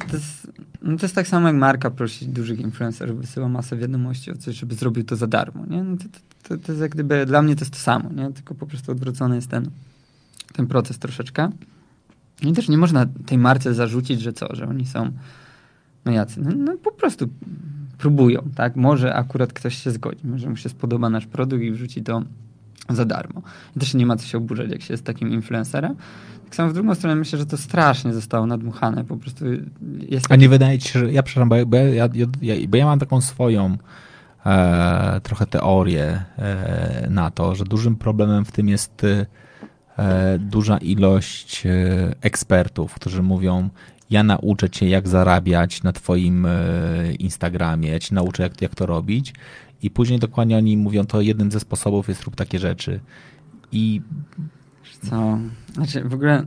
[0.10, 4.32] to jest, no to jest tak samo jak marka prosić dużych influencerów, wysyła masę wiadomości
[4.32, 5.66] o coś, żeby zrobił to za darmo.
[5.66, 5.84] Nie?
[5.84, 6.04] No to,
[6.44, 8.32] to, to, jest jak gdyby, dla mnie to jest to samo, nie?
[8.34, 9.70] tylko po prostu odwrócony jest ten,
[10.54, 11.50] ten proces troszeczkę.
[12.42, 15.12] I też nie można tej marce zarzucić, że co, że oni są
[16.06, 16.42] no jacy.
[16.42, 17.30] No, no po prostu
[17.98, 18.76] próbują, tak?
[18.76, 22.24] Może akurat ktoś się zgodzi, może mu się spodoba nasz produkt i wrzuci to
[22.90, 23.42] za darmo.
[23.76, 25.96] I też nie ma co się oburzać, jak się jest takim influencerem.
[26.46, 29.04] Tak samo w drugą stronę myślę, że to strasznie zostało nadmuchane.
[29.04, 29.46] Po prostu
[30.10, 30.26] jest.
[30.30, 32.10] A nie wydaje ci się, że ja przepraszam, bo ja, bo ja,
[32.42, 33.78] ja, bo ja mam taką swoją
[34.46, 41.66] e, trochę teorię e, na to, że dużym problemem w tym jest e, duża ilość
[41.66, 41.70] e,
[42.22, 43.70] ekspertów, którzy mówią,
[44.10, 46.52] ja nauczę cię, jak zarabiać na twoim e,
[47.20, 49.34] Instagramie, ja ci nauczę, jak, jak to robić.
[49.82, 53.00] I później dokładnie oni mówią, to jeden ze sposobów jest rób takie rzeczy.
[53.72, 54.02] I
[55.10, 55.38] co?
[55.74, 56.46] Znaczy w ogóle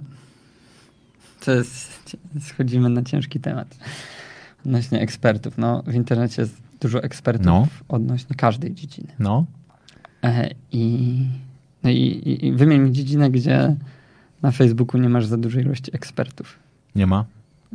[1.44, 3.76] to jest, schodzimy na ciężki temat
[4.66, 5.58] odnośnie ekspertów.
[5.58, 7.66] No, w internecie jest dużo ekspertów no.
[7.88, 9.08] odnośnie każdej dziedziny.
[9.18, 9.44] No.
[10.22, 11.16] E, I,
[11.82, 13.76] no i, i wymień mi dziedzinę, gdzie
[14.42, 16.58] na Facebooku nie masz za dużej ilości ekspertów.
[16.94, 17.24] Nie ma?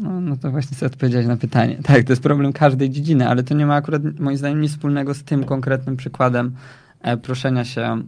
[0.02, 1.78] No, no to właśnie chcę odpowiedzieć na pytanie.
[1.84, 5.14] Tak, to jest problem każdej dziedziny, ale to nie ma akurat moim zdaniem nic wspólnego
[5.14, 6.56] z tym konkretnym przykładem
[7.02, 8.04] e, proszenia się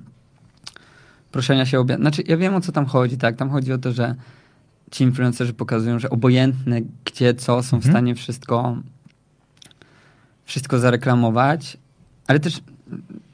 [1.32, 2.00] proszenia się obiad.
[2.00, 3.36] Znaczy, ja wiem o co tam chodzi, tak?
[3.36, 4.16] Tam chodzi o to, że
[4.92, 7.94] ci influencerzy pokazują, że obojętne gdzie, co, są w mhm.
[7.94, 8.78] stanie wszystko
[10.46, 11.78] wszystko zareklamować,
[12.28, 12.62] ale też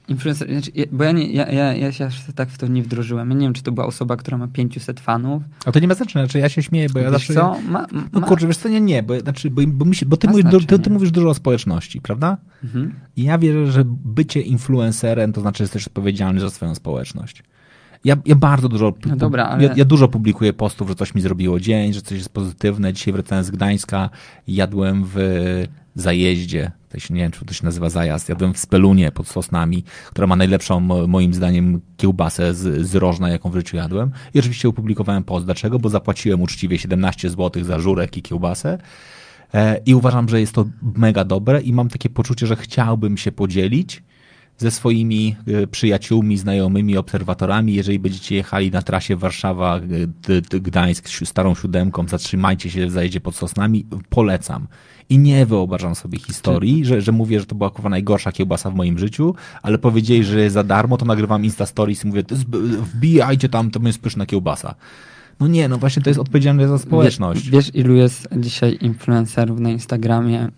[0.07, 3.29] Influencer, znaczy, bo ja, nie, ja, ja, ja się tak w to nie wdrożyłem.
[3.29, 5.43] Ja nie wiem, czy to była osoba, która ma 500 fanów.
[5.65, 7.33] A to nie ma znaczenia, znaczy ja się śmieję, bo ja Wiesz zawsze...
[7.33, 7.55] co?
[7.69, 10.17] Ma, ma, No kurczę, wiesz co, nie, nie, bo, znaczy, bo, bo, mi się, bo
[10.17, 12.37] ty, mówisz, ty, ty mówisz dużo o społeczności, prawda?
[12.63, 12.93] Mhm.
[13.15, 17.43] I ja wierzę, że bycie influencerem to znaczy, że jesteś odpowiedzialny za swoją społeczność.
[18.03, 21.21] Ja, ja bardzo dużo, No dobra, ale- ja, ja dużo publikuję postów, że coś mi
[21.21, 22.93] zrobiło dzień, że coś jest pozytywne.
[22.93, 24.09] Dzisiaj wracając z Gdańska,
[24.47, 25.17] jadłem w
[26.01, 29.83] zajeździe, to się, nie wiem, czy to się nazywa zajazd, jadłem w Spelunie pod Sosnami,
[30.09, 34.11] która ma najlepszą, mo- moim zdaniem, kiełbasę z, z rożna, jaką w życiu jadłem.
[34.33, 35.45] I oczywiście opublikowałem post.
[35.45, 35.79] Dlaczego?
[35.79, 38.77] Bo zapłaciłem uczciwie 17 zł za żurek i kiełbasę.
[39.53, 43.31] E, I uważam, że jest to mega dobre i mam takie poczucie, że chciałbym się
[43.31, 44.03] podzielić
[44.57, 47.73] ze swoimi e, przyjaciółmi, znajomymi, obserwatorami.
[47.73, 49.79] Jeżeli będziecie jechali na trasie Warszawa,
[50.61, 54.67] Gdańsk starą siódemką, zatrzymajcie się w zajedzie pod Sosnami, polecam.
[55.09, 58.75] I nie wyobrażam sobie historii, że, że mówię, że to była kurwa najgorsza kiełbasa w
[58.75, 62.47] moim życiu, ale powiedzieli, że za darmo, to nagrywam Insta Stories i mówię, "To jest-
[62.95, 64.75] wbijajcie tam, to jest pyszna kiełbasa.
[65.39, 67.41] No nie, no właśnie to jest odpowiedzialne za społeczność.
[67.49, 70.49] Wiesz, wiesz, ilu jest dzisiaj influencerów na Instagramie,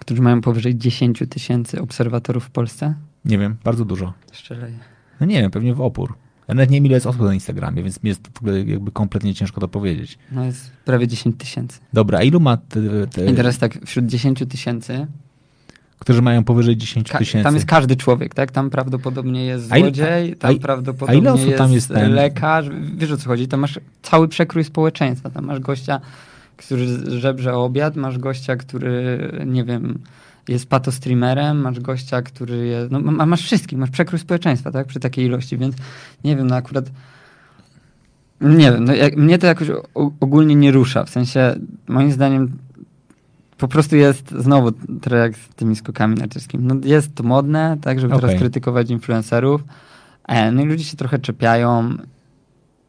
[0.00, 2.94] którzy mają powyżej 10 tysięcy obserwatorów w Polsce?
[3.24, 4.12] Nie wiem, bardzo dużo.
[4.32, 4.68] Szczerze.
[5.20, 6.14] No nie wiem, pewnie w opór.
[6.48, 8.90] Ja nawet nie wiem, ile jest osób na Instagramie, więc mi jest w ogóle jakby
[8.92, 10.18] kompletnie ciężko to powiedzieć.
[10.32, 11.80] No jest prawie 10 tysięcy.
[11.92, 15.06] Dobra, a ilu ma te, te I teraz tak, wśród 10 tysięcy,
[15.98, 17.44] którzy mają powyżej 10 ka- tysięcy?
[17.44, 18.50] tam jest każdy człowiek, tak?
[18.50, 22.12] Tam prawdopodobnie jest A złodziej, a- tam a prawdopodobnie ile osób jest, tam jest ten-
[22.12, 22.66] lekarz.
[22.96, 23.48] Wiesz o co chodzi?
[23.48, 25.30] Tam masz cały przekrój społeczeństwa.
[25.30, 26.00] Tam masz gościa,
[26.56, 26.86] który
[27.20, 29.98] żebrze obiad, masz gościa, który, nie wiem,
[30.48, 32.90] jest patostreamerem, masz gościa, który jest...
[32.92, 34.86] No, ma- masz wszystkich, masz przekrój społeczeństwa, tak?
[34.86, 35.76] Przy takiej ilości, więc
[36.24, 36.90] nie wiem, no akurat...
[38.40, 39.68] Nie wiem, no jak, mnie to jakoś
[40.20, 41.04] ogólnie nie rusza.
[41.04, 41.54] W sensie,
[41.88, 42.52] moim zdaniem,
[43.58, 46.64] po prostu jest znowu trochę jak z tymi skokami narciarskimi.
[46.64, 48.28] No jest to modne, tak, żeby Okej.
[48.28, 49.64] teraz krytykować influencerów.
[50.28, 51.96] E, no i ludzie się trochę czepiają.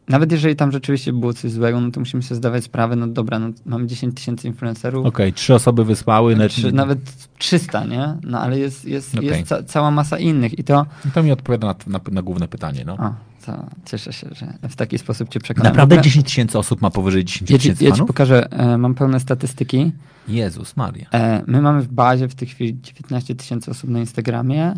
[0.10, 3.40] Nawet jeżeli tam rzeczywiście było coś złego, no to musimy sobie zdawać sprawę, no dobra,
[3.40, 5.06] no mamy 10 tysięcy influencerów.
[5.06, 6.36] Okej, trzy osoby wysłały.
[6.36, 7.00] Nawet, Trzy, nawet
[7.38, 8.16] 300, nie?
[8.24, 9.28] No ale jest, jest, Okej.
[9.28, 10.86] jest ca cała masa innych i to...
[11.14, 12.84] To mi odpowiada na, na, na główne pytanie.
[12.86, 12.94] No.
[12.94, 13.14] O,
[13.46, 15.74] to cieszę się, że w taki sposób cię przekonałem.
[15.74, 18.52] Naprawdę W ogóle- 10 tysięcy osób ma powyżej 10 Ja ci, tysięcy ja ci pokażę,
[18.52, 19.92] e, mam pełne statystyki.
[20.28, 21.06] Jezus Maria.
[21.14, 24.74] E, my mamy w bazie w tej chwili 19 tysięcy osób na Instagramie,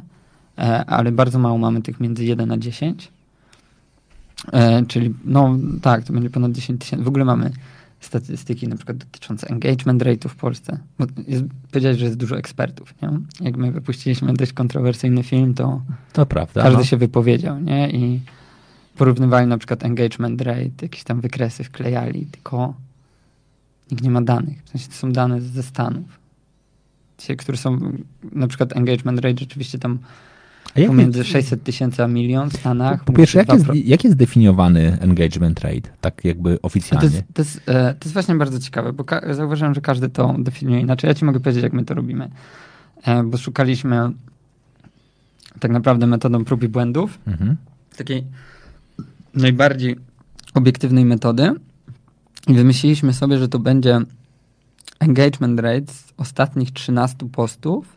[0.58, 3.12] e, ale bardzo mało mamy tych między 1 a 10.
[4.54, 7.04] E, czyli, no tak, to będzie ponad 10 tysięcy.
[7.04, 7.52] W ogóle mamy
[8.00, 10.80] statystyki na przykład dotyczące engagement rate'u w Polsce.
[11.00, 13.10] Bo jest, powiedziałeś, że jest dużo ekspertów, nie?
[13.42, 15.82] Jak my wypuściliśmy dość kontrowersyjny film, to
[16.14, 16.64] To prawda.
[16.64, 16.84] każdy no.
[16.84, 17.90] się wypowiedział, nie?
[17.90, 18.22] I
[18.98, 22.74] porównywali na przykład engagement rate, jakieś tam wykresy wklejali, tylko
[23.92, 24.64] nikt nie ma danych.
[24.66, 26.20] W sensie to są dane ze Stanów.
[27.38, 27.80] Które są,
[28.32, 30.00] na przykład engagement rate rzeczywiście tam
[30.76, 33.04] jak pomiędzy 600 tysięcy a milion w Stanach.
[33.04, 33.86] Po pierwsze, jak jest, 2%.
[33.86, 37.10] jak jest definiowany engagement rate, tak jakby A to, oficjalnie?
[37.10, 40.82] jest, to, jest, e, to jest właśnie bardzo ciekawe, bo zauważyłem, że każdy to definiuje
[40.82, 41.08] inaczej.
[41.08, 42.30] Ja ci mogę powiedzieć, jak my to robimy.
[43.04, 44.12] E, bo szukaliśmy
[45.60, 47.20] tak naprawdę metodą prób i błędów.
[47.28, 47.56] Mhm.
[47.98, 48.24] takiej
[49.34, 49.96] najbardziej
[50.54, 51.52] obiektywnej metody
[52.48, 54.00] i wymyśliliśmy sobie, że to będzie
[55.00, 57.95] engagement rate z ostatnich 13 postów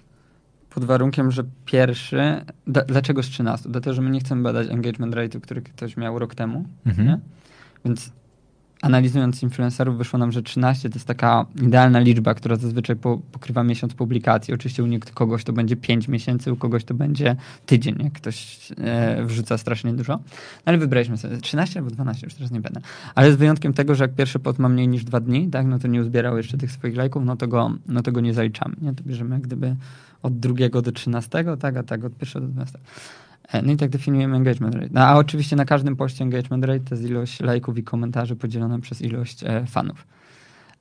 [0.79, 2.45] pod warunkiem, że pierwszy...
[2.67, 3.69] Da, dlaczego z 13?
[3.69, 6.65] Dlatego, że my nie chcemy badać engagement rate'u, który ktoś miał rok temu.
[6.87, 7.19] Mhm.
[7.85, 8.13] Więc
[8.83, 13.65] analizując influencerów wyszło nam, że 13 to jest taka idealna liczba, która zazwyczaj po, pokrywa
[13.65, 14.55] miesiąc publikacji.
[14.55, 19.25] Oczywiście u kogoś to będzie 5 miesięcy, u kogoś to będzie tydzień, jak ktoś e,
[19.25, 20.13] wrzuca strasznie dużo.
[20.13, 20.23] No,
[20.65, 22.81] ale wybraliśmy sobie 13 albo 12, już teraz nie będę.
[23.15, 25.79] Ale z wyjątkiem tego, że jak pierwszy pot ma mniej niż dwa dni, tak, no
[25.79, 28.77] to nie uzbierał jeszcze tych swoich lajków, no to go, no to go nie zaliczamy.
[28.81, 28.95] Nie?
[28.95, 29.77] To bierzemy jak gdyby
[30.23, 32.79] od drugiego do 13, tak, a tak od pierwszego do 12.
[33.49, 34.89] E, No i tak definiujemy engagement rate.
[34.93, 38.79] No, a oczywiście na każdym poście engagement rate to jest ilość lajków i komentarzy podzielona
[38.79, 40.07] przez ilość e, fanów.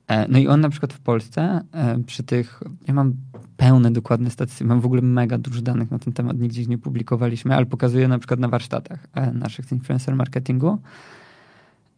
[0.08, 3.14] E, no i on na przykład w Polsce e, przy tych, ja mam
[3.56, 6.78] pełne dokładne statystyki, mam w ogóle mega dużo danych na ten temat, nigdzie ich nie
[6.78, 10.78] publikowaliśmy, ale pokazuję na przykład na warsztatach e, naszych z influencer marketingu.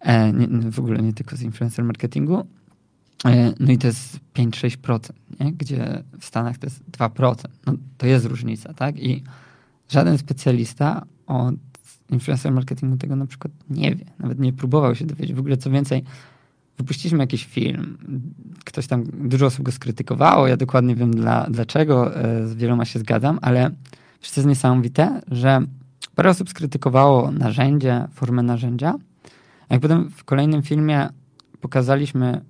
[0.01, 2.47] E, nie, w ogóle nie tylko z influencer marketingu.
[3.25, 5.11] E, No i to jest 5-6%,
[5.41, 5.53] nie?
[5.53, 7.35] gdzie w Stanach to jest 2%.
[7.67, 8.99] No, to jest różnica, tak?
[8.99, 9.23] I
[9.89, 11.55] żaden specjalista od
[12.11, 14.05] influencer marketingu tego na przykład nie wie.
[14.19, 15.37] Nawet nie próbował się dowiedzieć.
[15.37, 16.05] W ogóle co więcej,
[16.79, 17.99] wypuściliśmy jakiś film,
[18.65, 22.99] ktoś tam, dużo osób go skrytykowało, ja dokładnie wiem dla, dlaczego, e, z wieloma się
[22.99, 23.71] zgadzam, ale
[24.21, 25.61] co jest niesamowite, że
[26.15, 28.95] parę osób skrytykowało narzędzie, formę narzędzia,
[29.69, 31.09] a jak potem w kolejnym filmie
[31.61, 32.41] pokazaliśmy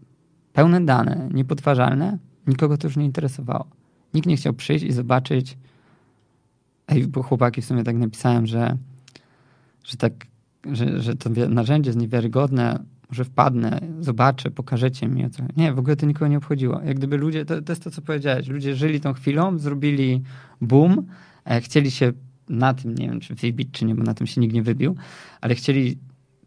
[0.53, 3.67] pełne dane, niepodważalne, nikogo to już nie interesowało.
[4.15, 5.57] Nikt nie chciał przyjść i zobaczyć
[6.91, 8.77] ej, bo chłopaki w sumie tak napisałem, że,
[9.85, 10.13] że tak,
[10.73, 15.25] że, że to narzędzie jest niewiarygodne, może wpadnę, zobaczę, pokażecie mi.
[15.57, 16.81] Nie, w ogóle to nikogo nie obchodziło.
[16.85, 20.23] Jak gdyby ludzie, to, to jest to, co powiedziałeś, ludzie żyli tą chwilą, zrobili
[20.61, 21.07] boom,
[21.45, 22.13] e, chcieli się
[22.49, 24.97] na tym, nie wiem, czy wybić, czy nie, bo na tym się nikt nie wybił,
[25.41, 25.99] ale chcieli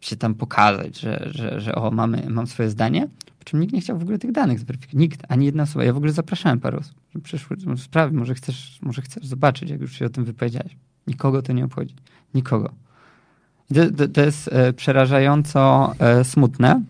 [0.02, 3.08] się tam pokazać, że, że, że o, mamy, mam swoje zdanie,
[3.44, 5.00] czym nikt nie chciał w ogóle tych danych zweryfikować.
[5.00, 5.86] Nikt, ani jedna osoba.
[5.86, 9.82] Ja w ogóle zapraszałem parę osób, że przyszły, sprawy, może chcesz, może chcesz zobaczyć, jak
[9.82, 10.76] już się o tym wypowiedziałeś.
[11.08, 11.96] Nikogo to nie obchodzi.
[12.34, 12.70] Nikogo.
[13.74, 16.82] To, to, to jest e, przerażająco e, smutne,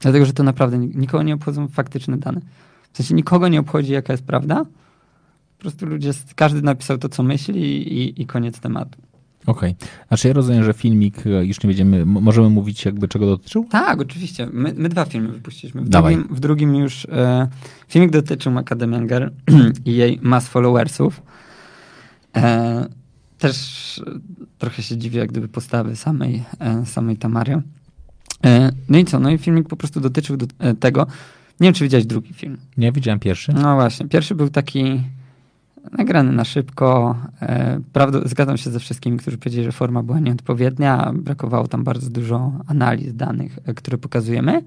[0.00, 2.40] dlatego że to naprawdę nikogo nie obchodzą faktyczne dane.
[2.92, 4.64] W sensie nikogo nie obchodzi, jaka jest prawda.
[5.56, 8.98] Po prostu ludzie, każdy napisał to, co myśli i, i koniec tematu.
[9.46, 9.74] Okej.
[9.78, 9.88] Okay.
[10.08, 13.66] Znaczy ja rozumiem, że filmik, e, już nie będziemy, możemy mówić jakby czego dotyczył?
[13.70, 14.48] Tak, oczywiście.
[14.52, 15.82] My, my dwa filmy wypuściliśmy.
[15.82, 16.14] W, Dawaj.
[16.14, 17.48] drugim, w drugim już e,
[17.88, 19.28] filmik dotyczył Macadamian Girl
[19.84, 21.22] i jej mass followersów.
[22.36, 22.86] E,
[23.38, 24.02] też
[24.58, 27.62] trochę się dziwię, jak gdyby postawy samej, e, samej Tamary.
[28.44, 29.20] E, no i co?
[29.20, 31.06] No i filmik po prostu dotyczył do, e, tego.
[31.60, 32.56] Nie wiem, czy widziałeś drugi film.
[32.76, 33.52] Nie, widziałem pierwszy.
[33.52, 34.08] No właśnie.
[34.08, 35.00] Pierwszy był taki
[35.92, 37.16] nagrany na szybko.
[37.92, 41.12] Prawda, zgadzam się ze wszystkimi, którzy powiedzieli, że forma była nieodpowiednia.
[41.14, 44.62] Brakowało tam bardzo dużo analiz danych, które pokazujemy.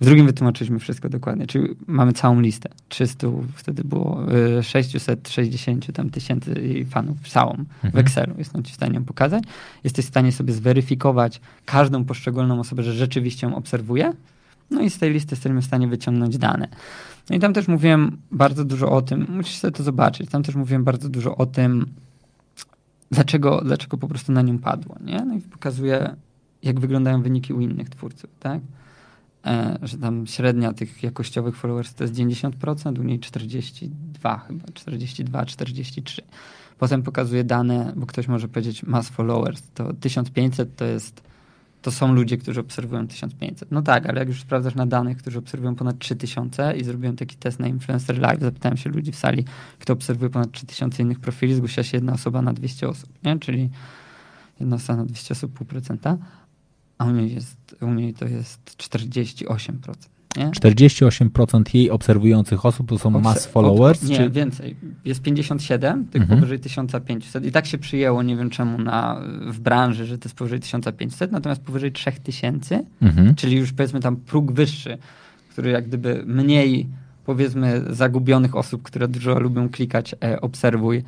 [0.00, 2.68] W drugim wytłumaczyliśmy wszystko dokładnie, czyli mamy całą listę.
[2.88, 4.26] 300, wtedy było
[4.62, 7.92] 660 y, tam tysięcy fanów, całą mhm.
[7.94, 8.34] w Excelu.
[8.38, 9.44] Jestem ci w stanie ją pokazać.
[9.84, 14.12] Jesteś w stanie sobie zweryfikować każdą poszczególną osobę, że rzeczywiście ją obserwuje.
[14.70, 16.68] No i z tej listy jesteśmy w stanie wyciągnąć dane.
[17.30, 20.54] No i tam też mówiłem bardzo dużo o tym, musisz sobie to zobaczyć, tam też
[20.54, 21.86] mówiłem bardzo dużo o tym,
[23.10, 24.96] dlaczego, dlaczego po prostu na nią padło.
[25.04, 25.24] Nie?
[25.24, 26.16] No i pokazuję,
[26.62, 28.30] jak wyglądają wyniki u innych twórców.
[28.40, 28.60] Tak?
[29.46, 35.46] E, że tam średnia tych jakościowych followers to jest 90%, u niej 42 chyba, 42,
[35.46, 36.22] 43.
[36.78, 41.22] Potem pokazuje dane, bo ktoś może powiedzieć mass followers, to 1500 to jest,
[41.86, 43.70] to są ludzie, którzy obserwują 1500.
[43.72, 47.36] No tak, ale jak już sprawdzasz na danych, którzy obserwują ponad 3000 i zrobiłem taki
[47.36, 49.44] test na Influencer Live, zapytałem się ludzi w sali,
[49.78, 53.38] kto obserwuje ponad 3000 innych profili, zgłosiła się jedna osoba na 200 osób, nie?
[53.38, 53.70] czyli
[54.60, 56.18] jedna osoba na 200 osób, pół procenta
[56.98, 59.94] a u niej, jest, u niej to jest 48%.
[60.36, 60.46] Nie?
[60.46, 64.02] 48% jej obserwujących osób to są Obser mass followers?
[64.02, 64.30] nie, czy...
[64.30, 64.76] więcej.
[65.04, 66.40] Jest 57, tych mhm.
[66.40, 67.46] powyżej 1500.
[67.46, 71.32] I tak się przyjęło, nie wiem czemu, na, w branży, że to jest powyżej 1500,
[71.32, 73.34] natomiast powyżej 3000, mhm.
[73.34, 74.98] czyli już powiedzmy tam próg wyższy,
[75.50, 76.88] który jak gdyby mniej
[77.26, 81.02] powiedzmy zagubionych osób, które dużo lubią klikać e, obserwuj,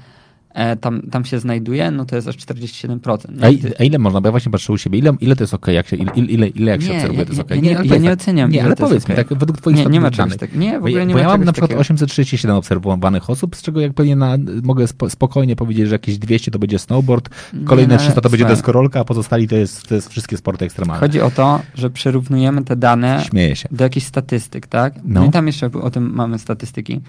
[0.80, 3.18] tam, tam się znajduje, no to jest aż 47%.
[3.40, 3.46] A,
[3.80, 5.88] a, ile można, bo ja właśnie patrzę u siebie, ile, ile to jest ok, jak
[5.88, 7.50] się, ile, ile, ile jak się nie, obserwuje, to jest ok?
[7.50, 8.50] Nie, nie, ja nie oceniam.
[8.50, 9.16] Nie, ale powiedz okay.
[9.16, 11.22] mi, tak według twoich nie, nie ma czegoś tak, Nie, w ogóle nie bo ma
[11.22, 11.80] ja mam na przykład takiego.
[11.80, 16.58] 837 obserwowanych osób, z czego jak pewnie na, mogę spokojnie powiedzieć, że jakieś 200 to
[16.58, 17.28] będzie snowboard,
[17.64, 21.00] kolejne nie, 300 to będzie deskorolka, a pozostali to jest, to jest wszystkie sporty ekstremalne.
[21.00, 23.24] Chodzi o to, że przerównujemy te dane
[23.70, 24.94] do jakichś statystyk, tak?
[24.96, 25.20] No.
[25.20, 27.00] no i tam jeszcze o tym mamy statystyki.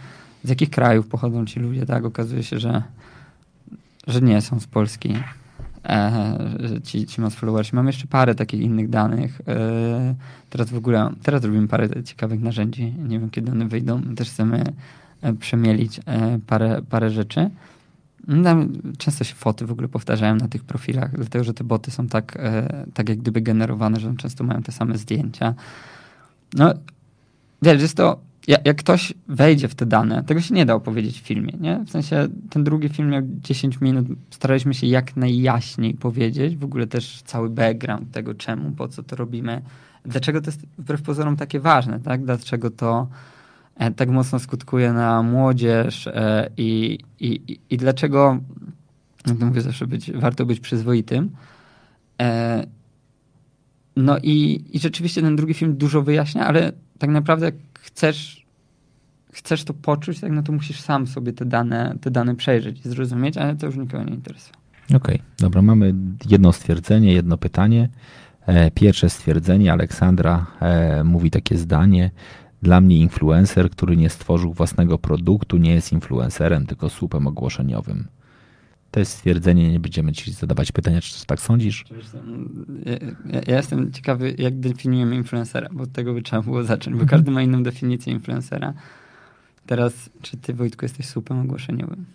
[0.44, 2.06] Z jakich krajów pochodzą ci ludzie, tak?
[2.06, 2.84] Okazuje się, że
[4.10, 5.16] że nie są z Polski.
[5.86, 6.38] E,
[6.84, 7.76] ci, ci mass followersi.
[7.76, 9.42] Mam jeszcze parę takich innych danych.
[9.48, 10.16] E,
[10.50, 12.94] teraz w ogóle, teraz robimy parę ciekawych narzędzi.
[13.08, 14.02] Nie wiem, kiedy one wyjdą.
[14.16, 14.64] Też chcemy
[15.22, 17.50] e, przemielić e, parę, parę rzeczy.
[18.44, 22.08] Tam często się foty w ogóle powtarzają na tych profilach, dlatego że te boty są
[22.08, 25.54] tak, e, tak jak gdyby generowane, że często mają te same zdjęcia.
[26.54, 26.74] No,
[27.62, 31.26] wiesz, jest to jak, ktoś wejdzie w te dane, tego się nie da opowiedzieć w
[31.26, 31.84] filmie, nie?
[31.86, 36.88] W sensie ten drugi film miał 10 minut, staraliśmy się jak najjaśniej powiedzieć, w ogóle
[36.88, 39.62] też cały background tego czemu, po co to robimy,
[40.06, 42.26] dlaczego to jest wbrew pozorom takie ważne, tak?
[42.26, 43.08] Dlaczego to
[43.76, 48.40] e, tak mocno skutkuje na młodzież e, i, i, i dlaczego,
[49.28, 51.30] jak to mówię zawsze, być, warto być przyzwoitym.
[52.22, 52.64] E,
[53.96, 58.39] no i, i rzeczywiście ten drugi film dużo wyjaśnia, ale tak naprawdę chcesz,
[59.34, 62.90] chcesz to poczuć, tak, no to musisz sam sobie te dane, te dane przejrzeć i
[62.90, 64.54] zrozumieć, ale to już nikogo nie interesuje.
[64.86, 65.94] Okej, okay, dobra, mamy
[66.30, 67.90] jedno stwierdzenie, jedno pytanie.
[68.46, 72.12] E, pierwsze stwierdzenie, Aleksandra e, mówi takie zdanie.
[72.62, 78.08] Dla mnie influencer, który nie stworzył własnego produktu, nie jest influencerem, tylko słupem ogłoszeniowym.
[78.92, 81.86] To jest stwierdzenie, nie będziemy ci zadawać pytania, czy tak sądzisz?
[82.86, 82.94] Ja,
[83.34, 87.06] ja, ja, jestem ciekawy, jak definiujemy influencera, bo od tego by trzeba było zacząć, bo
[87.06, 88.74] każdy ma inną definicję influencera.
[89.70, 92.06] Teraz, czy ty, Wojtku, jesteś słupem ogłoszeniowym?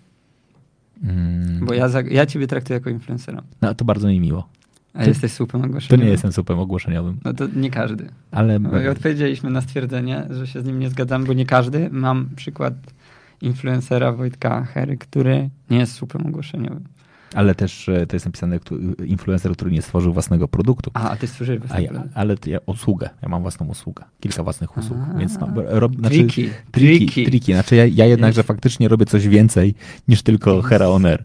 [1.03, 1.67] Mm.
[1.67, 3.43] Bo ja, ja ciebie traktuję jako influencera.
[3.63, 4.49] No, to bardzo mi miło.
[4.95, 5.99] A ty, jesteś słupem ogłoszeniowym?
[5.99, 7.19] To nie jestem słupem ogłoszeniowym.
[7.25, 8.09] No to nie każdy.
[8.31, 8.59] Ale...
[8.59, 11.89] No, I odpowiedzieliśmy na stwierdzenie, że się z nim nie zgadzamy, bo nie każdy.
[11.93, 12.75] Mam przykład
[13.43, 16.85] influencera Wojtka Hery, który nie jest słupem ogłoszeniowym.
[17.35, 18.59] Ale też e, to jest napisane
[19.07, 20.91] influencer, który nie stworzył własnego produktu.
[20.95, 22.11] A, a ty stworzyłeś własny produkt.
[22.15, 23.11] Ale ja, usługę.
[23.23, 24.05] Ja mam własną usługę.
[24.21, 24.99] Kilka własnych usług.
[25.15, 27.25] A, więc mam, rob, znaczy, triki, triki.
[27.25, 27.53] Triki.
[27.53, 29.75] Znaczy ja, ja jednakże faktycznie robię coś więcej
[30.09, 31.25] niż tylko Hera On Air.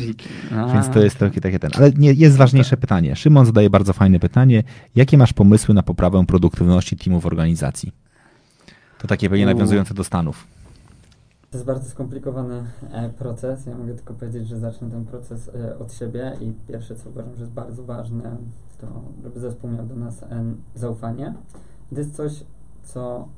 [0.74, 1.70] więc to jest takie, takie ten.
[1.76, 3.16] Ale nie, jest ważniejsze pytanie.
[3.16, 4.62] Szymon zadaje bardzo fajne pytanie.
[4.94, 7.92] Jakie masz pomysły na poprawę produktywności teamów organizacji?
[8.98, 10.53] To takie pewnie nawiązujące do Stanów.
[11.54, 13.66] To jest bardzo skomplikowany e, proces.
[13.66, 17.34] Ja mogę tylko powiedzieć, że zacznę ten proces e, od siebie i pierwsze, co uważam,
[17.34, 18.36] że jest bardzo ważne,
[18.80, 18.86] to
[19.22, 20.44] żeby zespół miał do nas e,
[20.74, 21.34] zaufanie.
[21.90, 22.44] To jest coś,
[22.82, 23.28] co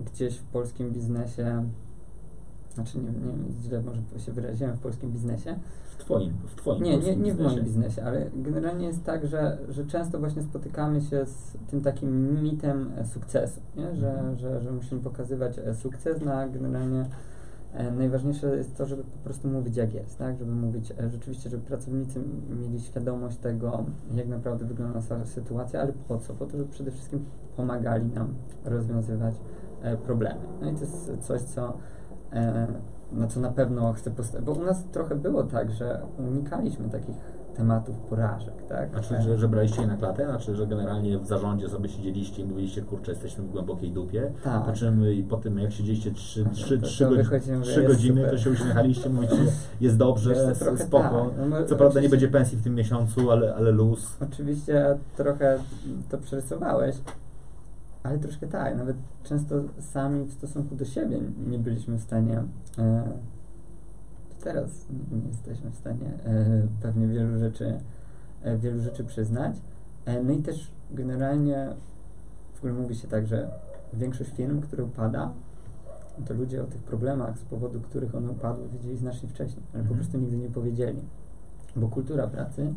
[0.00, 1.64] gdzieś w polskim biznesie,
[2.74, 5.58] znaczy nie, nie źle może się wyraziłem, w polskim biznesie.
[5.90, 9.58] W twoim, w twoim Nie, nie, nie w moim biznesie, ale generalnie jest tak, że,
[9.68, 13.96] że często właśnie spotykamy się z tym takim mitem sukcesu, nie?
[13.96, 14.38] Że, mhm.
[14.38, 17.33] że, że musimy pokazywać sukces na generalnie E,
[17.96, 20.38] najważniejsze jest to, żeby po prostu mówić jak jest, tak?
[20.38, 22.20] Żeby mówić e, rzeczywiście, żeby pracownicy
[22.60, 23.84] mieli świadomość tego,
[24.14, 26.34] jak naprawdę wygląda cała sytuacja, ale po co?
[26.34, 27.24] Po to, żeby przede wszystkim
[27.56, 28.34] pomagali nam
[28.64, 29.34] rozwiązywać
[29.82, 30.40] e, problemy.
[30.60, 31.78] No i to jest coś, co
[33.12, 34.46] na co na pewno chcę postawić.
[34.46, 37.16] Bo u nas trochę było tak, że unikaliśmy takich
[37.56, 38.90] tematów porażek, tak?
[38.90, 40.24] Znaczy, że, że braliście je na klatę?
[40.24, 44.64] Znaczy, że generalnie w zarządzie sobie siedzieliście i mówiliście, kurczę, jesteśmy w głębokiej dupie, tak.
[44.64, 48.30] po czym i po tym, jak siedzieliście 3, 3, 3, godziny, super.
[48.30, 49.36] to się uśmiechaliście, mówicie,
[49.80, 51.30] jest dobrze, jest spoko.
[51.36, 51.48] Tak.
[51.50, 54.16] No, Co prawda nie będzie pensji w tym miesiącu, ale, ale luz.
[54.20, 55.58] Oczywiście trochę
[56.10, 56.96] to przerysowałeś,
[58.02, 62.42] ale troszkę tak, nawet często sami w stosunku do siebie nie byliśmy w stanie
[62.78, 63.04] e,
[64.44, 67.80] teraz nie jesteśmy w stanie e, pewnie wielu rzeczy,
[68.42, 69.56] e, wielu rzeczy przyznać.
[70.04, 71.68] E, no i też generalnie
[72.54, 73.50] w ogóle mówi się tak, że
[73.92, 75.32] większość firm, które upada,
[76.26, 79.90] to ludzie o tych problemach, z powodu których one upadły, wiedzieli znacznie wcześniej, ale po
[79.90, 79.96] mhm.
[79.96, 81.00] prostu nigdy nie powiedzieli.
[81.76, 82.74] Bo kultura pracy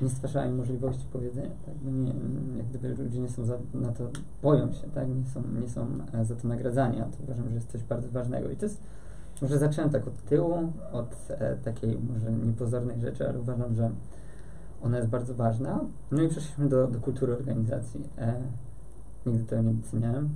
[0.00, 1.74] nie stwarza im możliwości powiedzenia, tak?
[1.74, 2.12] Bo nie,
[2.56, 4.10] jak gdyby ludzie nie są za, na to,
[4.42, 5.08] boją się, tak?
[5.08, 5.86] Nie są, nie są
[6.22, 8.50] za to nagradzani, a to uważam, że jest coś bardzo ważnego.
[8.50, 8.80] I to jest
[9.42, 13.90] może zacząłem tak od tyłu, od e, takiej może niepozornej rzeczy, ale uważam, że
[14.82, 15.80] ona jest bardzo ważna.
[16.10, 18.00] No i przeszliśmy do, do kultury organizacji.
[18.18, 18.34] E,
[19.26, 20.28] nigdy tego nie doceniałem,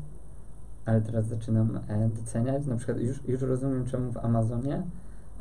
[0.85, 2.67] ale teraz zaczynam e, doceniać.
[2.67, 4.83] Na przykład już, już rozumiem, czemu w Amazonie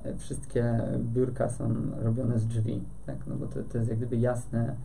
[0.03, 3.18] e, wszystkie biurka są robione z drzwi, tak?
[3.27, 4.76] No bo to, to jest jak gdyby jasne,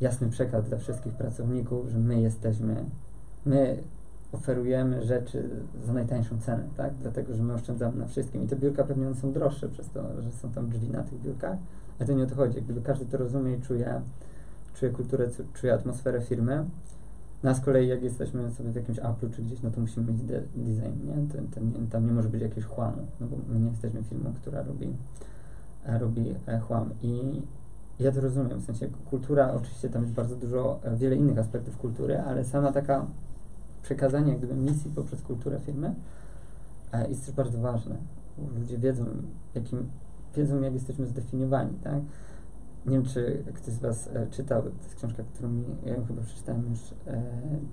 [0.00, 2.84] jasny przekaz dla wszystkich pracowników, że my jesteśmy,
[3.46, 3.78] my
[4.32, 5.50] oferujemy rzeczy
[5.86, 6.92] za najtańszą cenę, tak?
[7.02, 8.42] Dlatego, że my oszczędzamy na wszystkim.
[8.42, 11.20] I te biurka pewnie one są droższe przez to, że są tam drzwi na tych
[11.20, 11.56] biurkach,
[11.98, 12.62] ale to nie o to chodzi.
[12.62, 14.00] Gdyby każdy to rozumie i czuje,
[14.74, 16.64] czuje kulturę, czuje atmosferę firmy,
[17.42, 20.22] no z kolei jak jesteśmy sobie w jakimś Apple czy gdzieś, no to musimy mieć
[20.22, 21.86] de design, nie?
[21.90, 24.92] Tam nie może być jakieś chłamu, no bo my nie jesteśmy firmą, która robi,
[25.86, 26.90] robi e, chłam.
[27.02, 27.42] I
[28.00, 31.78] ja to rozumiem, w sensie kultura, oczywiście tam jest bardzo dużo, e, wiele innych aspektów
[31.78, 33.06] kultury, ale sama taka
[33.82, 35.94] przekazanie gdyby misji poprzez kulturę firmy
[36.92, 37.96] e, jest też bardzo ważne.
[38.58, 39.06] Ludzie wiedzą,
[39.54, 39.90] jakim,
[40.36, 42.00] wiedzą jak jesteśmy zdefiniowani, tak?
[42.86, 46.04] Nie wiem, czy ktoś z Was e, czytał, to jest książka, którą mi, ja ją
[46.04, 47.22] chyba przeczytałem już e,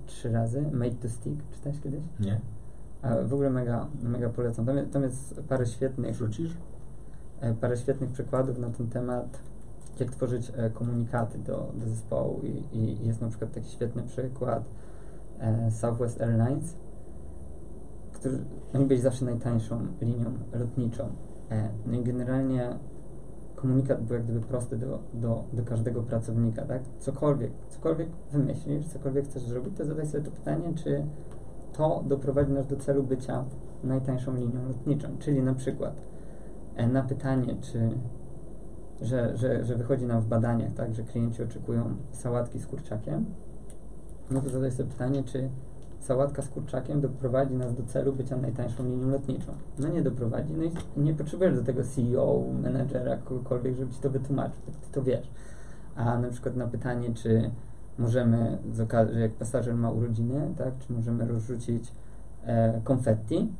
[0.06, 2.04] trzy razy, Made to Stick, czytałeś kiedyś?
[2.20, 2.40] Nie.
[3.02, 4.66] A w ogóle mega, mega polecam.
[4.66, 6.16] Tam, tam jest parę świetnych...
[6.16, 6.56] Rzucisz?
[7.40, 9.38] E, parę świetnych przykładów na ten temat,
[10.00, 14.64] jak tworzyć komunikaty do, do zespołu I, i jest na przykład taki świetny przykład
[15.70, 16.76] Southwest Airlines,
[18.12, 18.44] którzy,
[18.74, 21.08] oni byli zawsze najtańszą linią lotniczą.
[21.50, 22.78] E, no i generalnie
[23.56, 26.82] komunikat był jak gdyby prosty do, do, do każdego pracownika, tak?
[26.98, 31.04] Cokolwiek, cokolwiek wymyślisz, cokolwiek chcesz zrobić, to zadaj sobie to pytanie, czy
[31.72, 33.44] to doprowadzi nas do celu bycia
[33.84, 35.08] najtańszą linią lotniczą.
[35.18, 36.02] Czyli na przykład
[36.76, 37.90] e, na pytanie, czy
[39.00, 43.24] że, że, że wychodzi nam w badaniach, tak, że klienci oczekują sałatki z kurczakiem,
[44.30, 45.48] no to sobie pytanie, czy
[46.00, 49.52] sałatka z kurczakiem doprowadzi nas do celu bycia najtańszą linią lotniczą.
[49.78, 54.10] No nie doprowadzi, no i nie potrzebujesz do tego CEO, menedżera, kogokolwiek, żeby ci to
[54.10, 55.30] wytłumaczył, tak ty to wiesz.
[55.94, 57.50] A na przykład na pytanie, czy
[57.98, 58.58] możemy,
[59.20, 61.92] jak pasażer ma urodziny, tak, czy możemy rozrzucić
[62.44, 63.52] e, konfetti,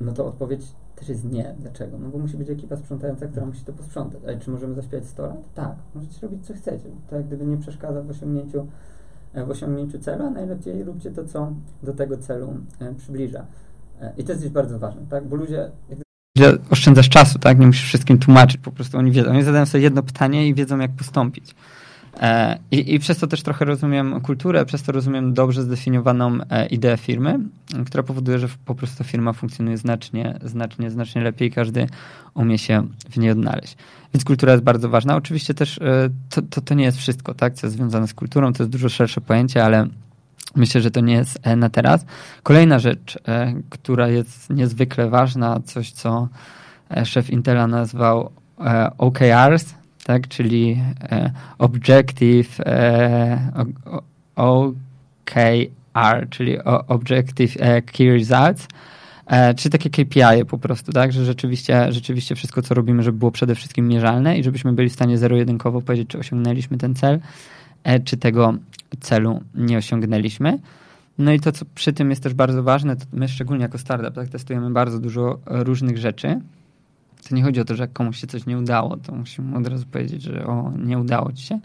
[0.00, 0.62] no to odpowiedź
[0.96, 1.54] też jest nie.
[1.58, 1.98] Dlaczego?
[1.98, 4.20] No bo musi być ekipa sprzątająca, która musi to posprzątać.
[4.24, 5.54] Ale czy możemy zaśpiewać 100 lat?
[5.54, 5.76] Tak.
[5.94, 6.88] Możecie robić co chcecie.
[7.10, 8.66] To jak gdyby nie przeszkadza w osiągnięciu
[9.34, 11.52] w osiągnięciu celu, a najlepiej róbcie to, co
[11.82, 13.46] do tego celu e, przybliża.
[14.00, 15.28] E, I to jest bardzo ważne, tak?
[15.28, 15.70] Bo ludzie
[16.70, 17.58] oszczędzasz czasu, tak?
[17.58, 19.30] Nie musisz wszystkim tłumaczyć, po prostu oni wiedzą.
[19.30, 21.54] Oni zadają sobie jedno pytanie i wiedzą, jak postąpić.
[22.20, 26.66] E, I, I, przez to też trochę rozumiem kulturę, przez to rozumiem dobrze zdefiniowaną e,
[26.66, 27.38] ideę firmy,
[27.86, 31.86] która powoduje, że po prostu firma funkcjonuje znacznie, znacznie, znacznie lepiej i każdy
[32.34, 33.76] umie się w niej odnaleźć.
[34.14, 35.16] Więc kultura jest bardzo ważna.
[35.16, 38.52] Oczywiście też e, to, to, to nie jest wszystko, tak, co jest związane z kulturą,
[38.52, 39.86] to jest dużo szersze pojęcie, ale
[40.56, 42.04] myślę, że to nie jest na teraz.
[42.42, 43.18] Kolejna rzecz,
[43.70, 46.28] która jest niezwykle ważna, coś co
[47.04, 48.30] szef Intela nazwał
[48.98, 49.74] OKRs,
[50.04, 53.52] tak, czyli e, Objective e,
[54.36, 58.68] OKR, czyli Objective e, Key Results,
[59.26, 63.30] e, czy takie KPI po prostu, tak, że rzeczywiście, rzeczywiście wszystko, co robimy, żeby było
[63.30, 67.20] przede wszystkim mierzalne i żebyśmy byli w stanie zero-jedynkowo powiedzieć, czy osiągnęliśmy ten cel,
[67.84, 68.54] e, czy tego
[69.00, 70.58] celu nie osiągnęliśmy.
[71.18, 74.14] No i to, co przy tym jest też bardzo ważne, to my szczególnie jako startup
[74.14, 76.40] tak, testujemy bardzo dużo różnych rzeczy,
[77.28, 79.66] to nie chodzi o to, że jak komuś się coś nie udało, to musimy od
[79.66, 81.60] razu powiedzieć, że o, nie udało ci się.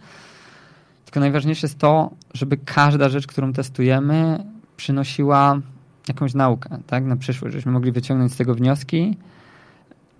[1.05, 4.43] Tylko najważniejsze jest to, żeby każda rzecz, którą testujemy,
[4.77, 5.61] przynosiła
[6.07, 9.17] jakąś naukę, tak, na przyszłość, żebyśmy mogli wyciągnąć z tego wnioski,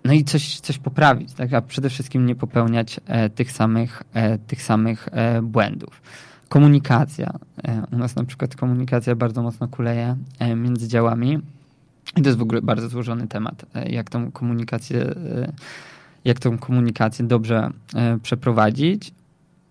[0.04, 4.38] no i coś, coś poprawić, tak, a przede wszystkim nie popełniać e, tych samych, e,
[4.38, 6.02] tych samych e, błędów.
[6.48, 7.38] Komunikacja.
[7.64, 11.38] E, u nas na przykład komunikacja bardzo mocno kuleje e, między działami
[12.16, 15.52] i to jest w ogóle bardzo złożony temat, e, jak tą komunikację, e,
[16.24, 19.12] jak tą komunikację dobrze e, przeprowadzić.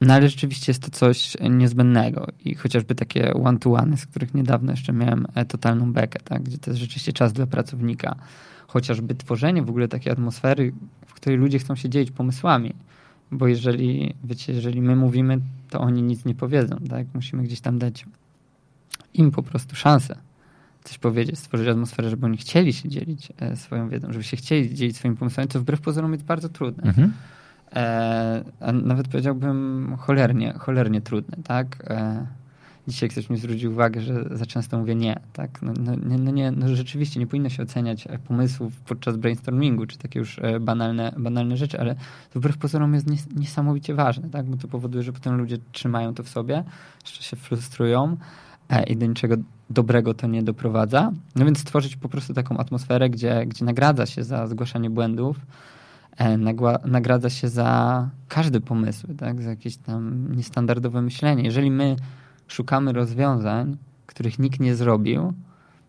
[0.02, 4.94] No ale rzeczywiście jest to coś niezbędnego i chociażby takie one-to-one, z których niedawno jeszcze
[4.94, 6.44] miałem totalną bekę, tak?
[6.44, 8.16] gdzie to jest rzeczywiście czas dla pracownika.
[8.68, 10.74] Chociażby tworzenie w ogóle takiej atmosfery,
[11.06, 12.74] w której ludzie chcą się dzielić pomysłami.
[13.32, 15.40] Bo jeżeli, wiecie, jeżeli my mówimy,
[15.70, 17.08] to oni nic nie powiedzą, tak?
[17.14, 18.06] Musimy gdzieś tam dać
[19.14, 20.27] im po prostu szansę
[20.88, 24.76] coś powiedzieć, stworzyć atmosferę, żeby oni chcieli się dzielić e, swoją wiedzą, żeby się chcieli
[24.76, 26.84] dzielić swoimi pomysłami, to wbrew pozorom jest bardzo trudne.
[26.84, 27.14] Mhm.
[27.76, 31.84] E, a nawet powiedziałbym cholernie, cholernie trudne, tak?
[31.88, 32.26] E,
[32.88, 35.62] dzisiaj ktoś mi zwrócił uwagę, że za często mówię nie, tak?
[35.62, 39.86] No, no, nie, no, nie, no rzeczywiście nie powinno się oceniać e, pomysłów podczas brainstormingu,
[39.86, 41.96] czy takie już e, banalne, banalne rzeczy, ale
[42.34, 44.46] to wbrew pozorom jest nies niesamowicie ważne, tak?
[44.46, 46.64] Bo to powoduje, że potem ludzie trzymają to w sobie,
[47.04, 48.18] jeszcze się frustrują,
[48.88, 49.36] i do niczego
[49.70, 51.12] dobrego to nie doprowadza.
[51.36, 55.38] No więc stworzyć po prostu taką atmosferę, gdzie, gdzie nagradza się za zgłaszanie błędów,
[56.18, 56.38] e,
[56.86, 59.42] nagradza się za każdy pomysł, tak?
[59.42, 61.44] za jakieś tam niestandardowe myślenie.
[61.44, 61.96] Jeżeli my
[62.48, 65.34] szukamy rozwiązań, których nikt nie zrobił,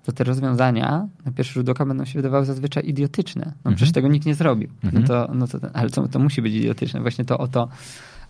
[0.05, 3.45] to te rozwiązania na pierwszy rzut oka będą się wydawały zazwyczaj idiotyczne.
[3.45, 3.77] No mhm.
[3.77, 4.69] przecież tego nikt nie zrobił.
[4.83, 5.07] No mhm.
[5.07, 7.01] to, no to, ale to, to musi być idiotyczne.
[7.01, 7.69] Właśnie to o to,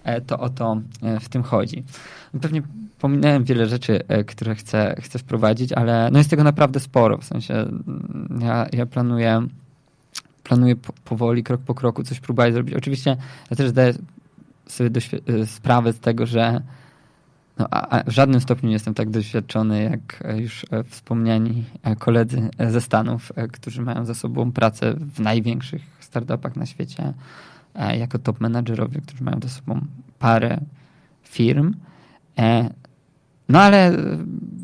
[0.05, 0.81] e, to o to
[1.21, 1.85] w tym chodzi.
[2.41, 2.63] Pewnie
[2.99, 7.19] pominąłem wiele rzeczy, e, które chcę, chcę wprowadzić, ale no jest tego naprawdę sporo.
[7.19, 9.47] W sensie mm, ja, ja planuję
[10.45, 12.75] planuję powoli, krok po kroku coś próbować zrobić.
[12.75, 13.17] Oczywiście
[13.51, 13.95] ja też zdaję
[14.67, 16.63] sobie e, sprawę z tego, że
[17.59, 21.65] no, a, w żadnym stopniu nie jestem tak doświadczony jak e, już wspomniani
[21.99, 27.13] koledzy ze Stanów, którzy mają za sobą pracę w największych startupach na świecie,
[27.99, 29.81] jako top menadżerowie, którzy mają za sobą
[30.19, 30.61] parę
[31.23, 31.75] firm.
[33.49, 33.95] No ale e,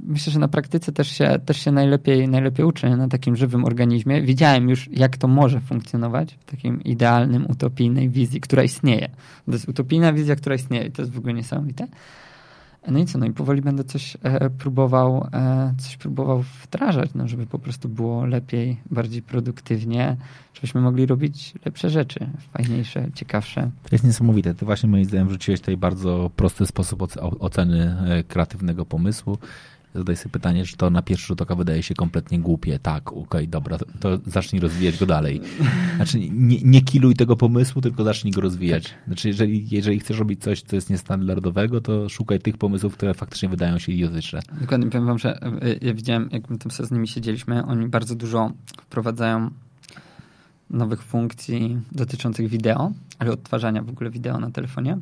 [0.06, 4.22] myślę, że na praktyce też się, też się najlepiej, najlepiej uczę na takim żywym organizmie.
[4.22, 9.08] Widziałem już, jak to może funkcjonować w takim idealnym, utopijnej wizji, która istnieje.
[9.46, 11.86] To jest utopijna wizja, która istnieje i to jest w ogóle niesamowite.
[12.88, 17.28] No i co, no i powoli będę coś e, próbował, e, coś próbował wdrażać, no,
[17.28, 20.16] żeby po prostu było lepiej, bardziej produktywnie,
[20.54, 23.70] żebyśmy mogli robić lepsze rzeczy, fajniejsze, ciekawsze.
[23.82, 24.54] To jest niesamowite.
[24.54, 27.02] Ty właśnie moim zdaniem wrzuciłeś tutaj bardzo prosty sposób
[27.40, 29.38] oceny e, kreatywnego pomysłu
[29.94, 32.78] zadaj sobie pytanie, czy to na pierwszy rzut oka wydaje się kompletnie głupie.
[32.78, 35.40] Tak, okej, okay, dobra, to, zacznij rozwijać go dalej.
[35.96, 38.88] Znaczy, nie, nie kiluj tego pomysłu, tylko zacznij go rozwijać.
[38.88, 39.06] Tak.
[39.06, 43.48] Znaczy, jeżeli, jeżeli chcesz robić coś, co jest niestandardowego, to szukaj tych pomysłów, które faktycznie
[43.48, 44.40] wydają się idiotyczne.
[44.60, 45.50] Dokładnie, powiem wam, że e,
[45.80, 49.50] ja widziałem, jak my tam z nimi siedzieliśmy, oni bardzo dużo wprowadzają
[50.70, 54.98] nowych funkcji dotyczących wideo, ale odtwarzania w ogóle wideo na telefonie.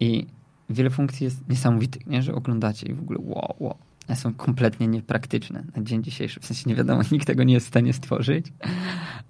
[0.00, 0.26] I
[0.70, 2.22] wiele funkcji jest niesamowitych, nie?
[2.22, 6.40] że oglądacie i w ogóle wow, wow są kompletnie niepraktyczne na dzień dzisiejszy.
[6.40, 8.46] W sensie nie wiadomo, nikt tego nie jest w stanie stworzyć.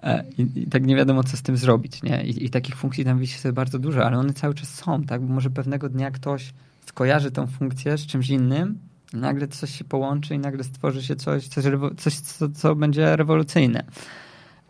[0.03, 2.03] E, I, i tak nie wiadomo, co z tym zrobić.
[2.03, 2.25] Nie?
[2.25, 5.21] I, I, takich funkcji tam wisi sobie bardzo dużo, ale one cały czas są, tak?
[5.21, 6.53] Bo może pewnego dnia ktoś
[6.87, 8.79] skojarzy tą funkcję z czymś innym,
[9.15, 11.65] i nagle coś się połączy i nagle stworzy się coś, coś,
[11.97, 13.85] coś co, co będzie rewolucyjne.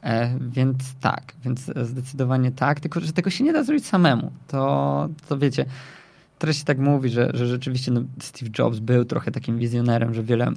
[0.03, 4.33] E, więc tak, więc zdecydowanie tak, tylko że tego się nie da zrobić samemu.
[4.47, 5.67] To, to wiecie,
[6.39, 10.23] teraz się tak mówi, że, że rzeczywiście no, Steve Jobs był trochę takim wizjonerem, że
[10.23, 10.53] wiele,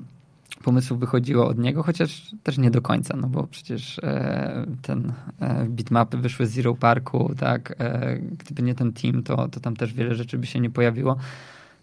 [0.64, 5.66] pomysłów wychodziło od niego, chociaż też nie do końca, no bo przecież e, ten e,
[5.66, 9.94] bitmapy wyszły z Zero Parku, tak, e, gdyby nie ten team, to, to tam też
[9.94, 11.16] wiele rzeczy by się nie pojawiło.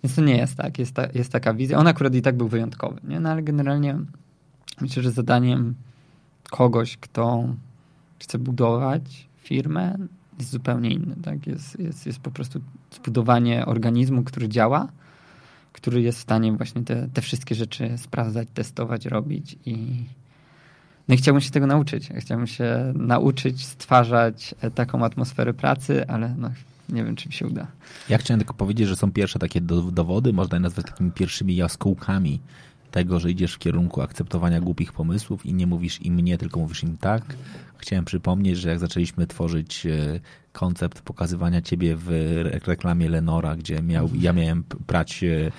[0.04, 1.78] Więc to nie jest tak, jest, ta, jest taka wizja.
[1.78, 3.20] On akurat i tak był wyjątkowy, nie?
[3.20, 3.98] No ale generalnie
[4.80, 5.74] myślę, że zadaniem
[6.50, 7.48] kogoś, kto
[8.18, 9.96] chce budować firmę,
[10.38, 11.16] jest zupełnie inny.
[11.22, 11.46] Tak?
[11.46, 12.60] Jest, jest, jest po prostu
[12.90, 14.88] zbudowanie organizmu, który działa,
[15.72, 20.04] który jest w stanie właśnie te, te wszystkie rzeczy sprawdzać, testować, robić i
[21.08, 22.08] no i chciałbym się tego nauczyć.
[22.18, 26.50] Chciałbym się nauczyć stwarzać taką atmosferę pracy, ale no,
[26.88, 27.66] nie wiem, czy mi się uda.
[28.08, 29.60] Ja chciałem tylko powiedzieć, że są pierwsze takie
[29.92, 32.40] dowody, można je nazwać takimi pierwszymi jaskółkami
[32.90, 36.82] tego, że idziesz w kierunku akceptowania głupich pomysłów i nie mówisz im nie, tylko mówisz
[36.82, 37.22] im tak.
[37.76, 40.20] Chciałem przypomnieć, że jak zaczęliśmy tworzyć e,
[40.58, 42.10] koncept pokazywania ciebie w
[42.66, 45.50] reklamie Lenora, gdzie miał, ja miałem prać e,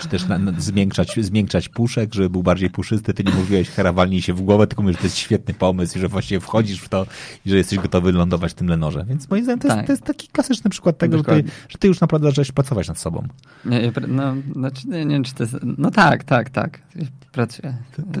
[0.00, 3.14] czy też na, na, zmiękczać, zmiękczać puszek, żeby był bardziej puszysty.
[3.14, 5.98] Ty nie mówiłeś hera walnij się w głowę, tylko mówisz, że to jest świetny pomysł
[5.98, 7.06] i że właściwie wchodzisz w to
[7.46, 9.04] i że jesteś gotowy lądować w tym Lenorze.
[9.08, 9.76] Więc moim zdaniem to, tak.
[9.76, 12.88] jest, to jest taki klasyczny przykład tego, że ty, że ty, już naprawdę zacząłeś pracować
[12.88, 13.28] nad sobą.
[13.64, 16.80] Nie, no, znaczy, nie, nie wiem, czy to jest, no tak, tak, tak.
[17.32, 17.74] Pracuję.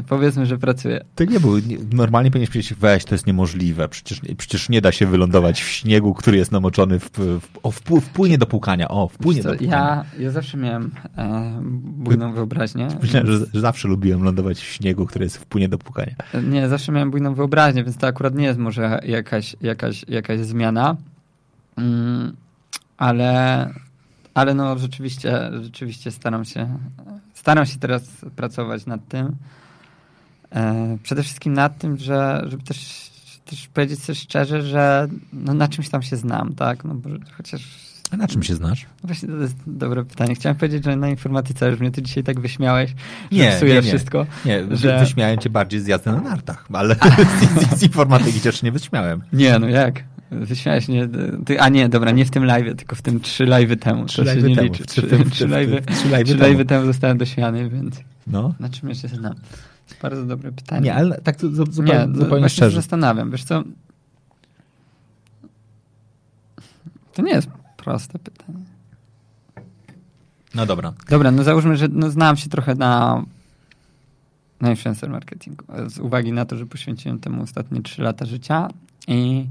[0.08, 1.04] Powiedzmy, że pracuję.
[1.14, 1.52] To nie był,
[1.92, 3.88] normalnie powinieneś powiedzieć, weź, to jest niemożliwe.
[3.88, 7.80] Przecież, przecież nie da się wylądować w śniegu, który jest namoczony w, w, o, w,
[7.80, 8.88] w płynie do płukania.
[8.88, 9.70] O, w płynie do płukania.
[9.70, 12.88] Ja, ja zawsze miałem e, bujną wyobraźnię.
[13.02, 16.14] Myślałem, że, że, zawsze lubiłem lądować w śniegu, który jest w płynie do płukania.
[16.50, 20.96] Nie, zawsze miałem bujną wyobraźnię, więc to akurat nie jest może jakaś, jakaś, jakaś zmiana.
[21.76, 22.36] Mm,
[22.96, 23.70] ale,
[24.34, 26.78] ale no rzeczywiście, rzeczywiście staram się,
[27.34, 28.02] staram się teraz
[28.36, 29.36] pracować nad tym.
[30.52, 33.10] E, przede wszystkim nad tym, że, żeby też,
[33.50, 36.84] też powiedzieć sobie szczerze, że no, na czymś tam się znam, tak?
[36.84, 38.86] No, bo chociaż a na czym się znasz?
[39.04, 40.34] Właśnie to jest dobre pytanie.
[40.34, 42.90] Chciałem powiedzieć, że na informatyce, już mnie ty dzisiaj tak wyśmiałeś,
[43.32, 43.82] że nie, psuje nie, nie.
[43.82, 44.26] wszystko.
[44.44, 44.98] Nie, że...
[44.98, 46.94] wyśmiałem cię bardziej z jazdy na nartach, ale
[47.74, 49.22] z, z informatyki też nie wyśmiałem.
[49.32, 50.04] Nie, no jak?
[50.30, 51.08] Wyśmiałeś mnie,
[51.46, 54.06] ty, a nie, dobra, nie w tym live, tylko w tym trzy live temu.
[54.06, 54.62] Trzy live temu.
[54.62, 54.84] Liczy.
[54.84, 55.48] Trzy,
[56.38, 58.54] live, temu zostałem dośmiany, więc no.
[58.60, 59.34] na czym ja się znam?
[60.02, 60.80] Bardzo dobre pytanie.
[60.80, 62.76] Nie, ale tak zupełnie, nie, zupełnie szczerze.
[62.76, 63.62] zastanawiam, wiesz co?
[67.12, 68.64] To nie jest proste pytanie.
[70.54, 70.92] No dobra.
[71.08, 73.24] Dobra, no załóżmy, że no znam się trochę na,
[74.60, 75.64] na influencer marketingu.
[75.86, 78.68] Z uwagi na to, że poświęciłem temu ostatnie 3 lata życia
[79.08, 79.46] i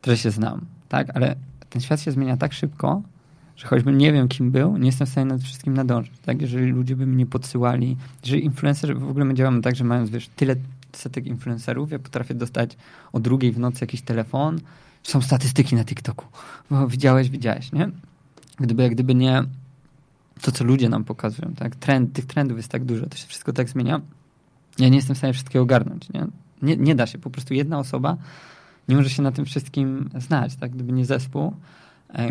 [0.00, 1.16] trochę się znam, tak?
[1.16, 1.36] Ale
[1.70, 3.02] ten świat się zmienia tak szybko,
[3.56, 6.42] że choćbym nie wiem, kim był, nie jestem w stanie nad wszystkim nadążyć, tak?
[6.42, 10.10] Jeżeli ludzie by mi nie podsyłali, jeżeli influencerzy, w ogóle my działamy tak, że mając,
[10.10, 10.56] wiesz, tyle
[10.92, 12.76] setek influencerów, ja potrafię dostać
[13.12, 14.60] o drugiej w nocy jakiś telefon,
[15.02, 16.26] są statystyki na TikToku.
[16.70, 17.90] Bo widziałeś, widziałeś, nie?
[18.56, 19.44] Gdyby, gdyby nie
[20.42, 21.76] to, co ludzie nam pokazują, tak?
[21.76, 24.00] Trend, tych trendów jest tak dużo, to się wszystko tak zmienia.
[24.78, 26.26] Ja nie jestem w stanie wszystkiego ogarnąć, nie?
[26.62, 28.16] Nie, nie da się, po prostu jedna osoba
[28.88, 30.70] nie może się na tym wszystkim znać, tak?
[30.70, 31.54] Gdyby nie zespół,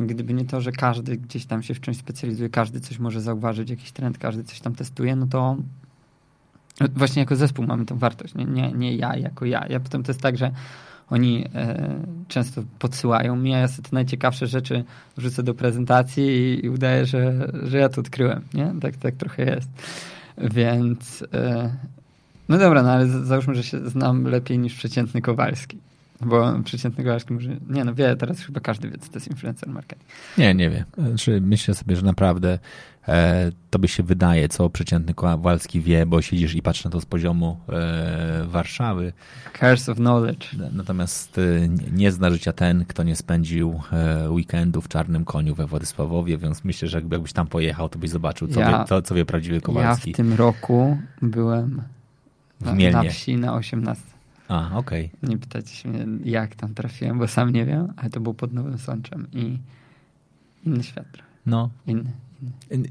[0.02, 3.70] gdyby nie to, że każdy gdzieś tam się w czymś specjalizuje, każdy coś może zauważyć,
[3.70, 5.58] jakiś trend, każdy coś tam testuje, no to
[6.96, 9.66] właśnie jako zespół mamy tą wartość, nie, nie, nie ja jako ja.
[9.70, 10.52] Ja potem to jest tak, że
[11.10, 11.96] oni e,
[12.28, 14.84] często podsyłają mi, a ja sobie te najciekawsze rzeczy
[15.18, 18.74] wrzucę do prezentacji i, i udaję, że, że ja to odkryłem, nie?
[18.82, 19.70] Tak, tak trochę jest.
[20.38, 21.70] Więc e,
[22.50, 25.78] no dobra, no ale załóżmy, że się znam lepiej niż przeciętny Kowalski.
[26.26, 27.58] Bo przeciętny Kowalski może...
[27.70, 30.10] Nie no, wie, teraz chyba każdy wie, co to jest influencer marketing.
[30.38, 30.86] Nie, nie wie.
[30.98, 32.60] Znaczy, myślę sobie, że naprawdę
[33.08, 37.06] e, by się wydaje, co przeciętny Kowalski wie, bo siedzisz i patrzysz na to z
[37.06, 39.14] poziomu e, Warszawy.
[39.60, 40.48] Curse of knowledge.
[40.74, 41.42] Natomiast e,
[41.92, 46.64] nie zna życia ten, kto nie spędził e, weekendu w Czarnym Koniu we Władysławowie, więc
[46.64, 49.62] myślę, że jakbyś tam pojechał, to byś zobaczył, co, ja, wie, co, co wie prawdziwy
[49.62, 50.10] Kowalski.
[50.10, 51.82] Ja w tym roku byłem
[52.62, 54.13] na, na wsi na 18.
[54.54, 55.10] A, okej.
[55.18, 55.30] Okay.
[55.30, 58.54] Nie pytajcie się mnie, jak tam trafiłem, bo sam nie wiem, ale to było pod
[58.54, 59.60] Nowym Sączem i
[60.66, 61.08] inny świat.
[61.46, 61.70] No.
[61.88, 62.12] Inny.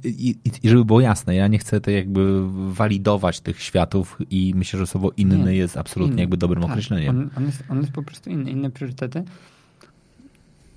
[0.05, 4.53] I, i, I, żeby było jasne, ja nie chcę to jakby walidować tych światów i
[4.57, 6.23] myślę, że słowo inny nie, jest absolutnie inny.
[6.23, 7.19] jakby dobrym tak, określeniem.
[7.19, 8.51] On, on, jest, on jest po prostu inny.
[8.51, 9.25] Inne priorytety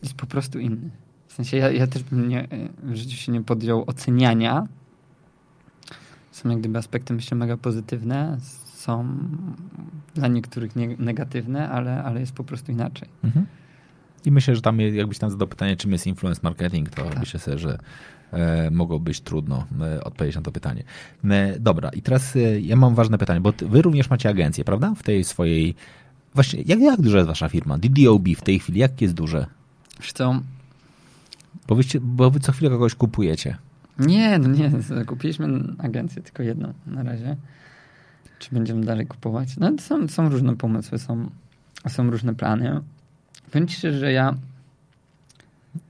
[0.04, 0.90] jest po prostu inny.
[1.28, 2.48] W sensie ja, ja też bym nie,
[2.84, 4.68] w życiu się nie podjął oceniania.
[6.32, 8.38] Są jak gdyby aspekty, myślę, mega pozytywne.
[8.86, 9.18] Są
[10.16, 13.10] dla niektórych nie, negatywne, ale, ale jest po prostu inaczej.
[13.24, 13.46] Mhm.
[14.26, 17.20] I myślę, że tam jakbyś tam zadał pytanie, czym jest influence marketing, to tak.
[17.20, 17.78] myślę sobie, że
[18.32, 20.84] e, mogło być trudno e, odpowiedzieć na to pytanie.
[21.30, 24.94] E, dobra, i teraz e, ja mam ważne pytanie, bo wy również macie agencję, prawda?
[24.96, 25.76] W tej swojej...
[26.36, 27.78] Właśnie, jak, jak duża jest wasza firma?
[27.78, 29.46] DDOB w tej chwili, jak jest duże?
[30.14, 30.42] Co?
[31.68, 33.58] Bo, wyście, bo wy co chwilę kogoś kupujecie.
[34.00, 34.72] Nie, no nie,
[35.08, 35.48] kupiliśmy
[35.78, 37.36] agencję tylko jedną na razie.
[38.46, 39.58] Czy będziemy dalej kupować?
[39.58, 41.30] No są, są różne pomysły, są,
[41.88, 42.82] są różne plany.
[43.52, 44.36] Powiem ci szczerze, że ja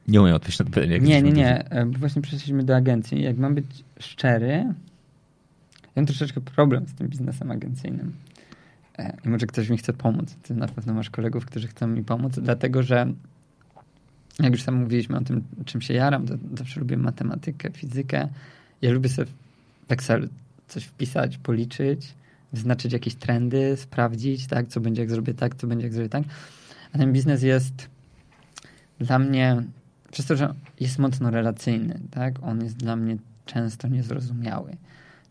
[0.08, 1.00] nie umiem odpowiedzieć na pytanie.
[1.00, 1.66] Nie, nie, nie.
[1.86, 3.22] Bo właśnie przeszliśmy do agencji.
[3.22, 3.66] Jak mam być
[4.00, 8.14] szczery, ja mam troszeczkę problem z tym biznesem agencyjnym.
[8.98, 10.36] E, I może ktoś mi chce pomóc.
[10.44, 13.14] Ty na pewno masz kolegów, którzy chcą mi pomóc, dlatego że
[14.40, 18.28] jak już tam mówiliśmy o tym, czym się jaram, to zawsze lubię matematykę, fizykę.
[18.82, 19.32] Ja lubię sobie
[19.88, 20.30] w Excel
[20.68, 22.14] coś wpisać, policzyć,
[22.56, 26.24] wyznaczyć jakieś trendy, sprawdzić, tak, co będzie jak zrobię tak, co będzie jak zrobię tak.
[26.94, 27.90] A ten biznes jest
[29.00, 29.64] dla mnie,
[30.12, 34.78] przez to, że jest mocno relacyjny, tak, on jest dla mnie często niezrozumiały.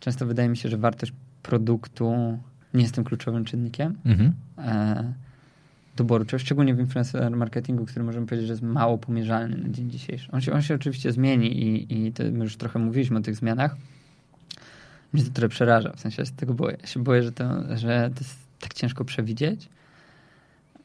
[0.01, 2.39] Często wydaje mi się, że wartość produktu
[2.75, 3.95] nie jest tym kluczowym czynnikiem.
[4.05, 4.33] Mhm.
[4.59, 5.13] E,
[5.97, 9.91] doboru, czy szczególnie w influencer marketingu, który możemy powiedzieć, że jest mało pomierzalny na dzień
[9.91, 10.33] dzisiejszy.
[10.33, 13.37] On się, on się oczywiście zmieni i, i to, my już trochę mówiliśmy o tych
[13.37, 13.77] zmianach.
[15.15, 16.77] Mnie to trochę przeraża, w sensie się tego boję.
[16.81, 19.69] Ja się boję, że to, że to jest tak ciężko przewidzieć.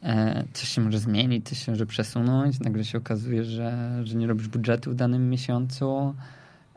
[0.04, 2.60] E, coś się może zmienić, coś się może przesunąć.
[2.60, 6.16] Nagle się okazuje, że, że nie robisz budżetu w danym miesiącu.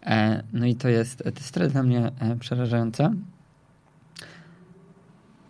[0.02, 1.22] E, no i to jest,
[1.54, 3.14] to jest dla mnie e, przerażające.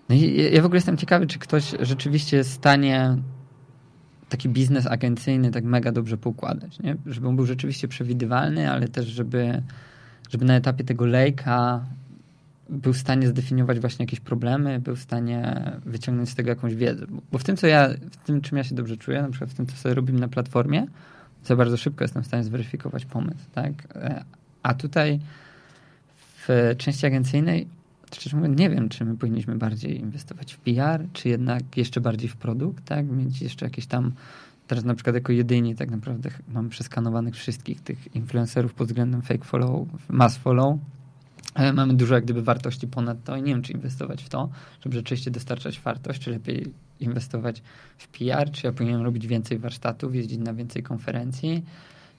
[0.09, 3.17] No i ja w ogóle jestem ciekawy, czy ktoś rzeczywiście jest w stanie
[4.29, 6.97] taki biznes agencyjny tak mega dobrze poukładać, nie?
[7.07, 9.63] Żeby on był rzeczywiście przewidywalny, ale też żeby,
[10.33, 11.85] żeby na etapie tego lejka
[12.71, 17.07] był w stanie zdefiniować właśnie jakieś problemy, był w stanie wyciągnąć z tego jakąś wiedzę.
[17.33, 19.55] Bo w tym, co ja, w tym, czym ja się dobrze czuję, na przykład w
[19.55, 20.87] tym, co sobie robimy na platformie,
[21.45, 23.73] to bardzo szybko jestem w stanie zweryfikować pomysł, tak?
[23.95, 24.25] E,
[24.63, 25.21] a tutaj
[26.49, 27.67] w części agencyjnej
[28.15, 32.29] szczerze mówiąc, nie wiem, czy my powinniśmy bardziej inwestować w PR, czy jednak jeszcze bardziej
[32.29, 33.07] w produkt, tak?
[33.07, 34.13] Mieć jeszcze jakieś tam,
[34.67, 39.45] teraz na przykład jako jedyni tak naprawdę mamy przeskanowanych wszystkich tych influencerów pod względem fake
[39.45, 40.79] follow, mass follow,
[41.55, 44.49] ale mamy dużo jak gdyby wartości ponad to i nie wiem, czy inwestować w to,
[44.85, 46.67] żeby rzeczywiście dostarczać wartość, czy lepiej
[47.01, 47.63] inwestować
[47.99, 51.65] w PR, czy ja powinienem robić więcej warsztatów, jeździć na więcej konferencji,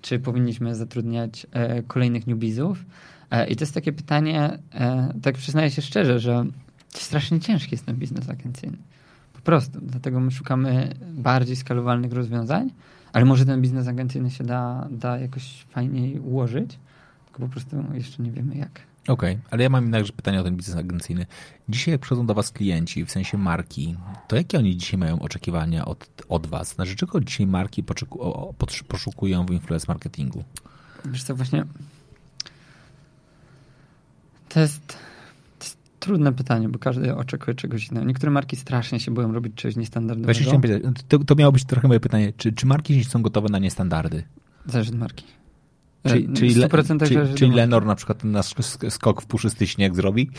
[0.01, 2.85] czy powinniśmy zatrudniać e, kolejnych newbizów.
[3.31, 6.45] E, I to jest takie pytanie, e, tak przyznaję się szczerze, że
[6.89, 8.77] strasznie ciężki jest ten biznes agencyjny.
[9.43, 9.79] Po prostu.
[9.81, 12.69] Dlatego my szukamy bardziej skalowalnych rozwiązań,
[13.13, 16.79] ale może ten biznes agencyjny się da, da jakoś fajniej ułożyć,
[17.25, 18.81] tylko po prostu jeszcze nie wiemy jak.
[19.07, 21.25] Okej, okay, ale ja mam jednakże pytanie o ten biznes agencyjny.
[21.69, 23.95] Dzisiaj jak przychodzą do was klienci, w sensie marki,
[24.27, 26.73] to jakie oni dzisiaj mają oczekiwania od, od was?
[26.73, 27.83] Znaczy, czego dzisiaj marki
[28.87, 30.43] poszukują w influence marketingu?
[31.05, 31.65] Wiesz co, właśnie
[34.49, 34.97] to jest
[36.03, 38.07] trudne pytanie, bo każdy oczekuje czegoś innego.
[38.07, 40.25] Niektóre marki strasznie się boją robić czegoś niestandardowego.
[40.25, 42.33] Właśnie chciałem powiedzieć, to, to miało być trochę moje pytanie.
[42.37, 44.23] Czy, czy marki są gotowe na niestandardy?
[44.65, 45.25] Zależy od marki.
[46.07, 46.69] Czyli, czyli, le,
[46.99, 48.55] czyli, czyli Lenor na przykład nasz
[48.89, 50.29] skok w puszysty śnieg zrobi?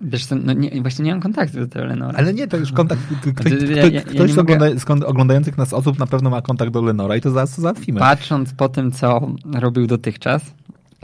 [0.00, 2.18] Wiesz co, no nie, właśnie nie mam kontaktu do tego Lenora.
[2.18, 3.00] Ale nie, to już kontakt.
[3.36, 5.06] Ktoś, znaczy, ja, ja, ktoś ja ogląda, mogę...
[5.06, 8.00] oglądających nas osób na pewno ma kontakt do Lenora i to zaraz załatwimy.
[8.00, 10.42] Patrząc po tym, co robił dotychczas,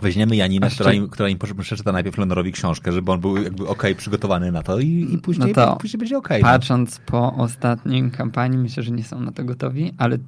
[0.02, 3.72] Weźmiemy Janinę, która im, która im przeczyta najpierw Lenorowi książkę, żeby on był jakby okej,
[3.72, 6.40] okay, przygotowany na to i, i później, no to później będzie okej.
[6.40, 6.58] Okay, no.
[6.58, 7.04] patrząc no.
[7.06, 10.18] po ostatnim kampanii, myślę, że nie są na to gotowi, ale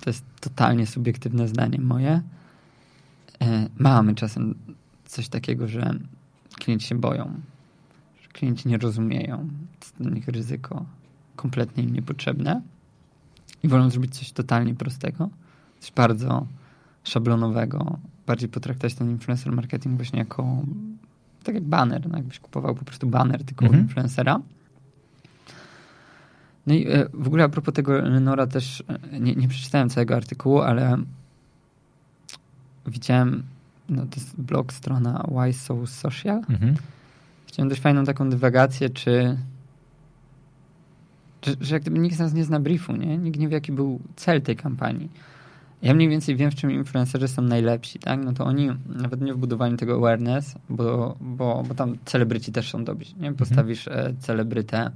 [0.00, 2.22] to jest totalnie subiektywne zdanie moje.
[3.40, 4.54] E, mamy czasem
[5.04, 5.94] coś takiego, że
[6.58, 7.40] klienci się boją,
[8.22, 9.48] że klienci nie rozumieją,
[9.80, 10.84] to jest dla nich ryzyko
[11.36, 12.62] kompletnie im niepotrzebne
[13.62, 15.28] i wolą zrobić coś totalnie prostego,
[15.80, 16.46] coś bardzo
[17.04, 20.62] szablonowego, bardziej potraktować ten influencer marketing właśnie jako
[21.44, 23.82] tak jak banner, no jakbyś kupował po prostu banner tylko mhm.
[23.82, 24.40] influencera.
[26.66, 30.16] No i e, w ogóle a propos tego Lenora też e, nie, nie przeczytałem całego
[30.16, 30.96] artykułu, ale
[32.86, 33.42] widziałem,
[33.88, 36.38] no to jest blog, strona Why So Social.
[36.48, 36.74] Mhm.
[37.46, 39.38] Widziałem dość fajną taką dywagację, czy
[41.42, 43.18] że, że jak gdyby nikt z nas nie zna briefu, nie?
[43.18, 45.10] Nikt nie wie, jaki był cel tej kampanii
[45.84, 48.24] ja mniej więcej wiem, w czym influencerzy są najlepsi, tak?
[48.24, 52.70] No to oni nawet nie w budowaniu tego awareness, bo, bo, bo tam celebryci też
[52.70, 53.32] są dobrzy, nie?
[53.32, 54.16] Postawisz mhm.
[54.18, 54.90] celebrytę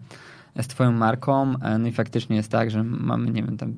[0.62, 3.74] z twoją marką, e, no i faktycznie jest tak, że mamy, nie wiem, tam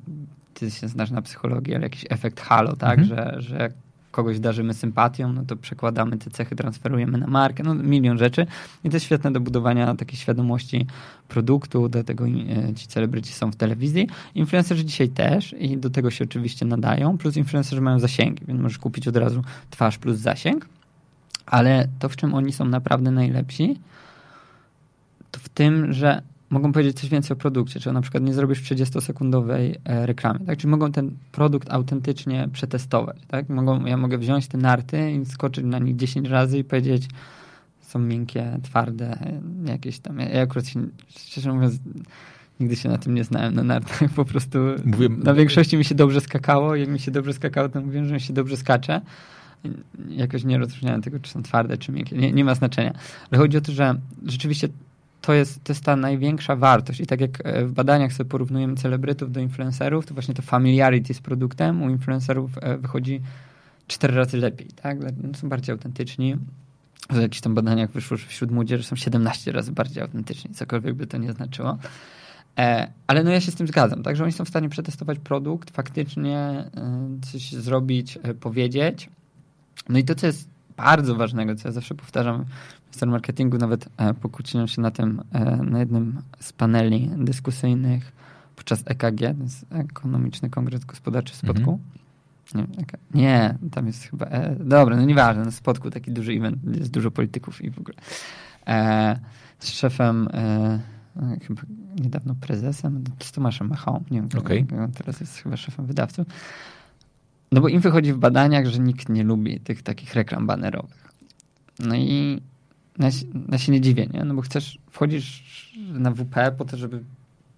[0.53, 2.99] ty się znasz na psychologii, ale jakiś efekt halo, tak?
[2.99, 3.07] Mhm.
[3.07, 3.71] Że, że
[4.11, 8.47] kogoś darzymy sympatią, no to przekładamy te cechy, transferujemy na markę, no milion rzeczy.
[8.83, 10.85] I to jest świetne do budowania takiej świadomości
[11.27, 14.07] produktu, dlatego e, ci celebryci są w telewizji.
[14.35, 18.77] Influencerzy dzisiaj też i do tego się oczywiście nadają, plus influencerzy mają zasięgi, więc możesz
[18.77, 20.67] kupić od razu twarz plus zasięg,
[21.45, 23.79] ale to, w czym oni są naprawdę najlepsi,
[25.31, 26.21] to w tym, że
[26.51, 30.57] mogą powiedzieć coś więcej o produkcie, czy na przykład nie zrobisz 30-sekundowej e, reklamy, tak?
[30.57, 33.49] Czyli mogą ten produkt autentycznie przetestować, tak?
[33.49, 37.07] Mogą, ja mogę wziąć te narty i skoczyć na nich 10 razy i powiedzieć
[37.81, 39.17] są miękkie, twarde,
[39.65, 40.19] jakieś tam.
[40.19, 41.79] Ja akurat się, szczerze mówiąc,
[42.59, 43.99] nigdy się na tym nie znałem na nartach.
[44.15, 46.75] Po prostu Mówię, na większości mi się dobrze skakało.
[46.75, 49.01] Jak mi się dobrze skakało, to mówiłem, że mi się dobrze skacze.
[50.09, 52.17] Jakoś nie rozróżniałem tego, czy są twarde, czy miękkie.
[52.17, 52.93] Nie, nie ma znaczenia.
[53.31, 53.95] Ale chodzi o to, że
[54.25, 54.67] rzeczywiście
[55.21, 56.99] to jest, to jest ta największa wartość.
[56.99, 61.13] I tak jak e, w badaniach sobie porównujemy celebrytów do influencerów, to właśnie to familiarity
[61.13, 63.21] z produktem u influencerów e, wychodzi
[63.87, 64.67] cztery razy lepiej.
[64.67, 64.97] Tak?
[64.99, 66.37] No, są bardziej autentyczni.
[67.09, 71.07] W jakichś tam badaniach wyszło, że wśród młodzieży są 17 razy bardziej autentyczni, cokolwiek by
[71.07, 71.77] to nie znaczyło.
[72.57, 75.19] E, ale no ja się z tym zgadzam, tak, że oni są w stanie przetestować
[75.19, 76.63] produkt, faktycznie
[77.31, 79.09] coś zrobić, powiedzieć.
[79.89, 82.45] No i to, co jest bardzo ważnego, co ja zawsze powtarzam
[82.91, 83.89] w marketingu, nawet
[84.21, 85.21] pokłóciłem się na tym
[85.63, 88.11] na jednym z paneli dyskusyjnych
[88.55, 91.79] podczas EKG, to jest Ekonomiczny Kongres Gospodarczy w Spodku.
[92.55, 92.81] Mm -hmm.
[93.13, 94.25] Nie, nie, tam jest chyba.
[94.25, 97.97] E, dobra, no nieważne, na Spodku taki duży event, jest dużo polityków i w ogóle.
[98.67, 99.19] E,
[99.59, 100.27] z szefem.
[100.33, 100.79] E,
[101.47, 101.61] chyba
[102.01, 104.65] niedawno prezesem, z Tomaszem Machą, nie wiem, okay.
[104.97, 106.27] teraz jest chyba szefem wydawców.
[107.51, 111.11] No bo im wychodzi w badaniach, że nikt nie lubi tych takich reklam banerowych.
[111.79, 112.41] No i
[113.05, 113.11] ja,
[113.51, 114.23] ja się nie dziwię, nie?
[114.23, 115.43] No bo chcesz, wchodzisz
[115.93, 117.03] na WP po to, żeby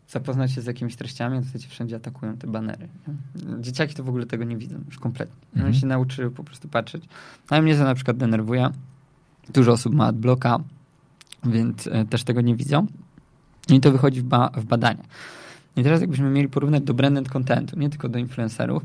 [0.07, 2.88] zapoznać się z jakimiś treściami, to cię wszędzie atakują te banery.
[3.07, 3.61] Nie?
[3.61, 5.36] Dzieciaki to w ogóle tego nie widzą już kompletnie.
[5.53, 5.65] Mhm.
[5.65, 7.03] Oni się nauczyły po prostu patrzeć.
[7.52, 8.70] No i mnie to na przykład denerwuje.
[9.53, 10.60] Dużo osób ma adblocka,
[11.44, 12.88] więc e, też tego nie widzą.
[13.70, 15.03] I to wychodzi w, ba w badania.
[15.76, 18.84] I teraz jakbyśmy mieli porównać do branded contentu, nie tylko do influencerów,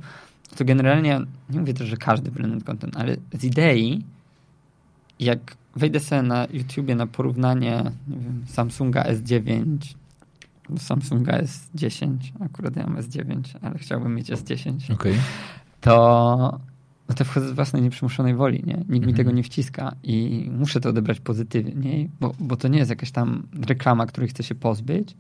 [0.57, 1.21] to generalnie,
[1.51, 4.05] nie mówię też, że każdy branded content, ale z idei,
[5.21, 9.77] jak wejdę sobie na YouTubie na porównanie nie wiem, Samsunga S9
[10.71, 15.15] do Samsunga S10, akurat ja mam S9, ale chciałbym mieć S10, okay.
[15.81, 16.61] to
[17.09, 18.75] no to wchodzę z własnej nieprzymuszonej woli, nie?
[18.75, 19.17] Nikt mi mhm.
[19.17, 23.47] tego nie wciska i muszę to odebrać pozytywnie, bo, bo to nie jest jakaś tam
[23.67, 25.15] reklama, której chcę się pozbyć,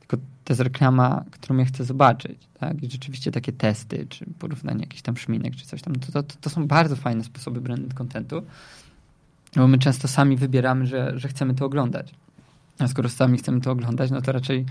[0.00, 2.82] tylko to jest reklama, którą ja chcę zobaczyć, tak?
[2.82, 6.50] I rzeczywiście takie testy, czy porównanie jakichś tam szminek, czy coś tam, to, to, to
[6.50, 8.42] są bardzo fajne sposoby branded contentu,
[9.56, 12.14] bo my często sami wybieramy, że, że chcemy to oglądać.
[12.78, 14.64] A skoro sami chcemy to oglądać, no to raczej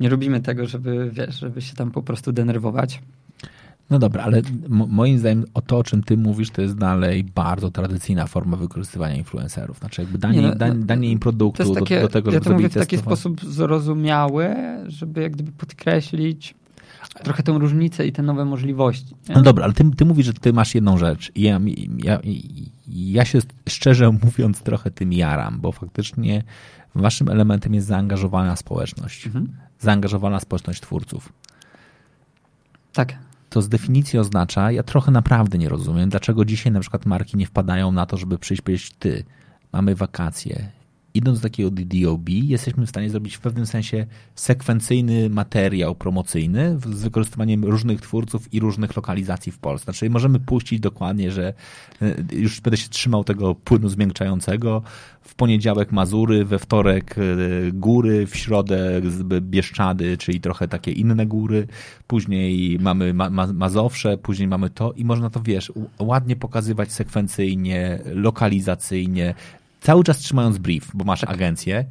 [0.00, 3.00] nie robimy tego, żeby, wiesz, żeby się tam po prostu denerwować.
[3.90, 7.70] No dobra, ale moim zdaniem o to, o czym ty mówisz, to jest dalej bardzo
[7.70, 9.78] tradycyjna forma wykorzystywania influencerów.
[9.78, 12.56] Znaczy jakby danie, no, danie, danie im produktu takie, do, do, tego, żeby Ja to
[12.56, 14.54] mówię w taki sposób zrozumiały,
[14.86, 16.54] żeby jak gdyby podkreślić
[17.22, 19.14] trochę tę różnicę i te nowe możliwości.
[19.28, 19.34] Nie?
[19.34, 21.32] No dobra, ale ty, ty mówisz, że ty masz jedną rzecz.
[21.36, 21.60] Ja,
[21.98, 22.20] ja,
[22.88, 23.38] ja się
[23.68, 26.42] szczerze mówiąc trochę tym jaram, bo faktycznie
[26.94, 29.26] waszym elementem jest zaangażowana społeczność.
[29.26, 29.56] Mhm.
[29.80, 31.32] Zaangażowana społeczność twórców.
[32.92, 33.14] Tak
[33.50, 37.46] to z definicji oznacza, ja trochę naprawdę nie rozumiem, dlaczego dzisiaj na przykład marki nie
[37.46, 39.24] wpadają na to, żeby przyjść powiedzieć, ty,
[39.72, 40.70] mamy wakacje,
[41.18, 47.02] idąc do takiego DDOB, jesteśmy w stanie zrobić w pewnym sensie sekwencyjny materiał promocyjny z
[47.02, 49.92] wykorzystywaniem różnych twórców i różnych lokalizacji w Polsce.
[49.92, 51.54] Czyli możemy puścić dokładnie, że
[52.02, 54.82] e, już będę się trzymał tego płynu zmiękczającego,
[55.28, 57.22] w poniedziałek Mazury, we wtorek e,
[57.72, 59.00] góry, w środę
[59.40, 61.66] Bieszczady, czyli trochę takie inne góry,
[62.06, 67.98] później mamy ma ma Mazowsze, później mamy to i można to, wiesz, ładnie pokazywać sekwencyjnie,
[68.04, 69.34] lokalizacyjnie,
[69.80, 71.30] cały czas trzymając brief, bo masz tak.
[71.30, 71.84] agencję,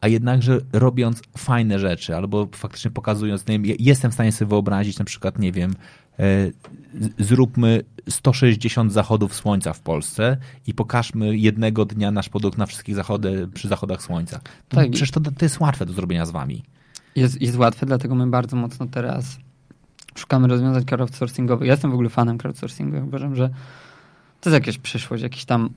[0.00, 4.98] a jednakże robiąc fajne rzeczy, albo faktycznie pokazując, nie wiem, jestem w stanie sobie wyobrazić
[4.98, 5.74] na przykład, nie wiem,
[6.18, 6.50] e,
[7.18, 10.36] zróbmy 160 zachodów słońca w Polsce
[10.66, 14.40] i pokażmy jednego dnia nasz produkt na wszystkich zachody, przy zachodach słońca.
[14.72, 14.90] No, tak.
[14.90, 16.62] Przecież to, to jest łatwe do zrobienia z wami.
[17.16, 19.38] Jest, jest łatwe, dlatego my bardzo mocno teraz
[20.14, 21.66] szukamy rozwiązań crowdsourcingowych.
[21.66, 23.06] Ja jestem w ogóle fanem crowdsourcingu.
[23.06, 23.48] Uważam, że
[24.40, 25.70] to jest jakaś przyszłość, jakiś tam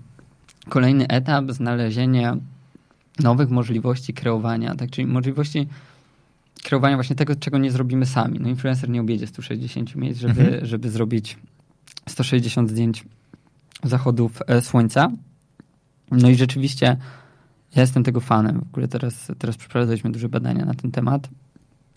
[0.69, 2.37] kolejny etap, znalezienie
[3.19, 5.67] nowych możliwości kreowania, tak, czyli możliwości
[6.63, 8.39] kreowania właśnie tego, czego nie zrobimy sami.
[8.39, 10.65] No influencer nie objedzie 160 miejsc, żeby, mhm.
[10.65, 11.37] żeby zrobić
[12.09, 13.05] 160 zdjęć
[13.83, 15.11] zachodów e, słońca.
[16.11, 16.97] No i rzeczywiście
[17.75, 18.59] ja jestem tego fanem.
[18.59, 21.29] W ogóle teraz, teraz przeprowadzaliśmy duże badania na ten temat.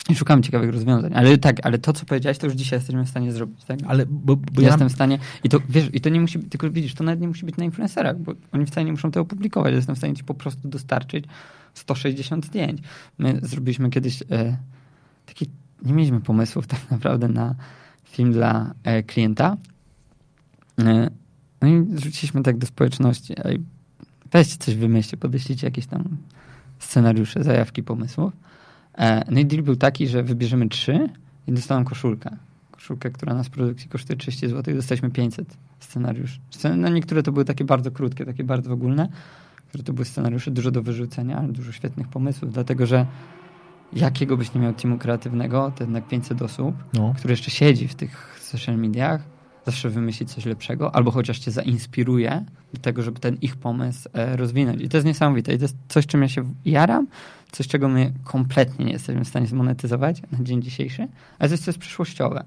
[0.09, 1.11] I szukamy ciekawych rozwiązań.
[1.15, 3.79] Ale tak, ale to, co powiedziałeś, to już dzisiaj jesteśmy w stanie zrobić, tak?
[3.87, 5.19] Ale bo, bo ja jestem w stanie.
[5.43, 7.65] I to wiesz, i to nie musi tylko widzisz, to nawet nie musi być na
[7.65, 9.73] influencerach, bo oni wcale nie muszą tego publikować.
[9.73, 11.25] Jestem w stanie ci po prostu dostarczyć
[11.73, 12.81] 160 zdjęć.
[13.17, 14.57] My zrobiliśmy kiedyś e,
[15.25, 15.49] taki,
[15.85, 17.55] nie mieliśmy pomysłów tak naprawdę na
[18.03, 19.57] film dla e, klienta.
[20.79, 21.09] E,
[21.61, 23.33] no i zwróciliśmy tak do społeczności.
[23.43, 23.59] Ej,
[24.31, 26.17] weźcie coś wymyślcie, podeślijcie jakieś tam
[26.79, 28.33] scenariusze, zajawki pomysłów.
[28.97, 31.09] E, no i deal był taki, że wybierzemy trzy
[31.47, 32.37] i dostałem koszulkę.
[32.71, 36.39] Koszulkę, która nas w produkcji kosztuje 30 zł i dostaliśmy 500 scenariusz.
[36.77, 39.09] No niektóre to były takie bardzo krótkie, takie bardzo ogólne.
[39.75, 43.05] że to były scenariusze dużo do wyrzucenia, ale dużo świetnych pomysłów, dlatego że
[43.95, 47.13] jakiego byś nie miał teamu kreatywnego, to jednak 500 osób, no.
[47.17, 49.21] które jeszcze siedzi w tych social mediach,
[49.65, 54.37] zawsze wymyśli coś lepszego, albo chociaż cię zainspiruje do tego, żeby ten ich pomysł e,
[54.37, 54.81] rozwinąć.
[54.81, 55.53] I to jest niesamowite.
[55.53, 57.07] I to jest coś, czym ja się jaram,
[57.53, 61.07] coś, czego my kompletnie nie jesteśmy w stanie zmonetyzować na dzień dzisiejszy,
[61.39, 62.43] ale coś, co jest przyszłościowe.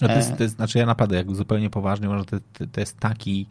[0.00, 2.36] No to, jest, e, to jest, znaczy ja naprawdę, jak zupełnie poważnie, może to,
[2.72, 3.46] to jest taki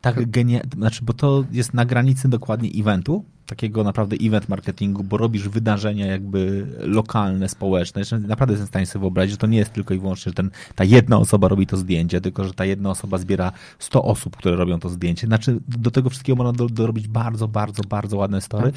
[0.00, 5.16] tak genialny, znaczy, bo to jest na granicy dokładnie eventu, takiego naprawdę event marketingu, bo
[5.16, 8.02] robisz wydarzenia jakby lokalne, społeczne.
[8.28, 10.50] Naprawdę jestem w stanie sobie wyobrazić, że to nie jest tylko i wyłącznie, że ten,
[10.74, 14.56] ta jedna osoba robi to zdjęcie, tylko że ta jedna osoba zbiera 100 osób, które
[14.56, 15.26] robią to zdjęcie.
[15.26, 18.72] Znaczy, do tego wszystkiego można do, dorobić bardzo, bardzo, bardzo ładne story.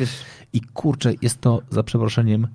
[0.53, 2.47] I kurczę, jest to za przeproszeniem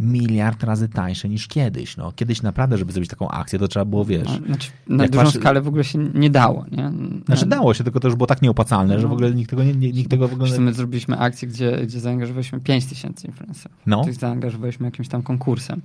[0.00, 1.96] miliard razy tańsze niż kiedyś.
[1.96, 4.28] No, kiedyś naprawdę, żeby zrobić taką akcję, to trzeba było, wiesz...
[4.40, 6.92] No, znaczy, na dużą skalę w ogóle się nie dało, nie?
[7.26, 9.00] Znaczy dało się, tylko to już było tak nieopłacalne, no.
[9.00, 9.74] że w ogóle nikt tego nie...
[9.74, 10.58] Nikt tego w ogóle...
[10.58, 13.78] My zrobiliśmy akcję, gdzie, gdzie zaangażowaliśmy 5 tysięcy influencerów.
[13.86, 14.04] No.
[14.04, 15.82] Tych zaangażowaliśmy jakimś tam konkursem.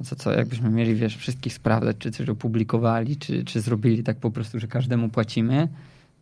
[0.00, 4.16] No co, co, jakbyśmy mieli, wiesz, wszystkich sprawdzać, czy coś opublikowali, czy, czy zrobili tak
[4.16, 5.68] po prostu, że każdemu płacimy,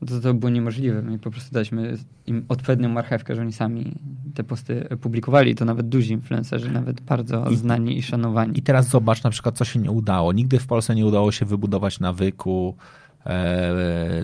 [0.06, 1.02] to, to było niemożliwe.
[1.02, 1.96] My po prostu daliśmy
[2.26, 3.94] im odpowiednią marchewkę, że oni sami
[4.34, 5.54] te posty publikowali.
[5.54, 8.58] To nawet duzi influencerzy, nawet bardzo I, znani i szanowani.
[8.58, 10.32] I teraz zobacz na przykład, co się nie udało.
[10.32, 12.76] Nigdy w Polsce nie udało się wybudować nawyku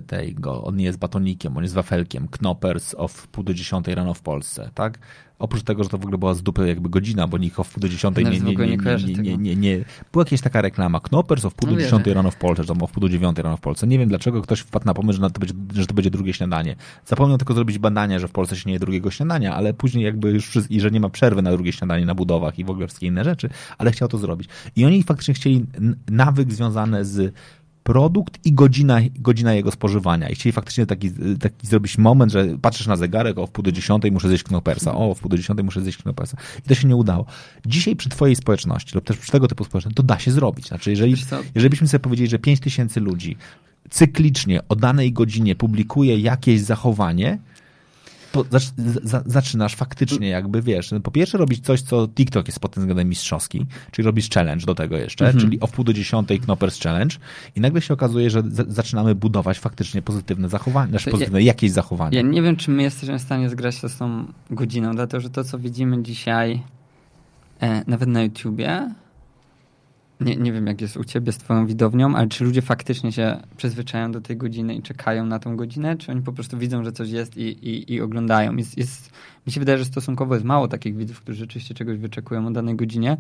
[0.07, 4.23] tego, on nie jest batonikiem, on jest wafelkiem, Knoppers o wpół do dziesiątej rano w
[4.23, 4.99] Polsce, tak?
[5.39, 7.81] Oprócz tego, że to w ogóle była z dupy jakby godzina, bo nikt o wpół
[7.81, 11.51] do dziesiątej nie, nie, nie, nie, nie, nie, nie, Była jakaś taka reklama, Knoppers o
[11.51, 13.87] wpół do no dziesiątej rano w Polsce, czy o wpół do dziewiątej rano w Polsce.
[13.87, 16.77] Nie wiem dlaczego ktoś wpadł na pomysł, że to, będzie, że to będzie drugie śniadanie.
[17.07, 20.31] Zapomniał tylko zrobić badania, że w Polsce się nie je drugiego śniadania, ale później jakby
[20.31, 23.07] już, i że nie ma przerwy na drugie śniadanie na budowach i w ogóle wszystkie
[23.07, 23.49] inne rzeczy,
[23.79, 24.49] ale chciał to zrobić.
[24.77, 25.67] I oni faktycznie chcieli
[26.11, 27.35] nawyk związany z
[27.85, 30.29] produkt i godzina, godzina jego spożywania.
[30.29, 33.73] I chcieli faktycznie taki, taki zrobić moment, że patrzysz na zegarek, o w pół do
[33.73, 36.37] dziesiątej muszę zjeść knopersa, o w pół do dziesiątej muszę zjeść knopersa.
[36.59, 37.27] I to się nie udało.
[37.67, 40.69] Dzisiaj przy twojej społeczności lub też przy tego typu społeczności to da się zrobić.
[40.69, 41.15] Znaczy, jeżeli,
[41.55, 43.37] jeżeli byśmy sobie powiedzieli, że pięć tysięcy ludzi
[43.91, 47.39] cyklicznie o danej godzinie publikuje jakieś zachowanie,
[48.35, 48.45] to
[49.27, 53.67] zaczynasz faktycznie jakby, wiesz, po pierwsze robić coś, co TikTok jest pod tym względem mistrzowski,
[53.91, 55.45] czyli robisz challenge do tego jeszcze, mhm.
[55.45, 57.17] czyli o wpół do dziesiątej Knoppers Challenge
[57.57, 62.17] i nagle się okazuje, że zaczynamy budować faktycznie pozytywne zachowania, znaczy pozytywne ja, jakieś zachowania.
[62.17, 65.31] Ja nie wiem, czy my jesteśmy w stanie zgrać się z tą godziną, dlatego, że
[65.31, 66.63] to, co widzimy dzisiaj
[67.61, 68.95] e, nawet na YouTubie,
[70.21, 73.41] nie, nie wiem, jak jest u ciebie z twoją widownią, ale czy ludzie faktycznie się
[73.57, 76.93] przyzwyczają do tej godziny i czekają na tą godzinę, czy oni po prostu widzą, że
[76.93, 78.57] coś jest i, i, i oglądają?
[78.57, 79.11] Jest, jest,
[79.47, 82.77] mi się wydaje, że stosunkowo jest mało takich widzów, którzy rzeczywiście czegoś wyczekują o danej
[82.77, 83.17] godzinie,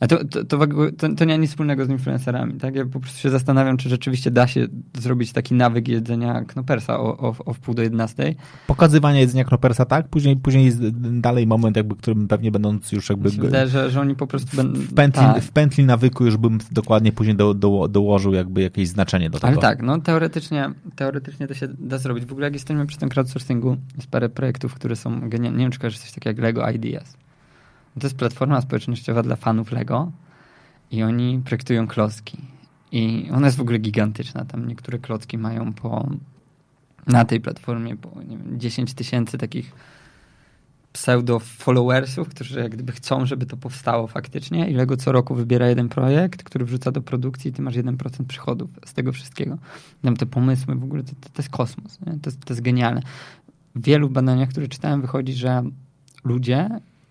[0.00, 0.66] a to, to, to,
[0.98, 2.74] to, to nie ma nic wspólnego z influencerami, tak?
[2.74, 4.66] Ja po prostu się zastanawiam, czy rzeczywiście da się
[4.98, 8.34] zrobić taki nawyk jedzenia knopersa o, o, o wpół do 11.
[8.66, 10.08] Pokazywanie jedzenia knopersa, tak?
[10.08, 10.88] Później, później jest
[11.20, 13.30] dalej moment, jakby, którym pewnie będąc już jakby...
[13.30, 14.80] Wydaje, że, że oni po prostu będą...
[14.80, 15.42] W pętli, tak.
[15.42, 19.48] w pętli nawyku już bym dokładnie później do, do, dołożył jakby jakieś znaczenie do tego.
[19.48, 22.24] Ale tak, no teoretycznie, teoretycznie to się da zrobić.
[22.24, 25.58] W ogóle jak jesteśmy przy tym crowdsourcingu, jest parę projektów, które są genialne.
[25.58, 27.16] Nie wiem, czy coś takiego jak Lego Ideas.
[27.94, 30.12] To jest platforma społecznościowa dla fanów Lego
[30.90, 32.38] i oni projektują klocki.
[32.92, 34.44] I ona jest w ogóle gigantyczna.
[34.44, 36.08] Tam niektóre klocki mają po
[37.06, 39.72] na tej platformie po nie wiem, 10 tysięcy takich
[40.92, 45.88] pseudo-followersów, którzy jak gdyby chcą, żeby to powstało faktycznie i Lego co roku wybiera jeden
[45.88, 49.58] projekt, który wrzuca do produkcji i ty masz 1% przychodów z tego wszystkiego.
[50.02, 51.98] Tam te pomysły w ogóle, to, to, jest kosmos.
[52.22, 53.02] To, to jest genialne.
[53.74, 55.62] W wielu badaniach, które czytałem, wychodzi, że
[56.24, 56.68] ludzie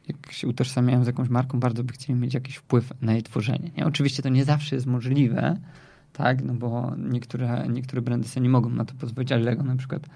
[0.09, 3.71] jak się utożsamiają z jakąś marką, bardzo by chcieli mieć jakiś wpływ na jej tworzenie.
[3.77, 3.85] Nie?
[3.85, 5.57] Oczywiście to nie zawsze jest możliwe,
[6.13, 9.75] tak, no bo niektóre, niektóre brandy sobie nie mogą na to pozwolić, ale Lego na
[9.75, 10.07] przykład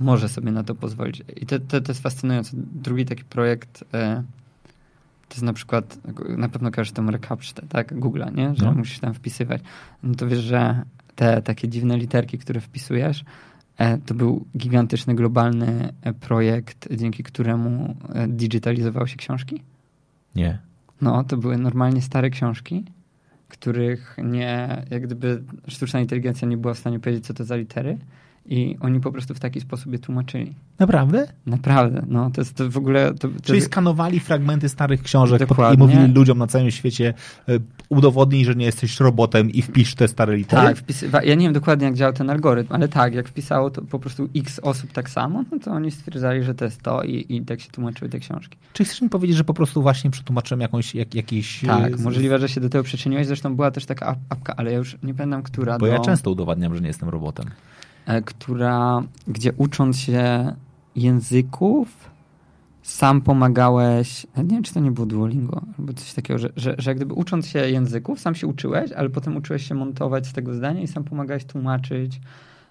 [0.00, 1.22] może sobie na to pozwolić.
[1.36, 2.56] I to, to, to jest fascynujące.
[2.56, 4.22] Drugi taki projekt e,
[5.28, 5.98] to jest na przykład,
[6.36, 8.54] na pewno każdy tą recaptcha, tak, Google'a, nie?
[8.54, 8.72] Że no.
[8.72, 9.62] musisz tam wpisywać.
[10.02, 10.82] No to wiesz, że
[11.14, 13.24] te takie dziwne literki, które wpisujesz,
[14.06, 19.62] to był gigantyczny, globalny e, projekt, dzięki któremu e, digitalizowały się książki?
[20.34, 20.58] Nie.
[21.00, 22.84] No, to były normalnie stare książki,
[23.48, 27.98] których nie, jak gdyby sztuczna inteligencja nie była w stanie powiedzieć, co to za litery.
[28.46, 30.54] I oni po prostu w taki sposób je tłumaczyli.
[30.78, 31.26] Naprawdę?
[31.46, 32.02] Naprawdę.
[32.08, 33.14] No, to jest to w ogóle...
[33.14, 33.40] To, to...
[33.42, 35.74] Czyli skanowali fragmenty starych książek Dokładnie.
[35.74, 37.14] i mówili ludziom na całym świecie
[37.48, 37.58] e,
[37.88, 40.62] udowodnij, że nie jesteś robotem i wpisz te stare litery?
[40.62, 41.22] Tak, wpisywa...
[41.22, 44.28] ja nie wiem dokładnie jak działa ten algorytm, ale tak, jak wpisało to po prostu
[44.36, 47.60] x osób tak samo, no to oni stwierdzali, że to jest to i, i tak
[47.60, 48.58] się tłumaczyły te książki.
[48.72, 51.60] Czy chcesz mi powiedzieć, że po prostu właśnie przetłumaczyłem jakąś, jak, jakiś...
[51.66, 52.02] Tak, z...
[52.02, 55.14] możliwe, że się do tego przyczyniłeś, zresztą była też taka apka, ale ja już nie
[55.14, 55.92] pamiętam, która Bo do...
[55.92, 57.46] ja często udowadniam, że nie jestem robotem.
[58.06, 60.54] E, która, gdzie ucząc się
[60.96, 62.10] języków,
[62.82, 66.90] sam pomagałeś, nie wiem, czy to nie było Duolingo, albo coś takiego, że, że, że
[66.90, 70.54] jak gdyby ucząc się języków, sam się uczyłeś, ale potem uczyłeś się montować z tego
[70.54, 72.20] zdania i sam pomagałeś tłumaczyć,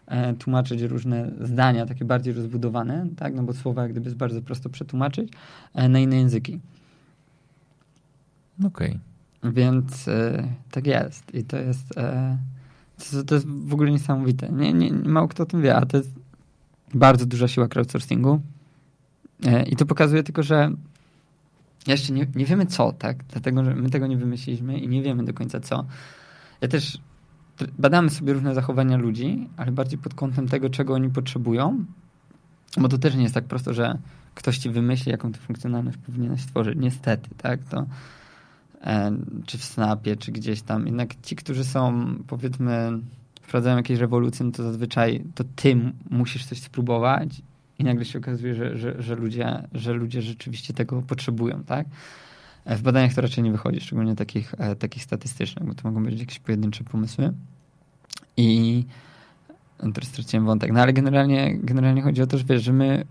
[0.08, 4.42] e, tłumaczyć różne zdania, takie bardziej rozbudowane, tak, no bo słowa jak gdyby jest bardzo
[4.42, 5.34] prosto przetłumaczyć
[5.74, 6.60] e, na inne języki.
[8.66, 8.90] Okej.
[8.90, 9.54] Okay.
[9.54, 12.38] Więc e, tak jest i to jest, e,
[13.12, 14.50] to, to, jest w ogóle niesamowite.
[14.50, 16.10] Nie, nie, mało kto o tym wie, a to jest
[16.94, 18.42] bardzo duża siła crowdsourcingu.
[19.46, 20.72] E, I to pokazuje tylko, że
[21.88, 23.24] jeszcze nie, nie wiemy co, tak?
[23.24, 25.86] Dlatego, że my tego nie wymyśliliśmy i nie wiemy do końca co.
[26.62, 27.02] Ja też
[27.80, 31.86] badamy sobie różne zachowania ludzi, ale bardziej pod kątem tego, czego oni potrzebują,
[32.78, 33.98] bo to też nie jest tak prosto, że
[34.36, 36.78] ktoś ci wymyśli, jaką ty funkcjonalność powinieneś stworzyć.
[36.80, 37.64] Niestety, tak?
[37.64, 37.86] To
[39.46, 40.86] czy w Snapie, czy gdzieś tam.
[40.86, 42.92] Jednak ci, którzy są, powiedzmy,
[43.42, 45.76] wprowadzają jakieś rewolucje, no to zazwyczaj to ty
[46.10, 47.42] musisz coś spróbować
[47.80, 51.88] i nagle się okazuje, że, że, że, ludzie, że ludzie rzeczywiście tego potrzebują, tak?
[52.66, 56.04] E, w badaniach to raczej nie wychodzi, szczególnie takich, e, takich statystycznych, bo to mogą
[56.04, 57.34] być jakieś pojedyncze pomysły.
[58.38, 58.86] I
[59.78, 60.72] teraz straciłem wątek.
[60.72, 63.06] No ale generalnie, generalnie chodzi o to, że wiesz, że my,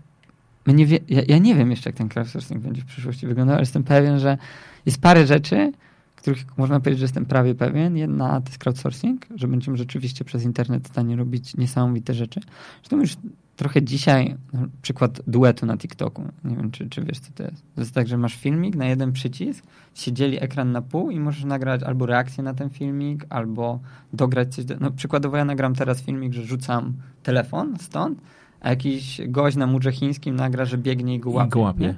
[0.65, 3.53] my nie wie, ja, ja nie wiem jeszcze, jak ten crowdsourcing będzie w przyszłości wyglądał,
[3.53, 4.37] ale jestem pewien, że
[4.85, 5.71] jest parę rzeczy,
[6.15, 7.97] których można powiedzieć, że jestem prawie pewien.
[7.97, 12.39] Jedna to jest crowdsourcing, że będziemy rzeczywiście przez internet w stanie robić niesamowite rzeczy.
[12.81, 13.17] Zresztą już
[13.55, 14.35] trochę dzisiaj,
[14.81, 16.23] przykład duetu na TikToku.
[16.43, 17.63] Nie wiem, czy, czy wiesz, co to jest.
[17.75, 19.65] To jest tak, że masz filmik na jeden przycisk,
[19.95, 23.79] się dzieli ekran na pół i możesz nagrać albo reakcję na ten filmik, albo
[24.13, 24.65] dograć coś.
[24.65, 24.75] Do...
[24.79, 26.93] No, przykładowo ja nagram teraz filmik, że rzucam
[27.23, 28.21] telefon stąd,
[28.61, 31.47] a jakiś gość na murze chińskim nagra, że biegnie i go łapie.
[31.47, 31.95] I go łapie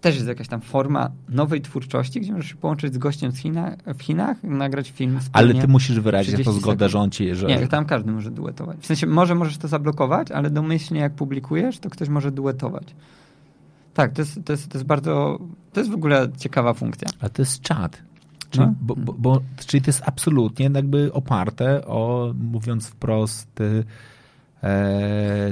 [0.00, 3.76] też jest jakaś tam forma nowej twórczości, gdzie możesz się połączyć z gościem z China,
[3.94, 7.46] w Chinach, nagrać film Ale ty musisz wyrazić to zgodę rządzi, że...
[7.46, 8.78] Nie, tam każdy może duetować.
[8.80, 12.94] W sensie, może możesz to zablokować, ale domyślnie jak publikujesz, to ktoś może duetować.
[13.94, 15.38] Tak, to jest, to jest, to jest bardzo...
[15.72, 17.08] To jest w ogóle ciekawa funkcja.
[17.20, 18.02] A to jest czat.
[18.50, 18.74] Czyli, no?
[18.80, 23.60] bo, bo, bo, czyli to jest absolutnie jakby oparte o, mówiąc wprost...
[23.60, 23.84] Y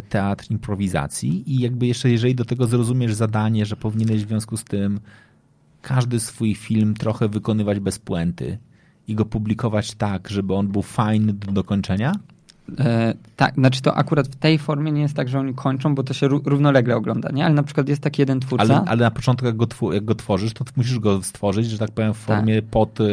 [0.09, 1.53] teatr improwizacji.
[1.53, 5.01] I jakby jeszcze jeżeli do tego zrozumiesz zadanie, że powinieneś w związku z tym
[5.83, 8.59] każdy swój film trochę wykonywać bez puenty
[9.09, 12.13] i go publikować tak, żeby on był fajny do dokończenia,
[12.79, 16.03] E, tak, znaczy to akurat w tej formie nie jest tak, że oni kończą, bo
[16.03, 17.45] to się równolegle ogląda, nie?
[17.45, 18.65] Ale na przykład jest taki jeden twórca.
[18.65, 21.91] Ale, ale na początku jak go, jak go tworzysz, to musisz go stworzyć, że tak
[21.91, 22.71] powiem, w formie tak.
[22.71, 23.01] pod...
[23.01, 23.05] Y...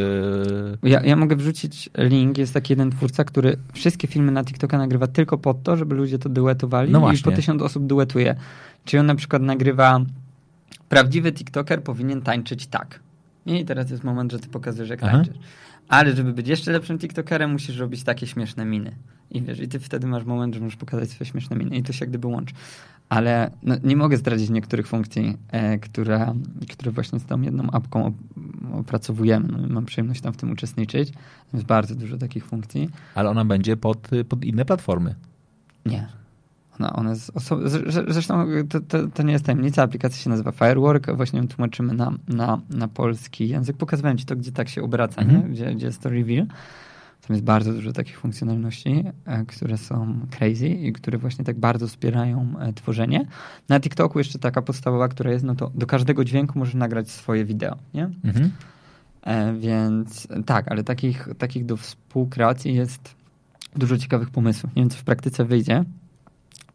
[0.83, 5.07] Ja, ja mogę wrzucić link, jest taki jeden twórca, który wszystkie filmy na TikToka nagrywa
[5.07, 8.35] tylko pod to, żeby ludzie to duetowali no i po tysiąc osób duetuje.
[8.85, 9.99] Czyli on na przykład nagrywa
[10.89, 12.99] prawdziwy TikToker powinien tańczyć tak.
[13.45, 15.11] I teraz jest moment, że ty pokazujesz, jak Aha.
[15.11, 15.37] tańczysz.
[15.91, 18.95] Ale żeby być jeszcze lepszym TikTokerem, musisz robić takie śmieszne miny.
[19.31, 21.93] I wiesz, i ty wtedy masz moment, że możesz pokazać swoje śmieszne miny i to
[21.93, 22.53] się jak gdyby łączy.
[23.09, 26.35] Ale no, nie mogę zdradzić niektórych funkcji, e, które,
[26.71, 28.13] które właśnie z tą jedną apką
[28.73, 29.47] opracowujemy.
[29.51, 31.13] No, mam przyjemność tam w tym uczestniczyć.
[31.53, 32.89] Jest bardzo dużo takich funkcji.
[33.15, 35.15] Ale ona będzie pod, pod inne platformy.
[35.85, 36.20] Nie.
[36.93, 37.61] Ona jest oso-
[38.07, 42.13] zresztą to, to, to, nie jest tajemnica, aplikacja się nazywa Firework, właśnie ją tłumaczymy na,
[42.27, 43.77] na, na polski język.
[43.77, 45.35] Pokazywałem ci to, gdzie tak się obraca, nie?
[45.35, 45.53] Mhm.
[45.53, 46.47] Gdzie, gdzie jest to reveal.
[47.27, 51.87] Tam jest bardzo dużo takich funkcjonalności, e, które są crazy i które właśnie tak bardzo
[51.87, 53.25] wspierają e, tworzenie.
[53.69, 57.45] Na TikToku jeszcze taka podstawowa, która jest, no to do każdego dźwięku możesz nagrać swoje
[57.45, 58.09] wideo, nie?
[58.23, 58.51] Mhm.
[59.21, 63.15] E, więc tak, ale takich, takich do współkreacji jest
[63.75, 64.75] dużo ciekawych pomysłów.
[64.75, 65.83] Nie wiem, co w praktyce wyjdzie,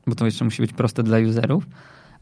[0.06, 1.66] bo to jeszcze musi być proste dla userów,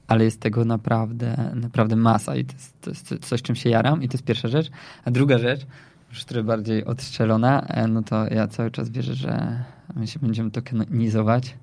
[0.07, 4.03] ale jest tego naprawdę, naprawdę masa i to jest, to jest coś, czym się jaram
[4.03, 4.71] i to jest pierwsza rzecz.
[5.05, 5.67] A druga rzecz,
[6.11, 10.51] już trochę bardziej odstrzelona, e, no to ja cały czas wierzę, że my się będziemy
[10.51, 11.57] tokenizować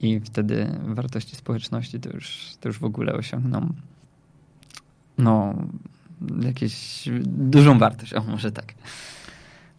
[0.00, 3.72] i wtedy wartości społeczności to już, to już w ogóle osiągną
[5.18, 5.54] no
[6.42, 8.74] jakieś dużą wartość, o może tak.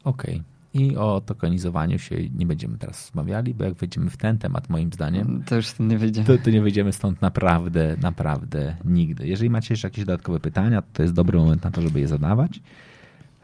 [0.03, 0.35] Okej.
[0.35, 0.58] Okay.
[0.73, 4.93] I o tokenizowaniu się nie będziemy teraz rozmawiali, bo jak wejdziemy w ten temat, moim
[4.93, 6.27] zdaniem, to już nie wyjdziemy.
[6.27, 9.27] To, to nie wyjdziemy stąd naprawdę, naprawdę nigdy.
[9.27, 12.61] Jeżeli macie jeszcze jakieś dodatkowe pytania, to jest dobry moment na to, żeby je zadawać.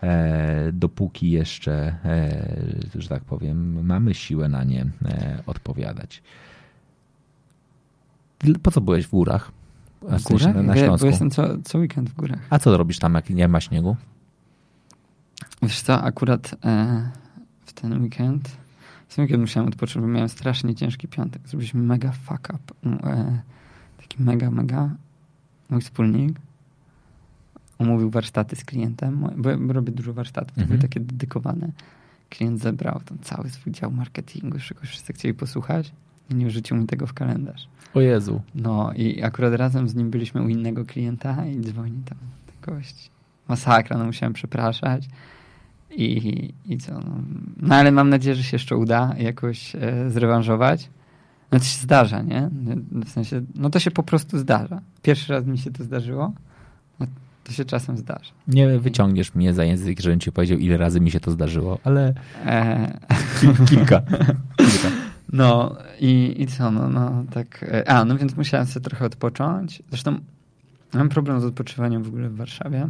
[0.03, 6.23] E, dopóki jeszcze, e, że tak powiem, mamy siłę na nie e, odpowiadać.
[8.64, 9.52] Po co byłeś w górach?
[10.02, 10.56] W górach?
[10.56, 11.06] Na Śląsku?
[11.06, 12.39] Bo jestem co, co weekend w górach.
[12.49, 13.95] A co robisz tam, jak nie ma śniegu?
[15.61, 17.10] Wiesz co, akurat e,
[17.65, 18.49] w ten weekend
[19.07, 21.41] w ten weekend musiałem odpocząć, bo miałem strasznie ciężki piątek.
[21.48, 22.90] Zrobiliśmy mega fuck up.
[23.03, 23.41] E,
[23.98, 24.90] taki mega, mega
[25.69, 26.40] mój wspólnik
[27.77, 30.68] umówił warsztaty z klientem, bo robię dużo warsztatów, mhm.
[30.68, 31.72] były takie dedykowane.
[32.30, 35.91] Klient zebrał tam cały swój dział marketingu, już czegoś wszyscy chcieli posłuchać.
[36.30, 37.68] Nie wrzucił mi tego w kalendarz.
[37.94, 38.41] O Jezu.
[38.56, 42.18] No i akurat razem z nim byliśmy u innego klienta i dzwoni tam
[42.61, 43.10] gość.
[43.48, 45.10] Masakra, no musiałem przepraszać.
[45.98, 46.94] I, i co?
[46.94, 47.16] No.
[47.58, 50.90] no ale mam nadzieję, że się jeszcze uda jakoś e, zrewanżować.
[51.52, 52.50] No to się zdarza, nie?
[53.06, 54.82] W sensie, no to się po prostu zdarza.
[55.02, 56.34] Pierwszy raz mi się to zdarzyło,
[57.00, 57.08] no
[57.44, 58.32] to się czasem zdarza.
[58.48, 62.14] Nie wyciągniesz mnie za język, żebym ci powiedział, ile razy mi się to zdarzyło, ale
[62.46, 63.00] e...
[63.70, 64.02] kilka.
[64.58, 64.90] kilka.
[65.34, 67.64] No i, i co, no, no tak.
[67.64, 69.84] E, a, no więc musiałem sobie trochę odpocząć.
[69.90, 70.20] Zresztą
[70.94, 72.90] mam problem z odpoczywaniem w ogóle w Warszawie.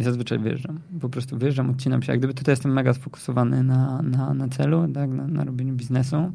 [0.00, 0.80] Zazwyczaj wyjeżdżam.
[1.00, 2.12] Po prostu wyjeżdżam, odcinam się.
[2.12, 6.32] Jak gdyby tutaj jestem mega sfokusowany na, na, na celu, tak, na, na robieniu biznesu.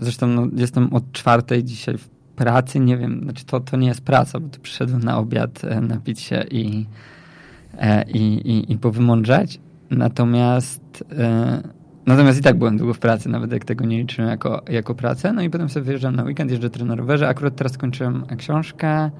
[0.00, 2.80] Zresztą no, jestem od czwartej dzisiaj w pracy.
[2.80, 6.20] Nie wiem, znaczy to, to nie jest praca, bo tu przyszedłem na obiad, e, napić
[6.20, 6.86] się i,
[7.78, 9.60] e, i, i, i powymądrzeć.
[9.90, 11.04] Natomiast
[12.06, 15.32] Natomiast i tak byłem długo w pracy, nawet jak tego nie liczyłem jako, jako pracę.
[15.32, 17.28] No i potem sobie wyjeżdżam na weekend, jeżdżę na rowerze.
[17.28, 19.10] Akurat teraz skończyłem książkę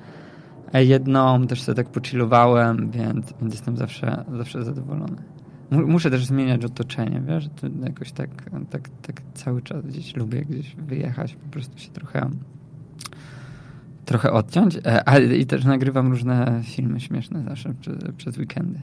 [0.80, 5.22] jedną, też sobie tak pochillowałem, więc, więc jestem zawsze, zawsze zadowolony.
[5.70, 8.30] Muszę też zmieniać otoczenie, wiesz, to jakoś tak,
[8.70, 12.30] tak, tak cały czas gdzieś lubię gdzieś wyjechać, po prostu się trochę
[14.04, 18.80] trochę odciąć, ale i też nagrywam różne filmy śmieszne zawsze przez, przez weekendy.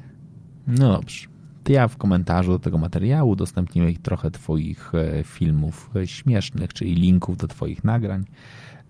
[0.68, 1.28] No dobrze
[1.70, 7.38] ja w komentarzu do tego materiału udostępniłem trochę Twoich e, filmów e, śmiesznych, czyli linków
[7.38, 8.26] do Twoich nagrań,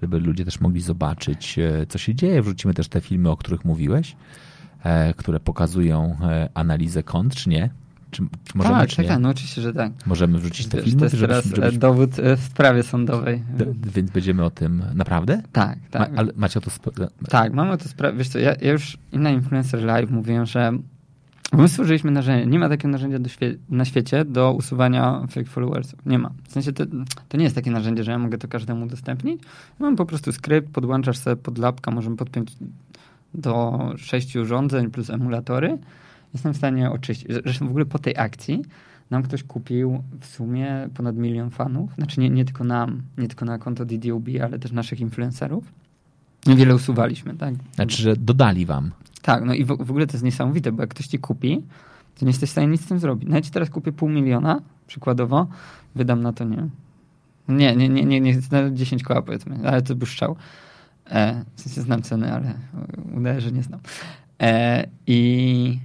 [0.02, 2.42] żeby ludzie też mogli zobaczyć, e, co się dzieje.
[2.42, 4.16] Wrzucimy też te filmy, o których mówiłeś,
[5.18, 6.18] które pokazują
[6.54, 7.70] analizę kont, czy nie?
[8.12, 9.92] Czy, czy możemy, tak, czy tak, tak, no oczywiście, że tak.
[10.06, 11.00] Możemy wrzucić te filmy?
[11.00, 11.78] To jest teraz żebyś...
[11.78, 13.44] dowód w sprawie sądowej.
[13.96, 14.84] więc będziemy o tym...
[14.94, 15.42] Naprawdę?
[15.52, 16.12] Tak, tak.
[16.12, 16.72] Ma, ale macie o to...
[17.30, 18.18] Tak, mamy o to sprawę.
[18.18, 20.72] Wiesz co, ja, ja już na Influencer Live mówiłem, że
[21.54, 22.46] My stworzyliśmy narzędzie.
[22.46, 26.06] Nie ma takiego narzędzia świe na świecie do usuwania fake followersów.
[26.06, 26.32] Nie ma.
[26.44, 26.86] W sensie to,
[27.30, 29.42] to, nie jest takie narzędzie, że ja mogę to każdemu udostępnić.
[29.80, 32.56] Mam po prostu skrypt, podłączasz sobie pod lapka, możemy podpiąć
[33.34, 35.78] do sześciu urządzeń plus emulatory.
[36.34, 37.28] Jestem w stanie oczyścić.
[37.44, 38.62] Zresztą w ogóle po tej akcji
[39.10, 41.96] nam ktoś kupił w sumie ponad milion fanów.
[41.96, 45.64] Znaczy nie, nie tylko nam, nie tylko na konto DDOB, ale też naszych influencerów.
[46.48, 47.54] Wiele usuwaliśmy, tak?
[47.76, 48.92] Znaczy, że dodali wam.
[49.22, 51.64] Tak, no i w, w, ogóle to jest niesamowite, bo jak ktoś ci kupi,
[52.20, 53.30] to nie jesteś w stanie nic z tym zrobić.
[53.30, 55.48] Nawet teraz kupię pół miliona, przykładowo,
[55.96, 56.70] wydam na to, nie
[57.50, 60.36] nie, nie, nie, nie, nie, nie 10 koła powiedzmy, ale to błyszczał.
[61.10, 62.54] E, w sensie znam ceny, ale
[63.18, 63.80] udaje, że nie znam.
[64.42, 65.80] E, i,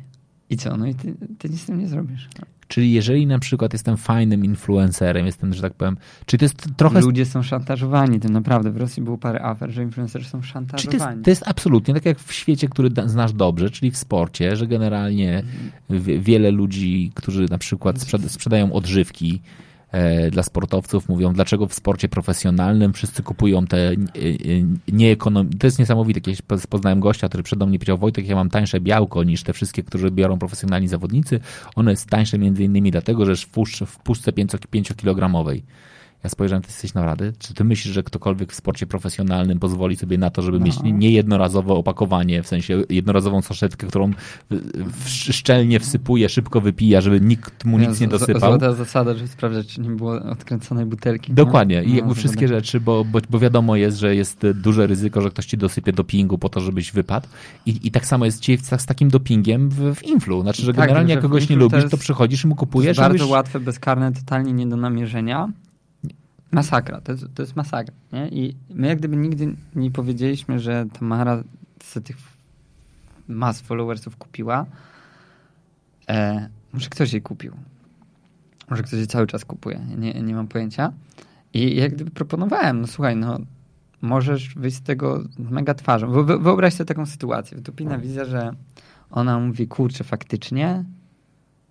[0.51, 0.77] I co?
[0.77, 2.29] No i ty, ty nic z tym nie zrobisz.
[2.75, 5.97] Czyli jeżeli na przykład jestem fajnym influencerem, jestem, że tak powiem,
[6.27, 7.01] czy to jest trochę...
[7.01, 8.71] Ludzie są szantażowani, tym naprawdę.
[8.71, 10.93] W Rosji było parę afer, że influencerzy są szantażowani.
[10.93, 13.97] Czy to, jest, to jest absolutnie tak jak w świecie, który znasz dobrze, czyli w
[13.97, 15.43] sporcie, że generalnie
[15.91, 16.23] mhm.
[16.23, 17.97] wiele ludzi, którzy na przykład
[18.27, 19.41] sprzedają odżywki,
[20.31, 21.09] dla sportowców.
[21.09, 23.95] Mówią, dlaczego w sporcie profesjonalnym wszyscy kupują te e, e,
[24.89, 25.59] nieekonomiczne.
[25.59, 26.21] To jest niesamowite.
[26.21, 29.83] Kiedyś poznałem gościa, który przed mnie powiedział, Wojtek, ja mam tańsze białko niż te wszystkie,
[29.83, 31.41] którzy biorą profesjonalni zawodnicy.
[31.77, 33.37] Ono jest tańsze między innymi dlatego, że
[33.87, 35.63] w puszce 5-kilogramowej.
[36.25, 37.33] Ja spojrzałem, ty jesteś na rady.
[37.39, 40.65] Czy ty myślisz, że ktokolwiek w sporcie profesjonalnym pozwoli sobie na to, żeby no.
[40.65, 44.11] mieć niejednorazowe opakowanie, w sensie jednorazową saszetkę, którą
[45.07, 48.51] szczelnie wsypuje, szybko wypija, żeby nikt mu nic nie dosypał?
[48.51, 51.33] Złota zasada, żeby sprawdzać, czy nie było odkręconej butelki.
[51.33, 51.83] Dokładnie.
[51.83, 55.31] I no, jakby wszystkie rzeczy, bo, bo, bo, wiadomo jest, że jest duże ryzyko, że
[55.31, 57.27] ktoś ci dosypie dopingu po to, żebyś wypadł.
[57.67, 60.43] I, i tak samo jest dzisiaj z takim dopingiem w, w influ.
[60.43, 62.97] Znaczy, że tak, generalnie jak kogoś nie lubisz, to, to przychodzisz i mu kupujesz.
[62.97, 65.49] To jest bardzo łatwe, bezkarne, totalnie nie do namierzenia.
[66.55, 67.95] Masakra, to jest, to jest masakra.
[68.13, 68.29] Nie?
[68.29, 71.43] I my jak gdyby nigdy nie powiedzieliśmy, że Tamara
[71.83, 72.17] z tych
[73.29, 74.67] mas followersów kupiła.
[76.09, 77.53] E, może ktoś jej kupił.
[78.71, 79.81] Może ktoś jej cały czas kupuje.
[79.99, 80.93] Nie, nie mam pojęcia.
[81.55, 83.39] I jak gdyby proponowałem, no słuchaj, no
[84.03, 86.25] możesz wyjść z tego mega twarzą.
[86.25, 87.61] Wyobraź sobie taką sytuację.
[87.61, 88.53] Tupina widzę, że
[89.11, 90.85] ona mówi, kurczę, faktycznie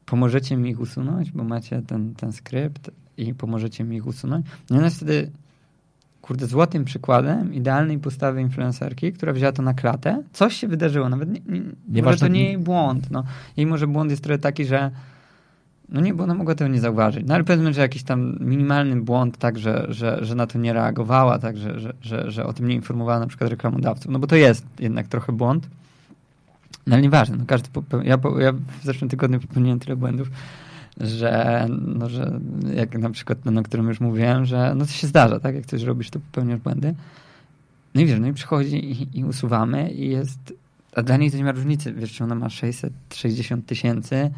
[0.05, 4.45] pomożecie mi ich usunąć, bo macie ten, ten skrypt, i pomożecie mi ich usunąć.
[4.69, 5.31] No i ona jest wtedy,
[6.21, 10.23] kurde, złotym przykładem idealnej postawy influencerki, która wzięła to na klatę.
[10.33, 13.11] Coś się wydarzyło, nawet nie, nie, nie może to nie jej błąd.
[13.11, 13.23] No.
[13.57, 14.91] Jej może błąd jest trochę taki, że
[15.89, 17.23] no nie, bo ona mogła tego nie zauważyć.
[17.27, 20.73] No ale powiedzmy, że jakiś tam minimalny błąd, tak, że, że, że na to nie
[20.73, 24.11] reagowała, tak, że, że, że, że o tym nie informowała na przykład reklamodawców.
[24.11, 25.67] No bo to jest jednak trochę błąd.
[26.87, 27.69] No ale nieważne, no każdy
[28.03, 30.29] ja, ja w zeszłym tygodniu popełniłem tyle błędów,
[31.01, 32.39] że, no, że
[32.75, 35.55] jak na przykład ten, o którym już mówiłem, że no to się zdarza, tak?
[35.55, 36.95] Jak coś robisz, to popełniasz błędy.
[37.95, 40.53] No i wiesz, no i przychodzi i, i usuwamy i jest,
[40.95, 44.31] a dla niej to nie ma różnicy, wiesz, czy ona ma 660 tysięcy,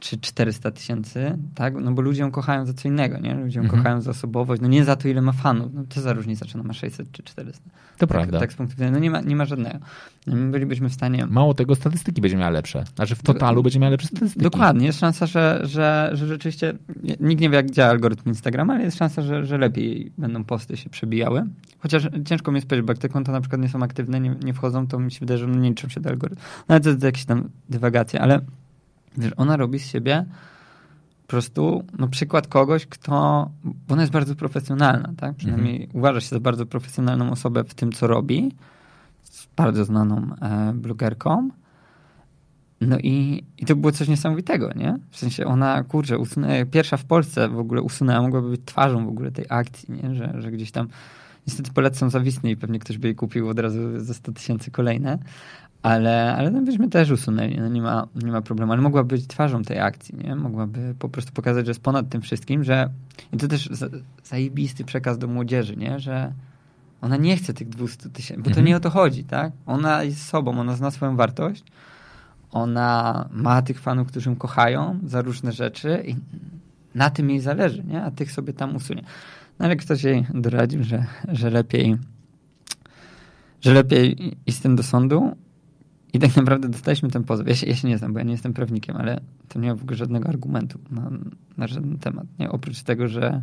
[0.00, 1.74] czy 400 tysięcy, tak?
[1.74, 3.34] No bo ludzie ją kochają za co innego, nie?
[3.34, 3.82] Ludzie ją mhm.
[3.82, 5.74] kochają za osobowość, no nie za to, ile ma fanów.
[5.74, 7.62] No to za różnica, czy ona ma 600 czy 400.
[7.62, 8.40] To tak, prawda.
[8.40, 9.78] Tak z punktu widzenia, no nie ma, nie ma żadnego.
[10.26, 11.26] No my bylibyśmy w stanie...
[11.26, 12.84] Mało tego, statystyki będzie miała lepsze.
[12.96, 14.42] Znaczy w totalu będzie miała lepsze statystyki.
[14.42, 14.86] Dokładnie.
[14.86, 16.74] Jest szansa, że, że, że rzeczywiście,
[17.20, 20.76] nikt nie wie, jak działa algorytm Instagrama, ale jest szansa, że, że lepiej będą posty
[20.76, 21.44] się przebijały.
[21.78, 24.34] Chociaż ciężko mi jest powiedzieć, bo jak te konta na przykład nie są aktywne, nie,
[24.44, 26.44] nie wchodzą, to mi się wydaje, że nie liczą się do algorytmu.
[26.68, 28.40] No ale to jest jakieś tam dywagacje, ale
[29.16, 30.24] wiesz, ona robi z siebie
[31.26, 35.36] po prostu no, przykład kogoś, kto, bo ona jest bardzo profesjonalna, tak?
[35.36, 35.98] Przynajmniej mhm.
[35.98, 38.52] uważa się za bardzo profesjonalną osobę w tym, co robi.
[39.22, 41.48] Z bardzo znaną e, blogerką.
[42.80, 44.98] No i, i to było coś niesamowitego, nie?
[45.10, 49.08] W sensie ona, kurczę, usunęła, pierwsza w Polsce w ogóle usunęła, mogłaby być twarzą w
[49.08, 50.14] ogóle tej akcji, nie?
[50.14, 50.88] Że, że gdzieś tam
[51.46, 55.18] niestety Polacy są i pewnie ktoś by jej kupił od razu za 100 tysięcy kolejne,
[55.84, 58.72] ale, ale no byśmy też usunęli, no nie, ma, nie ma problemu.
[58.72, 60.36] Ale mogła być twarzą tej akcji, nie?
[60.36, 62.90] Mogłaby po prostu pokazać, że jest ponad tym wszystkim, że
[63.32, 63.86] i to też za,
[64.24, 66.00] zajebisty przekaz do młodzieży, nie?
[66.00, 66.32] Że
[67.00, 68.66] ona nie chce tych 200 tysięcy, bo to mhm.
[68.66, 69.52] nie o to chodzi, tak?
[69.66, 71.64] Ona jest sobą, ona zna swoją wartość,
[72.50, 76.16] ona ma tych fanów, którzy ją kochają za różne rzeczy i
[76.94, 78.02] na tym jej zależy, nie?
[78.02, 79.02] A tych sobie tam usunie.
[79.58, 81.96] No ale ktoś jej doradził, że, że lepiej
[83.60, 85.36] że lepiej iść z tym do sądu,
[86.14, 87.48] i tak naprawdę dostaliśmy ten pozew.
[87.48, 89.74] Ja się, ja się nie znam, bo ja nie jestem prawnikiem, ale to nie ma
[89.74, 91.10] w ogóle żadnego argumentu na,
[91.56, 92.26] na żaden temat.
[92.38, 92.50] Nie?
[92.50, 93.42] Oprócz tego, że,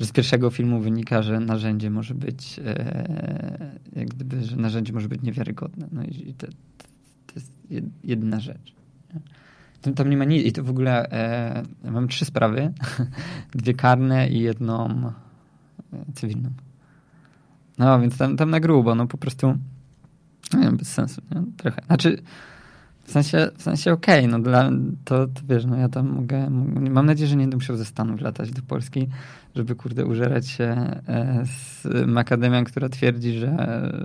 [0.00, 5.08] że z pierwszego filmu wynika, że narzędzie może być e, jak gdyby, że narzędzie może
[5.08, 5.88] być niewiarygodne.
[5.92, 6.46] No i to,
[7.26, 7.52] to jest
[8.04, 8.74] jedyna rzecz.
[9.82, 10.46] Tam, tam nie ma nic.
[10.46, 12.72] I to w ogóle e, mam trzy sprawy.
[13.54, 15.12] Dwie karne i jedną e,
[16.14, 16.50] cywilną.
[17.78, 19.54] No, więc tam, tam na grubo, no po prostu
[20.52, 21.42] nie, bez sensu, nie?
[21.56, 21.82] Trochę.
[21.86, 22.22] Znaczy,
[23.04, 24.70] w sensie, w sensie okej, okay, no dla,
[25.04, 26.50] to, to wiesz, no ja tam mogę,
[26.90, 29.08] mam nadzieję, że nie będę musiał ze Stanów latać do Polski,
[29.54, 33.56] żeby kurde użerać się e, z Akademią, która twierdzi, że,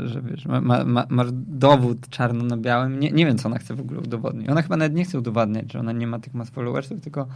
[0.05, 2.99] że wiesz, ma, ma, dowód czarno na białym.
[2.99, 4.49] Nie, nie wiem, co ona chce w ogóle udowodnić.
[4.49, 7.27] Ona chyba nawet nie chce udowodnić, że ona nie ma tych mass followersów, tylko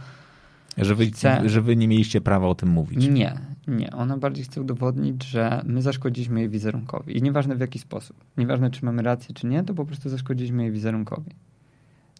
[0.78, 1.48] że wy, chce...
[1.48, 3.08] że wy nie mieliście prawa o tym mówić.
[3.08, 3.34] Nie,
[3.68, 3.90] nie.
[3.90, 7.18] Ona bardziej chce udowodnić, że my zaszkodziliśmy jej wizerunkowi.
[7.18, 8.16] I nieważne w jaki sposób.
[8.36, 11.30] Nieważne, czy mamy rację, czy nie, to po prostu zaszkodziliśmy jej wizerunkowi.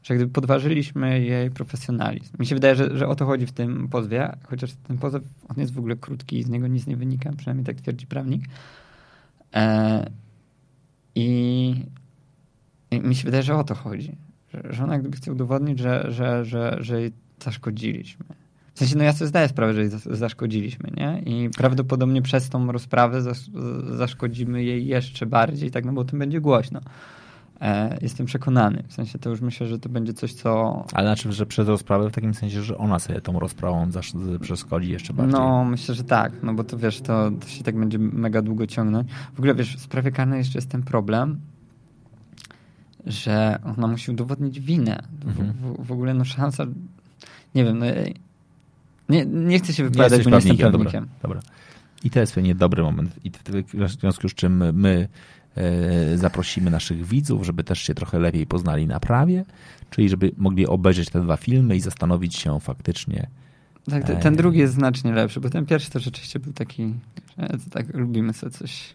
[0.02, 2.36] Że gdyby podważyliśmy jej profesjonalizm.
[2.38, 5.56] Mi się wydaje, że, że o to chodzi w tym pozwie, chociaż ten pozew, on
[5.60, 8.44] jest w ogóle krótki i z niego nic nie wynika, przynajmniej tak twierdzi prawnik.
[9.54, 10.10] E,
[11.14, 11.74] i,
[12.90, 14.16] I mi się wydaje, że o to chodzi.
[14.54, 17.12] Że, że ona gdyby chce udowodnić, że, że, że, że jej
[17.44, 18.24] zaszkodziliśmy.
[18.74, 21.22] W sensie, no ja sobie zdaję sprawę, że jej zaszkodziliśmy, nie?
[21.26, 23.22] I prawdopodobnie przez tą rozprawę
[23.96, 26.80] zaszkodzimy jej jeszcze bardziej, tak, no bo o tym będzie głośno.
[27.60, 28.82] E, jestem przekonany.
[28.88, 30.84] W sensie to już myślę, że to będzie coś, co.
[30.92, 33.90] Ale znaczy, że przez rozprawę w takim sensie, że ona sobie tą rozprawą
[34.40, 35.32] przeszkodzi jeszcze bardziej.
[35.32, 36.32] No, myślę, że tak.
[36.42, 39.08] No bo to wiesz, to, to się tak będzie mega długo ciągnąć.
[39.34, 41.40] W ogóle wiesz, w sprawie karnej jeszcze jest ten problem,
[43.06, 45.02] że ona musi udowodnić winę.
[45.26, 45.52] Mhm.
[45.52, 46.66] W, w, w, ogóle no szansa.
[47.54, 47.86] Nie wiem, no
[49.14, 51.08] nie, nie chcę się wypowiadać, bo nie jestem prawnikiem.
[51.22, 51.40] Dobra, dobra.
[52.04, 53.10] I to jest pewnie dobry moment.
[53.24, 53.30] I
[53.74, 55.08] w związku z czym my
[55.56, 59.44] e, zaprosimy naszych widzów, żeby też się trochę lepiej poznali na prawie,
[59.90, 63.26] czyli żeby mogli obejrzeć te dwa filmy i zastanowić się faktycznie.
[63.90, 66.94] Tak, ten, ten drugi jest znacznie lepszy, bo ten pierwszy to rzeczywiście był taki,
[67.38, 68.92] że tak lubimy sobie coś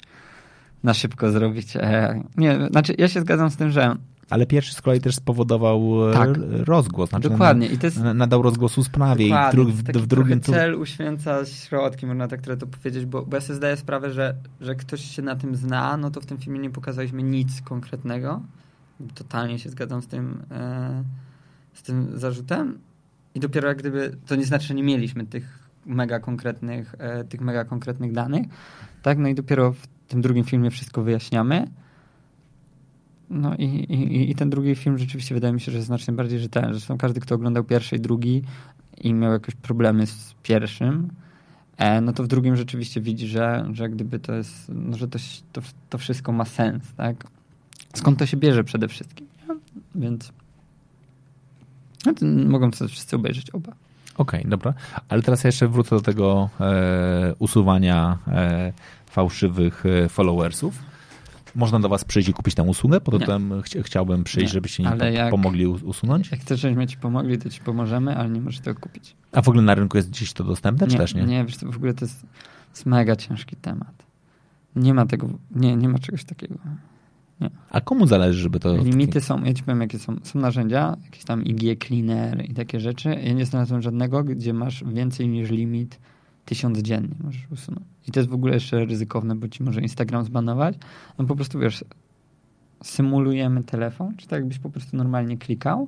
[0.84, 1.76] na szybko zrobić.
[1.76, 3.96] E, nie, znaczy ja się zgadzam z tym, że
[4.30, 6.30] ale pierwszy z kolei też spowodował e, tak.
[6.49, 7.10] rozgłos.
[7.10, 7.68] Znaczy Dokładnie.
[7.68, 9.27] I to jest, nadał rozgłosu sprawie.
[9.27, 13.38] I dru, w, w drugim cel uświęca środki, można tak trochę to powiedzieć, bo, bo
[13.38, 16.38] ja sobie zdaję sprawę, że, że ktoś się na tym zna, no to w tym
[16.38, 18.41] filmie nie pokazaliśmy nic konkretnego.
[19.15, 21.03] Totalnie się zgadzam z tym, e,
[21.73, 22.80] z tym zarzutem.
[23.35, 27.41] I dopiero jak gdyby, to nie znaczy, że nie mieliśmy tych mega konkretnych, e, tych
[27.41, 28.47] mega konkretnych danych,
[29.01, 29.18] tak?
[29.18, 31.68] No i dopiero w tym drugim filmie wszystko wyjaśniamy.
[33.30, 36.39] No i, i, i ten drugi film rzeczywiście wydaje mi się, że jest znacznie bardziej
[36.39, 36.73] rzetelny.
[36.73, 38.41] Zresztą każdy, kto oglądał pierwszy i drugi
[39.01, 41.10] i miał jakieś problemy z pierwszym,
[41.77, 45.19] e, no to w drugim rzeczywiście widzi, że, że gdyby to jest, no, że to,
[45.53, 47.27] to, to wszystko ma sens, tak?
[47.93, 49.27] Skąd to się bierze przede wszystkim.
[49.95, 50.31] Więc
[52.06, 52.14] no,
[52.45, 53.72] mogą to wszyscy obejrzeć oba.
[54.18, 54.73] Okej, okay, dobra.
[55.10, 58.73] Ale teraz jeszcze wrócę do tego e, usuwania e,
[59.06, 60.89] fałszywych e, followersów.
[61.55, 63.01] Można do was przyjść i kupić tę usługę?
[63.01, 64.53] Potem ch chciałbym przyjść, nie.
[64.53, 66.31] żebyście mi jak, pomogli usunąć?
[66.31, 69.15] Jak chcesz, żebyśmy ci pomogli, to ci pomożemy, ale nie możesz tego kupić.
[69.31, 71.23] A w ogóle na rynku jest gdzieś to dostępne, nie, czy też nie?
[71.23, 72.26] Nie, wiesz, w ogóle to jest,
[72.69, 74.05] jest mega ciężki temat.
[74.76, 76.55] Nie ma tego, nie, nie ma czegoś takiego.
[77.41, 77.49] Nie.
[77.69, 78.77] A komu zależy, żeby to...
[78.77, 80.15] Limity są, ja ci powiem, jakie są.
[80.23, 83.09] Są narzędzia, jakieś tam IG Cleaner i takie rzeczy.
[83.09, 85.99] Ja nie znalazłem żadnego, gdzie masz więcej niż limit
[86.49, 87.85] tysiąc dziennie możesz usunąć.
[88.07, 90.76] I to jest w ogóle jeszcze ryzykowne, bo ci może Instagram zbanować.
[91.17, 91.85] No po prostu wiesz,
[92.84, 95.88] symulujemy telefon, czy tak jakbyś po prostu normalnie klikał.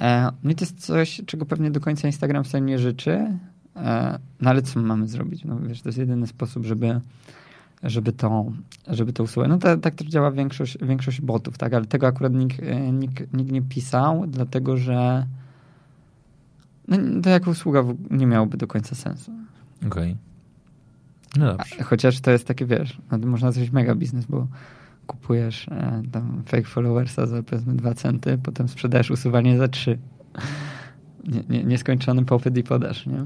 [0.00, 3.38] E, no i to jest coś, czego pewnie do końca Instagram sobie nie życzy.
[3.76, 5.44] E, no ale co mamy zrobić?
[5.44, 7.00] No wiesz, to jest jedyny sposób, żeby
[7.82, 8.52] żeby to,
[8.86, 9.48] żeby to usuwać.
[9.48, 11.74] No to, tak też działa większość, większość botów, tak?
[11.74, 15.26] Ale tego akurat nikt, e, nikt, nikt nie pisał, dlatego że
[16.88, 19.39] no, to jako usługa nie miałoby do końca sensu.
[19.86, 20.12] Okej.
[20.12, 20.16] Okay.
[21.36, 21.84] No dobrze.
[21.84, 24.46] Chociaż to jest takie, wiesz, no, można zrobić mega biznes, bo
[25.06, 29.98] kupujesz e, tam fake followersa za powiedzmy 2 centy, potem sprzedajesz usuwanie za 3.
[31.24, 33.24] Nie, nie, nieskończony popyt i podaż, nie?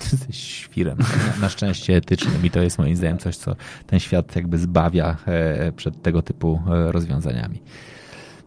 [0.12, 0.98] Jesteś świrem.
[0.98, 5.16] Na, na szczęście etycznym i to jest moim zdaniem coś, co ten świat jakby zbawia
[5.26, 7.62] e, przed tego typu e, rozwiązaniami.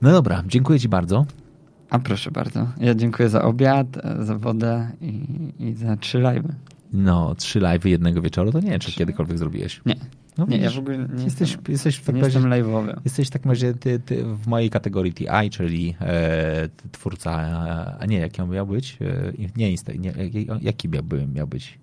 [0.02, 1.26] No dobra, dziękuję Ci bardzo.
[1.90, 2.68] A proszę bardzo.
[2.78, 3.88] Ja dziękuję za obiad,
[4.20, 5.24] za wodę i,
[5.60, 6.54] i za trzy live'y.
[6.94, 9.82] No, trzy live'y jednego wieczoru, to nie wiem, czy kiedykolwiek zrobiłeś.
[9.86, 9.96] Nie.
[10.38, 13.00] No, nie, ja w ogóle nie jesteś, jestem, jesteś w nie jestem live'owy.
[13.06, 17.32] Jesteś w takim razie ty, ty w mojej kategorii TI, czyli e, twórca,
[18.00, 18.98] a nie, jaki on miał być?
[19.02, 20.14] E, nie, nie,
[20.62, 21.80] jaki miałby, miał być?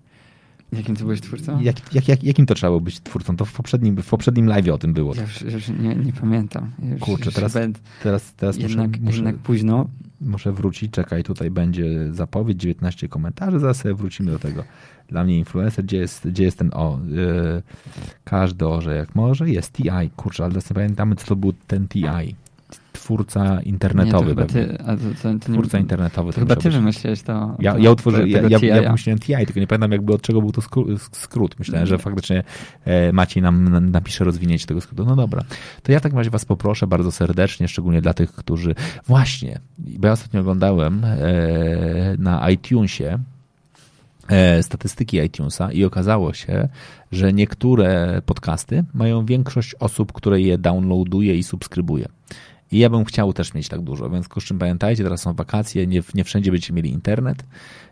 [0.71, 1.61] Jakim ty byłeś twórcą?
[1.61, 3.37] Jak, jak, jak, jakim to trzeba było być twórcą?
[3.37, 5.15] To w poprzednim, w poprzednim live o tym było.
[5.15, 6.71] Ja już, już nie, nie, pamiętam.
[6.91, 7.57] Już, Kurczę, już teraz,
[8.03, 9.89] teraz, teraz jednak, muszę, jednak późno.
[10.21, 14.63] Muszę wrócić, czekaj, tutaj będzie zapowiedź, 19 komentarzy, zaraz wrócimy do tego.
[15.11, 17.61] Dla mnie influencer, gdzie jest, gdzie jest ten, o, yy,
[18.23, 22.35] każdy orze jak może, jest TI, kurczę, ale nie pamiętamy, co to był ten TI
[23.01, 24.29] twórca internetowy.
[24.29, 24.77] Nie, to ty,
[25.23, 26.33] to, to, twórca nie, internetowy.
[26.33, 27.55] To chyba ty wymyśliłeś to.
[27.59, 30.51] Ja, ja utworzyłem, ja, ja, ja wymyśliłem TI, tylko nie pamiętam jakby od czego był
[30.51, 30.61] to
[31.11, 31.59] skrót.
[31.59, 32.43] Myślałem, że faktycznie
[32.85, 35.05] e, Maciej nam napisze rozwinięcie tego skrótu.
[35.05, 35.43] No dobra.
[35.83, 38.75] To ja w takim razie was poproszę bardzo serdecznie, szczególnie dla tych, którzy...
[39.07, 41.17] Właśnie, bo ja ostatnio oglądałem e,
[42.17, 43.19] na iTunesie
[44.61, 46.69] statystyki iTunesa i okazało się,
[47.11, 52.05] że niektóre podcasty mają większość osób, które je downloaduje i subskrybuje.
[52.71, 56.01] I ja bym chciał też mieć tak dużo, więc czym pamiętajcie, teraz są wakacje, nie,
[56.13, 57.43] nie wszędzie będziecie mieli internet,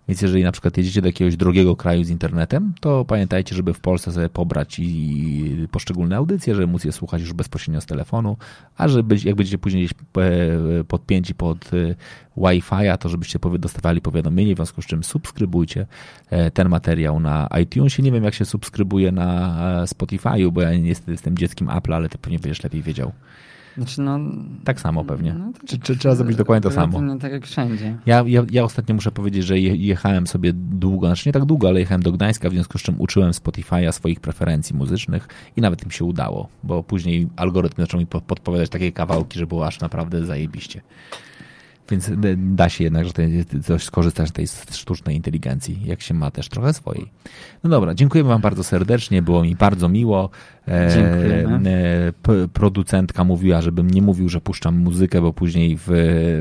[0.08, 3.80] więc jeżeli na przykład jedziecie do jakiegoś drogiego kraju z internetem, to pamiętajcie, żeby w
[3.80, 8.38] Polsce sobie pobrać i poszczególne audycje, żeby móc je słuchać już bezpośrednio z telefonu,
[8.78, 11.96] a żeby jak będziecie później gdzieś e, podpięci pod e,
[12.38, 15.88] Wi-Fi, to żebyście dostawali powiadomienie, w związku z czym subskrybujcie
[16.30, 18.04] e, ten materiał na iTunesie.
[18.04, 22.18] Nie wiem, jak się subskrybuje na Spotify'u, bo ja niestety jestem dzieckiem Apple, ale ty
[22.18, 23.12] pewnie będziesz lepiej wiedział.
[23.78, 24.20] Znaczy no,
[24.64, 25.34] tak samo pewnie.
[25.34, 27.02] No, tak, czy, czy, trzeba zrobić dokładnie to samo?
[27.02, 27.98] No, tak jak wszędzie.
[28.06, 31.80] Ja, ja, ja ostatnio muszę powiedzieć, że jechałem sobie długo, znaczy nie tak długo, ale
[31.80, 35.92] jechałem do Gdańska, w związku z czym uczyłem Spotify'a swoich preferencji muzycznych i nawet im
[35.92, 40.82] się udało, bo później algorytm zaczął mi podpowiadać takie kawałki, że było aż naprawdę zajebiście.
[41.92, 43.12] Więc da się jednak, że
[43.64, 47.12] coś skorzystać z tej sztucznej inteligencji, jak się ma też trochę swojej.
[47.64, 50.30] No dobra, dziękujemy Wam bardzo serdecznie, było mi bardzo miło.
[50.68, 52.14] E, Dziękujemy.
[52.28, 55.92] E, producentka mówiła, żebym nie mówił, że puszczam muzykę, bo później w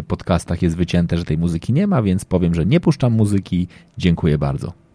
[0.09, 3.69] podcastach jest wycięte, że tej muzyki nie ma, więc powiem, że nie puszczam muzyki.
[3.99, 4.88] Dziękuję bardzo.